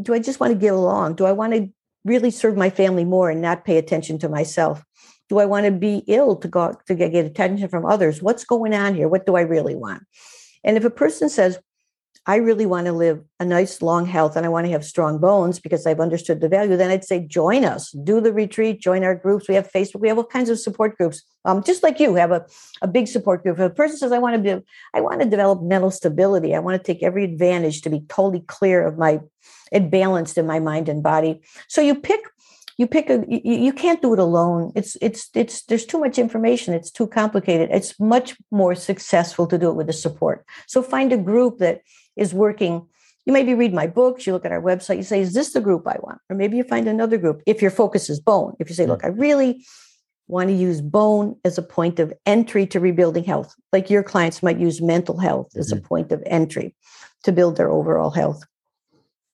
do 0.00 0.14
I 0.14 0.18
just 0.18 0.40
want 0.40 0.52
to 0.52 0.58
get 0.58 0.72
along? 0.72 1.14
Do 1.14 1.26
I 1.26 1.32
want 1.32 1.54
to 1.54 1.68
really 2.04 2.30
serve 2.30 2.56
my 2.56 2.70
family 2.70 3.04
more 3.04 3.30
and 3.30 3.40
not 3.40 3.64
pay 3.64 3.78
attention 3.78 4.18
to 4.20 4.28
myself? 4.28 4.84
Do 5.28 5.38
I 5.38 5.46
want 5.46 5.66
to 5.66 5.72
be 5.72 6.02
ill 6.06 6.36
to 6.36 6.48
go 6.48 6.76
to 6.86 6.94
get, 6.94 7.12
get 7.12 7.26
attention 7.26 7.68
from 7.68 7.86
others? 7.86 8.22
What's 8.22 8.44
going 8.44 8.74
on 8.74 8.94
here? 8.94 9.08
What 9.08 9.26
do 9.26 9.36
I 9.36 9.42
really 9.42 9.74
want? 9.74 10.02
And 10.64 10.76
if 10.76 10.84
a 10.84 10.90
person 10.90 11.28
says, 11.28 11.58
I 12.24 12.36
really 12.36 12.66
want 12.66 12.86
to 12.86 12.92
live 12.92 13.24
a 13.40 13.44
nice 13.44 13.82
long 13.82 14.06
health 14.06 14.36
and 14.36 14.46
I 14.46 14.48
want 14.48 14.66
to 14.66 14.72
have 14.72 14.84
strong 14.84 15.18
bones 15.18 15.58
because 15.58 15.86
I've 15.86 15.98
understood 15.98 16.40
the 16.40 16.48
value, 16.48 16.76
then 16.76 16.90
I'd 16.90 17.04
say 17.04 17.26
join 17.26 17.64
us, 17.64 17.90
do 17.90 18.20
the 18.20 18.32
retreat, 18.32 18.80
join 18.80 19.02
our 19.02 19.16
groups. 19.16 19.48
We 19.48 19.56
have 19.56 19.70
Facebook, 19.72 20.00
we 20.00 20.08
have 20.08 20.18
all 20.18 20.24
kinds 20.24 20.48
of 20.48 20.60
support 20.60 20.96
groups. 20.96 21.22
Um, 21.44 21.64
just 21.64 21.82
like 21.82 21.98
you 21.98 22.14
have 22.14 22.30
a, 22.30 22.46
a 22.80 22.86
big 22.86 23.08
support 23.08 23.42
group. 23.42 23.58
If 23.58 23.64
a 23.64 23.70
person 23.70 23.98
says, 23.98 24.12
I 24.12 24.18
want 24.18 24.36
to 24.36 24.56
be, 24.56 24.64
I 24.94 25.00
want 25.00 25.20
to 25.20 25.28
develop 25.28 25.62
mental 25.62 25.90
stability, 25.90 26.54
I 26.54 26.60
want 26.60 26.80
to 26.80 26.92
take 26.92 27.02
every 27.02 27.24
advantage 27.24 27.82
to 27.82 27.90
be 27.90 28.00
totally 28.08 28.44
clear 28.46 28.86
of 28.86 28.98
my 28.98 29.20
and 29.72 29.90
balanced 29.90 30.38
in 30.38 30.46
my 30.46 30.60
mind 30.60 30.88
and 30.88 31.02
body. 31.02 31.40
So 31.66 31.80
you 31.80 31.96
pick 31.96 32.20
you 32.78 32.86
pick 32.86 33.10
a 33.10 33.24
you, 33.28 33.40
you, 33.44 33.72
can't 33.72 34.00
do 34.00 34.14
it 34.14 34.18
alone 34.18 34.72
it's 34.74 34.96
it's 35.02 35.28
it's 35.34 35.62
there's 35.64 35.84
too 35.84 35.98
much 35.98 36.18
information 36.18 36.72
it's 36.72 36.90
too 36.90 37.06
complicated 37.06 37.68
it's 37.70 38.00
much 38.00 38.34
more 38.50 38.74
successful 38.74 39.46
to 39.46 39.58
do 39.58 39.68
it 39.68 39.74
with 39.74 39.86
the 39.86 39.92
support 39.92 40.44
so 40.66 40.82
find 40.82 41.12
a 41.12 41.18
group 41.18 41.58
that 41.58 41.82
is 42.16 42.34
working. 42.34 42.86
You 43.24 43.32
maybe 43.32 43.54
read 43.54 43.72
my 43.72 43.86
books 43.86 44.26
you 44.26 44.32
look 44.32 44.44
at 44.44 44.52
our 44.52 44.60
website 44.60 44.96
you 44.96 45.02
say 45.02 45.20
is 45.20 45.32
this 45.32 45.52
the 45.52 45.60
group 45.60 45.86
i 45.86 45.96
want? 46.02 46.18
Or 46.28 46.36
maybe 46.36 46.56
you 46.56 46.64
find 46.64 46.88
another 46.88 47.18
group 47.18 47.42
if 47.46 47.62
your 47.62 47.70
focus 47.70 48.10
is 48.10 48.20
bone. 48.20 48.54
If 48.58 48.68
you 48.68 48.74
say 48.74 48.86
look 48.86 49.04
i 49.04 49.08
really 49.08 49.64
want 50.28 50.48
to 50.48 50.54
use 50.54 50.80
bone 50.80 51.36
as 51.44 51.58
a 51.58 51.62
point 51.62 51.98
of 51.98 52.12
entry 52.26 52.66
to 52.66 52.80
rebuilding 52.80 53.24
health 53.24 53.54
like 53.72 53.90
your 53.90 54.02
clients 54.02 54.42
might 54.42 54.58
use 54.58 54.80
mental 54.80 55.18
health 55.18 55.48
as 55.56 55.72
mm-hmm. 55.72 55.84
a 55.84 55.88
point 55.88 56.12
of 56.12 56.22
entry 56.26 56.74
to 57.24 57.32
build 57.32 57.56
their 57.56 57.70
overall 57.70 58.10
health. 58.10 58.42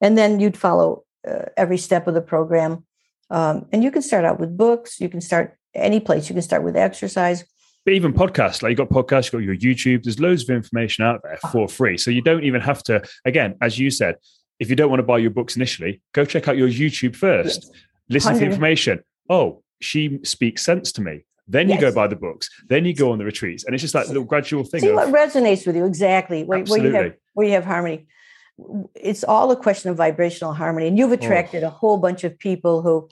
And 0.00 0.16
then 0.18 0.40
you'd 0.40 0.56
follow 0.56 1.04
uh, 1.26 1.46
every 1.56 1.78
step 1.78 2.06
of 2.06 2.14
the 2.14 2.20
program. 2.20 2.84
Um, 3.30 3.66
and 3.72 3.82
you 3.82 3.90
can 3.90 4.02
start 4.02 4.24
out 4.24 4.40
with 4.40 4.56
books 4.56 5.00
you 5.00 5.08
can 5.08 5.20
start 5.20 5.58
any 5.74 6.00
place. 6.00 6.28
You 6.28 6.34
can 6.34 6.42
start 6.42 6.62
with 6.62 6.76
exercise 6.76 7.44
but 7.84 7.94
even 7.94 8.12
podcasts, 8.12 8.62
like 8.62 8.70
you 8.70 8.76
got 8.76 8.90
podcasts, 8.90 9.32
you 9.32 9.38
got 9.38 9.44
your 9.44 9.56
YouTube, 9.56 10.02
there's 10.02 10.20
loads 10.20 10.42
of 10.42 10.50
information 10.50 11.04
out 11.04 11.20
there 11.22 11.38
for 11.50 11.64
ah. 11.64 11.66
free. 11.66 11.96
So 11.96 12.10
you 12.10 12.20
don't 12.20 12.44
even 12.44 12.60
have 12.60 12.82
to, 12.84 13.02
again, 13.24 13.56
as 13.62 13.78
you 13.78 13.90
said, 13.90 14.16
if 14.58 14.68
you 14.70 14.76
don't 14.76 14.90
want 14.90 15.00
to 15.00 15.04
buy 15.04 15.18
your 15.18 15.30
books 15.30 15.56
initially, 15.56 16.02
go 16.12 16.24
check 16.24 16.48
out 16.48 16.56
your 16.56 16.68
YouTube 16.68 17.16
first. 17.16 17.62
Yes. 17.62 17.82
Listen 18.10 18.32
100. 18.32 18.38
to 18.38 18.44
the 18.44 18.50
information. 18.50 19.00
Oh, 19.30 19.62
she 19.80 20.18
speaks 20.24 20.64
sense 20.64 20.92
to 20.92 21.02
me. 21.02 21.24
Then 21.46 21.68
yes. 21.68 21.80
you 21.80 21.88
go 21.88 21.94
buy 21.94 22.06
the 22.06 22.16
books. 22.16 22.50
Then 22.68 22.84
you 22.84 22.94
go 22.94 23.12
on 23.12 23.18
the 23.18 23.24
retreats, 23.24 23.64
and 23.64 23.74
it's 23.74 23.80
just 23.80 23.94
like 23.94 24.04
a 24.04 24.08
little 24.08 24.24
gradual 24.24 24.64
thing. 24.64 24.80
See 24.80 24.88
of, 24.88 24.96
what 24.96 25.08
resonates 25.08 25.66
with 25.66 25.76
you 25.76 25.86
exactly. 25.86 26.44
Where, 26.44 26.62
where, 26.64 26.84
you 26.84 26.92
have 26.92 27.14
where 27.32 27.46
you 27.46 27.54
have 27.54 27.64
harmony. 27.64 28.06
It's 28.94 29.24
all 29.24 29.50
a 29.50 29.56
question 29.56 29.90
of 29.90 29.96
vibrational 29.96 30.52
harmony, 30.52 30.88
and 30.88 30.98
you've 30.98 31.10
oh. 31.10 31.14
attracted 31.14 31.64
oh. 31.64 31.68
a 31.68 31.70
whole 31.70 31.96
bunch 31.96 32.22
of 32.24 32.38
people 32.38 32.82
who 32.82 33.08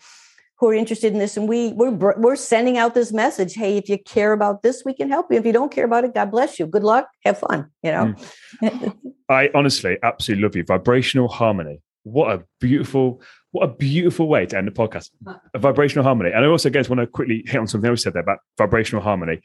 who 0.58 0.68
are 0.68 0.74
interested 0.74 1.12
in 1.12 1.18
this 1.18 1.36
and 1.36 1.48
we 1.48 1.72
we're 1.72 1.90
we're 2.16 2.36
sending 2.36 2.78
out 2.78 2.94
this 2.94 3.12
message 3.12 3.54
hey 3.54 3.76
if 3.76 3.88
you 3.88 3.98
care 3.98 4.32
about 4.32 4.62
this 4.62 4.82
we 4.84 4.94
can 4.94 5.08
help 5.08 5.30
you. 5.30 5.38
If 5.38 5.46
you 5.46 5.52
don't 5.52 5.72
care 5.72 5.84
about 5.84 6.04
it 6.04 6.14
god 6.14 6.30
bless 6.30 6.58
you. 6.58 6.66
Good 6.66 6.84
luck. 6.84 7.08
Have 7.24 7.38
fun 7.38 7.70
you 7.82 7.92
know? 7.92 8.14
Mm. 8.62 8.96
i 9.28 9.50
honestly 9.54 9.98
absolutely 10.02 10.42
love 10.42 10.56
you. 10.56 10.64
Vibrational 10.64 11.28
harmony. 11.28 11.80
What 12.04 12.32
a 12.32 12.44
beautiful 12.60 13.20
what 13.52 13.64
a 13.64 13.72
beautiful 13.72 14.28
way 14.28 14.46
to 14.46 14.58
end 14.58 14.66
the 14.66 14.72
podcast. 14.72 15.10
A 15.54 15.58
vibrational 15.58 16.04
harmony. 16.04 16.30
And 16.34 16.44
i 16.44 16.48
also 16.48 16.70
guess 16.70 16.88
want 16.88 17.00
to 17.00 17.06
quickly 17.06 17.42
hit 17.46 17.58
on 17.58 17.66
something 17.66 17.88
else 17.88 18.02
said 18.02 18.14
there 18.14 18.22
about 18.22 18.38
vibrational 18.58 19.02
harmony. 19.02 19.40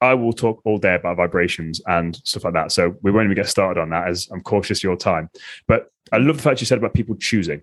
I 0.00 0.14
will 0.14 0.32
talk 0.32 0.62
all 0.64 0.78
day 0.78 0.94
about 0.94 1.16
vibrations 1.16 1.80
and 1.86 2.14
stuff 2.24 2.44
like 2.44 2.54
that. 2.54 2.70
So 2.70 2.94
we 3.02 3.10
won't 3.10 3.24
even 3.24 3.34
get 3.34 3.48
started 3.48 3.80
on 3.80 3.90
that 3.90 4.06
as 4.06 4.28
I'm 4.32 4.42
cautious 4.42 4.78
of 4.78 4.84
your 4.84 4.96
time. 4.96 5.28
But 5.66 5.90
I 6.12 6.18
love 6.18 6.36
the 6.36 6.42
fact 6.42 6.60
you 6.60 6.66
said 6.66 6.78
about 6.78 6.94
people 6.94 7.16
choosing 7.16 7.62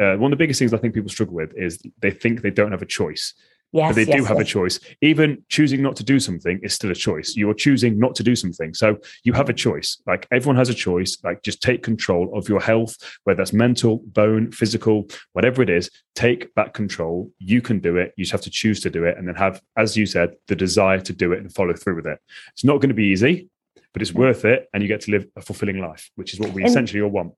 uh, 0.00 0.16
one 0.16 0.32
of 0.32 0.38
the 0.38 0.42
biggest 0.42 0.58
things 0.58 0.74
I 0.74 0.78
think 0.78 0.94
people 0.94 1.10
struggle 1.10 1.34
with 1.34 1.52
is 1.56 1.80
they 2.00 2.10
think 2.10 2.42
they 2.42 2.50
don't 2.50 2.72
have 2.72 2.82
a 2.82 2.86
choice. 2.86 3.34
Yes, 3.74 3.88
but 3.88 3.96
they 3.96 4.06
yes, 4.06 4.20
do 4.20 4.24
have 4.24 4.38
yes. 4.38 4.46
a 4.46 4.50
choice. 4.50 4.80
Even 5.02 5.44
choosing 5.48 5.82
not 5.82 5.96
to 5.96 6.04
do 6.04 6.20
something 6.20 6.60
is 6.62 6.72
still 6.72 6.92
a 6.92 6.94
choice. 6.94 7.34
You're 7.34 7.54
choosing 7.54 7.98
not 7.98 8.14
to 8.14 8.22
do 8.22 8.36
something. 8.36 8.72
So 8.72 8.98
you 9.24 9.32
have 9.32 9.48
a 9.48 9.52
choice. 9.52 10.00
Like 10.06 10.28
everyone 10.30 10.54
has 10.54 10.68
a 10.68 10.74
choice. 10.74 11.18
Like 11.24 11.42
just 11.42 11.60
take 11.60 11.82
control 11.82 12.30
of 12.38 12.48
your 12.48 12.60
health, 12.60 12.96
whether 13.24 13.38
that's 13.38 13.52
mental, 13.52 13.98
bone, 14.06 14.52
physical, 14.52 15.08
whatever 15.32 15.60
it 15.60 15.70
is, 15.70 15.90
take 16.14 16.54
back 16.54 16.72
control. 16.72 17.32
You 17.40 17.60
can 17.60 17.80
do 17.80 17.96
it. 17.96 18.14
You 18.16 18.22
just 18.24 18.30
have 18.30 18.42
to 18.42 18.50
choose 18.50 18.78
to 18.82 18.90
do 18.90 19.02
it. 19.06 19.18
And 19.18 19.26
then 19.26 19.34
have, 19.34 19.60
as 19.76 19.96
you 19.96 20.06
said, 20.06 20.36
the 20.46 20.54
desire 20.54 21.00
to 21.00 21.12
do 21.12 21.32
it 21.32 21.40
and 21.40 21.52
follow 21.52 21.74
through 21.74 21.96
with 21.96 22.06
it. 22.06 22.20
It's 22.52 22.62
not 22.62 22.74
going 22.74 22.90
to 22.90 22.94
be 22.94 23.06
easy, 23.06 23.48
but 23.92 24.02
it's 24.02 24.14
worth 24.14 24.44
it. 24.44 24.68
And 24.72 24.84
you 24.84 24.88
get 24.88 25.00
to 25.00 25.10
live 25.10 25.26
a 25.34 25.42
fulfilling 25.42 25.80
life, 25.80 26.12
which 26.14 26.32
is 26.32 26.38
what 26.38 26.52
we 26.52 26.62
and, 26.62 26.70
essentially 26.70 27.02
all 27.02 27.10
want 27.10 27.32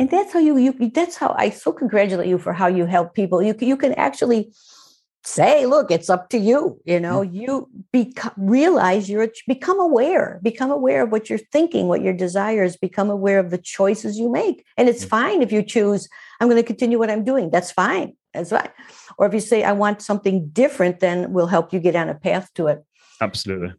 and 0.00 0.10
that's 0.10 0.32
how 0.32 0.38
you, 0.38 0.56
you 0.56 0.72
that's 0.92 1.16
how 1.16 1.34
i 1.38 1.50
so 1.50 1.72
congratulate 1.72 2.26
you 2.26 2.38
for 2.38 2.52
how 2.52 2.66
you 2.66 2.86
help 2.86 3.14
people. 3.14 3.42
You, 3.42 3.54
you 3.60 3.76
can 3.76 3.92
actually 3.94 4.52
say 5.22 5.66
look 5.66 5.90
it's 5.90 6.08
up 6.08 6.30
to 6.30 6.38
you 6.38 6.80
you 6.86 6.98
know? 6.98 7.20
Mm-hmm. 7.20 7.34
you 7.34 7.68
become 7.92 8.32
realize 8.38 9.10
you're 9.10 9.28
become 9.46 9.78
aware 9.78 10.40
become 10.42 10.70
aware 10.70 11.04
of 11.04 11.12
what 11.12 11.28
you're 11.28 11.46
thinking 11.52 11.88
what 11.88 12.00
your 12.00 12.14
desires 12.14 12.78
become 12.78 13.10
aware 13.10 13.38
of 13.38 13.50
the 13.50 13.58
choices 13.58 14.18
you 14.18 14.32
make. 14.32 14.64
And 14.78 14.88
it's 14.88 15.02
mm-hmm. 15.02 15.10
fine 15.10 15.42
if 15.42 15.52
you 15.52 15.62
choose 15.62 16.08
i'm 16.40 16.48
going 16.48 16.62
to 16.62 16.66
continue 16.66 16.98
what 16.98 17.10
i'm 17.10 17.22
doing. 17.22 17.50
That's 17.50 17.70
fine 17.70 18.14
that's 18.32 18.50
fine. 18.50 18.70
Or 19.18 19.26
if 19.26 19.34
you 19.34 19.40
say 19.40 19.62
i 19.62 19.72
want 19.72 20.00
something 20.00 20.48
different 20.48 21.00
then 21.00 21.34
we'll 21.34 21.48
help 21.48 21.74
you 21.74 21.80
get 21.80 21.94
on 21.94 22.08
a 22.08 22.14
path 22.14 22.48
to 22.54 22.68
it. 22.68 22.82
Absolutely 23.20 23.74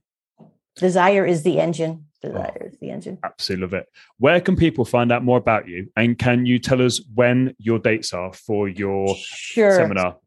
desire 0.75 1.25
is 1.25 1.43
the 1.43 1.59
engine 1.59 2.05
desire 2.21 2.57
oh, 2.61 2.67
is 2.67 2.77
the 2.79 2.91
engine. 2.91 3.17
Absolutely 3.23 3.61
love 3.63 3.73
it. 3.73 3.87
Where 4.17 4.39
can 4.39 4.55
people 4.55 4.85
find 4.85 5.11
out 5.11 5.23
more 5.23 5.37
about 5.37 5.67
you? 5.67 5.89
And 5.95 6.17
can 6.17 6.45
you 6.45 6.59
tell 6.59 6.81
us 6.81 7.01
when 7.13 7.55
your 7.57 7.79
dates 7.79 8.13
are 8.13 8.31
for 8.33 8.69
your 8.69 9.15
sure. 9.17 9.75
seminar? 9.75 10.17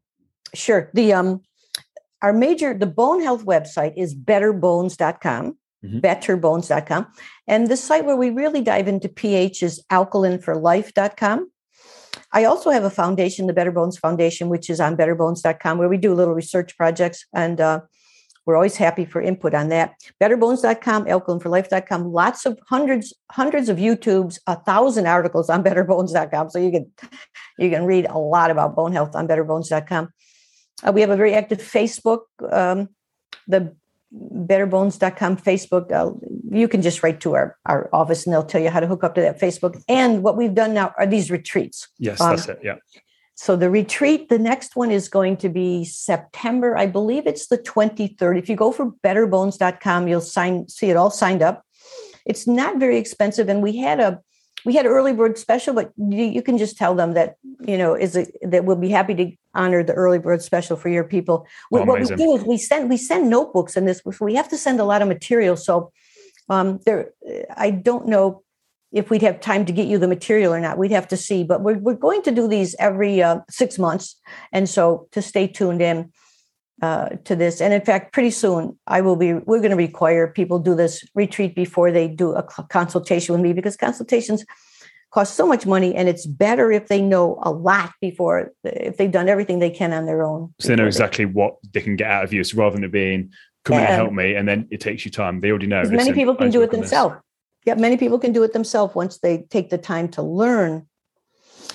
Sure. 0.53 0.89
The 0.93 1.13
um 1.13 1.41
our 2.21 2.33
major 2.33 2.73
the 2.73 2.85
bone 2.85 3.21
health 3.21 3.45
website 3.45 3.93
is 3.97 4.13
betterbones.com. 4.15 5.57
Mm-hmm. 5.83 5.99
betterbones.com 5.99 7.05
and 7.47 7.67
the 7.67 7.77
site 7.77 8.05
where 8.05 8.15
we 8.15 8.31
really 8.31 8.61
dive 8.61 8.87
into 8.87 9.07
ph 9.07 9.61
is 9.61 9.83
alkalineforlife.com 9.91 11.51
i 12.31 12.43
also 12.43 12.71
have 12.71 12.85
a 12.85 12.89
foundation 12.89 13.45
the 13.45 13.53
better 13.53 13.71
bones 13.71 13.95
foundation 13.95 14.49
which 14.49 14.67
is 14.67 14.79
on 14.79 14.97
betterbones.com 14.97 15.77
where 15.77 15.89
we 15.89 15.97
do 15.97 16.15
little 16.15 16.33
research 16.33 16.75
projects 16.75 17.25
and 17.35 17.61
uh, 17.61 17.81
we're 18.45 18.55
always 18.55 18.75
happy 18.75 19.05
for 19.05 19.21
input 19.21 19.53
on 19.53 19.69
that. 19.69 19.95
Betterbones.com, 20.21 21.05
alkalineforlife.com, 21.05 22.11
lots 22.11 22.45
of 22.45 22.59
hundreds, 22.67 23.13
hundreds 23.31 23.69
of 23.69 23.77
YouTubes, 23.77 24.39
a 24.47 24.55
thousand 24.55 25.07
articles 25.07 25.49
on 25.49 25.63
betterbones.com. 25.67 26.49
So 26.49 26.59
you 26.59 26.71
can 26.71 26.91
you 27.57 27.69
can 27.69 27.85
read 27.85 28.05
a 28.05 28.17
lot 28.17 28.51
about 28.51 28.75
bone 28.75 28.91
health 28.91 29.15
on 29.15 29.27
betterbones.com. 29.27 30.09
Uh, 30.85 30.91
we 30.91 31.01
have 31.01 31.09
a 31.09 31.15
very 31.15 31.33
active 31.33 31.59
Facebook, 31.59 32.21
um, 32.51 32.89
the 33.47 33.75
betterbones.com 34.13 35.37
Facebook. 35.37 35.91
Uh, 35.91 36.11
you 36.51 36.67
can 36.67 36.81
just 36.81 37.03
write 37.03 37.19
to 37.21 37.33
our, 37.33 37.57
our 37.65 37.89
office 37.93 38.25
and 38.25 38.33
they'll 38.33 38.43
tell 38.43 38.61
you 38.61 38.69
how 38.69 38.79
to 38.79 38.87
hook 38.87 39.03
up 39.03 39.15
to 39.15 39.21
that 39.21 39.39
Facebook. 39.39 39.81
And 39.87 40.23
what 40.23 40.37
we've 40.37 40.53
done 40.53 40.73
now 40.73 40.93
are 40.97 41.05
these 41.05 41.31
retreats. 41.31 41.87
Yes, 41.97 42.21
um, 42.21 42.35
that's 42.35 42.47
it. 42.47 42.59
Yeah. 42.63 42.75
So 43.35 43.57
the 43.57 43.69
retreat, 43.69 44.29
the 44.29 44.39
next 44.39 44.77
one 44.77 44.91
is 44.91 45.09
going 45.09 45.37
to 45.37 45.49
be 45.49 45.83
September. 45.83 46.77
I 46.77 46.85
believe 46.85 47.27
it's 47.27 47.47
the 47.47 47.57
23rd. 47.57 48.39
If 48.39 48.49
you 48.49 48.55
go 48.55 48.71
for 48.71 48.91
betterbones.com, 49.03 50.07
you'll 50.07 50.21
sign 50.21 50.69
see 50.69 50.89
it 50.89 50.95
all 50.95 51.11
signed 51.11 51.41
up. 51.41 51.65
It's 52.25 52.47
not 52.47 52.79
very 52.79 52.97
expensive. 52.97 53.49
And 53.49 53.61
we 53.61 53.75
had 53.77 53.99
a 53.99 54.21
we 54.63 54.73
had 54.73 54.85
early 54.85 55.13
bird 55.13 55.37
special, 55.37 55.75
but 55.75 55.91
you, 55.97 56.23
you 56.23 56.41
can 56.41 56.57
just 56.57 56.77
tell 56.77 56.95
them 56.95 57.13
that, 57.13 57.35
you 57.59 57.77
know, 57.77 57.93
is 57.93 58.15
it 58.15 58.35
that 58.41 58.63
we'll 58.63 58.77
be 58.77 58.89
happy 58.89 59.13
to 59.13 59.31
honor 59.53 59.83
the 59.83 59.93
early 59.93 60.17
bird 60.17 60.41
special 60.41 60.77
for 60.77 60.89
your 60.89 61.03
people. 61.03 61.45
Oh, 61.73 61.83
what 61.83 61.99
we 61.99 62.15
do 62.15 62.35
is 62.35 62.43
we 62.43 62.57
send 62.57 62.89
we 62.89 62.97
send 62.97 63.29
notebooks 63.29 63.75
and 63.75 63.85
this 63.85 64.01
we 64.21 64.35
have 64.35 64.49
to 64.49 64.57
send 64.57 64.79
a 64.79 64.85
lot 64.85 65.01
of 65.01 65.09
material. 65.09 65.57
So 65.57 65.91
um 66.49 66.79
there 66.85 67.11
I 67.57 67.69
don't 67.69 68.07
know 68.07 68.44
if 68.95 69.09
we'd 69.09 69.21
have 69.21 69.41
time 69.41 69.65
to 69.65 69.73
get 69.73 69.87
you 69.87 69.97
the 69.97 70.07
material 70.07 70.53
or 70.53 70.59
not. 70.59 70.77
We'd 70.77 70.91
have 70.91 71.07
to 71.09 71.17
see, 71.17 71.43
but 71.43 71.61
we're, 71.61 71.77
we're 71.77 71.95
going 71.95 72.21
to 72.23 72.31
do 72.31 72.47
these 72.47 72.75
every 72.79 73.21
uh, 73.21 73.41
six 73.49 73.77
months. 73.77 74.19
And 74.53 74.69
so 74.69 75.09
to 75.11 75.21
stay 75.21 75.47
tuned 75.47 75.81
in 75.81 76.13
uh, 76.81 77.09
to 77.25 77.35
this. 77.35 77.59
And 77.59 77.73
in 77.73 77.81
fact, 77.81 78.13
pretty 78.13 78.31
soon 78.31 78.79
I 78.87 79.01
will 79.01 79.17
be, 79.17 79.33
we're 79.33 79.59
going 79.59 79.71
to 79.71 79.77
require 79.77 80.27
people 80.27 80.59
do 80.59 80.75
this 80.75 81.03
retreat 81.13 81.55
before 81.55 81.91
they 81.91 82.07
do 82.07 82.35
a 82.35 82.43
consultation 82.43 83.33
with 83.33 83.41
me 83.41 83.51
because 83.51 83.75
consultations 83.75 84.45
cost 85.11 85.35
so 85.35 85.45
much 85.45 85.65
money 85.65 85.93
and 85.93 86.07
it's 86.07 86.25
better 86.25 86.71
if 86.71 86.87
they 86.87 87.01
know 87.01 87.39
a 87.43 87.51
lot 87.51 87.91
before 88.01 88.53
if 88.63 88.97
they've 88.97 89.11
done 89.11 89.29
everything 89.29 89.59
they 89.59 89.69
can 89.69 89.93
on 89.93 90.05
their 90.05 90.23
own 90.23 90.53
so 90.59 90.67
they 90.67 90.75
know 90.75 90.85
exactly 90.85 91.23
they, 91.23 91.31
what 91.31 91.55
they 91.71 91.79
can 91.79 91.95
get 91.95 92.11
out 92.11 92.25
of 92.25 92.33
you 92.33 92.43
so 92.43 92.57
rather 92.57 92.75
than 92.75 92.83
it 92.83 92.91
being 92.91 93.31
come 93.63 93.77
and 93.77 93.87
help 93.87 94.11
me 94.11 94.35
and 94.35 94.45
then 94.45 94.67
it 94.71 94.81
takes 94.81 95.05
you 95.05 95.11
time 95.11 95.39
they 95.39 95.51
already 95.51 95.67
know 95.67 95.81
many 95.85 96.11
people 96.11 96.35
can 96.35 96.49
do 96.49 96.61
it 96.61 96.69
themselves 96.69 97.15
yeah, 97.65 97.73
many 97.73 97.97
people 97.97 98.19
can 98.19 98.31
do 98.31 98.43
it 98.43 98.53
themselves 98.53 98.95
once 98.95 99.17
they 99.19 99.45
take 99.49 99.69
the 99.69 99.77
time 99.77 100.07
to 100.09 100.21
learn. 100.21 100.87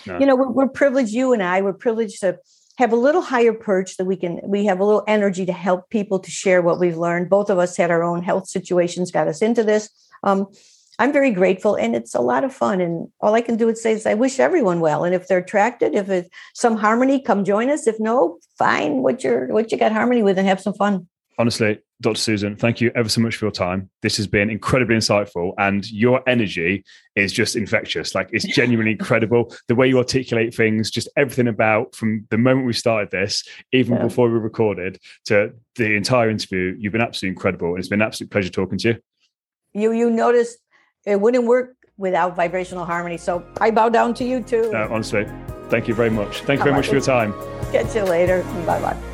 No. 0.06 0.18
You 0.18 0.26
know, 0.26 0.36
we're, 0.36 0.50
we're 0.50 0.68
privileged, 0.68 1.12
you 1.12 1.32
and 1.32 1.42
I, 1.42 1.60
we're 1.62 1.72
privileged 1.72 2.20
to 2.20 2.38
have 2.78 2.92
a 2.92 2.96
little 2.96 3.20
higher 3.20 3.52
perch 3.52 3.96
that 3.98 4.06
we 4.06 4.16
can 4.16 4.40
we 4.42 4.64
have 4.64 4.80
a 4.80 4.84
little 4.84 5.04
energy 5.06 5.44
to 5.44 5.52
help 5.52 5.90
people 5.90 6.18
to 6.18 6.30
share 6.30 6.62
what 6.62 6.80
we've 6.80 6.96
learned 6.96 7.28
both 7.28 7.50
of 7.50 7.58
us 7.58 7.76
had 7.76 7.90
our 7.90 8.02
own 8.02 8.22
health 8.22 8.48
situations 8.48 9.10
got 9.10 9.28
us 9.28 9.42
into 9.42 9.62
this 9.62 9.90
um, 10.22 10.46
i'm 10.98 11.12
very 11.12 11.30
grateful 11.30 11.74
and 11.74 11.94
it's 11.94 12.14
a 12.14 12.22
lot 12.22 12.42
of 12.42 12.54
fun 12.54 12.80
and 12.80 13.06
all 13.20 13.34
i 13.34 13.42
can 13.42 13.58
do 13.58 13.68
is 13.68 13.82
say 13.82 13.92
is 13.92 14.06
i 14.06 14.14
wish 14.14 14.40
everyone 14.40 14.80
well 14.80 15.04
and 15.04 15.14
if 15.14 15.28
they're 15.28 15.44
attracted 15.44 15.94
if 15.94 16.08
it's 16.08 16.30
some 16.54 16.74
harmony 16.74 17.20
come 17.20 17.44
join 17.44 17.68
us 17.68 17.86
if 17.86 18.00
no 18.00 18.38
fine 18.56 19.02
what 19.02 19.22
you're 19.22 19.48
what 19.48 19.70
you 19.70 19.76
got 19.76 19.92
harmony 19.92 20.22
with 20.22 20.38
and 20.38 20.48
have 20.48 20.60
some 20.60 20.72
fun 20.72 21.06
honestly, 21.38 21.78
Dr. 22.00 22.16
Susan, 22.16 22.56
thank 22.56 22.80
you 22.80 22.90
ever 22.94 23.08
so 23.08 23.20
much 23.20 23.36
for 23.36 23.44
your 23.44 23.52
time. 23.52 23.90
This 24.00 24.16
has 24.16 24.26
been 24.26 24.48
incredibly 24.48 24.96
insightful, 24.96 25.52
and 25.58 25.88
your 25.90 26.26
energy 26.28 26.84
is 27.14 27.32
just 27.32 27.56
infectious. 27.56 28.14
Like 28.14 28.30
it's 28.32 28.46
genuinely 28.54 28.92
incredible. 28.92 29.54
The 29.68 29.74
way 29.74 29.88
you 29.88 29.98
articulate 29.98 30.54
things, 30.54 30.90
just 30.90 31.08
everything 31.16 31.48
about 31.48 31.94
from 31.94 32.26
the 32.30 32.38
moment 32.38 32.66
we 32.66 32.72
started 32.72 33.10
this, 33.10 33.44
even 33.72 33.96
yeah. 33.96 34.04
before 34.04 34.30
we 34.30 34.38
recorded, 34.38 34.98
to 35.26 35.52
the 35.76 35.94
entire 35.94 36.30
interview, 36.30 36.74
you've 36.78 36.92
been 36.92 37.02
absolutely 37.02 37.34
incredible. 37.34 37.76
It's 37.76 37.88
been 37.88 38.00
an 38.00 38.06
absolute 38.06 38.30
pleasure 38.30 38.50
talking 38.50 38.78
to 38.78 38.88
you. 38.88 38.96
You 39.72 39.92
you 39.92 40.10
noticed 40.10 40.58
it 41.06 41.20
wouldn't 41.20 41.44
work 41.44 41.76
without 41.98 42.34
vibrational 42.34 42.86
harmony. 42.86 43.18
So 43.18 43.44
I 43.60 43.70
bow 43.70 43.90
down 43.90 44.14
to 44.14 44.24
you 44.24 44.42
too. 44.42 44.72
No, 44.72 44.88
honestly, 44.90 45.26
thank 45.68 45.86
you 45.86 45.94
very 45.94 46.10
much. 46.10 46.40
Thank 46.42 46.60
you 46.60 46.64
very 46.64 46.74
much 46.74 46.88
for 46.88 46.94
your 46.94 47.04
time. 47.04 47.32
Catch 47.72 47.94
you 47.94 48.04
later. 48.04 48.42
Bye 48.66 48.80
bye. 48.80 49.09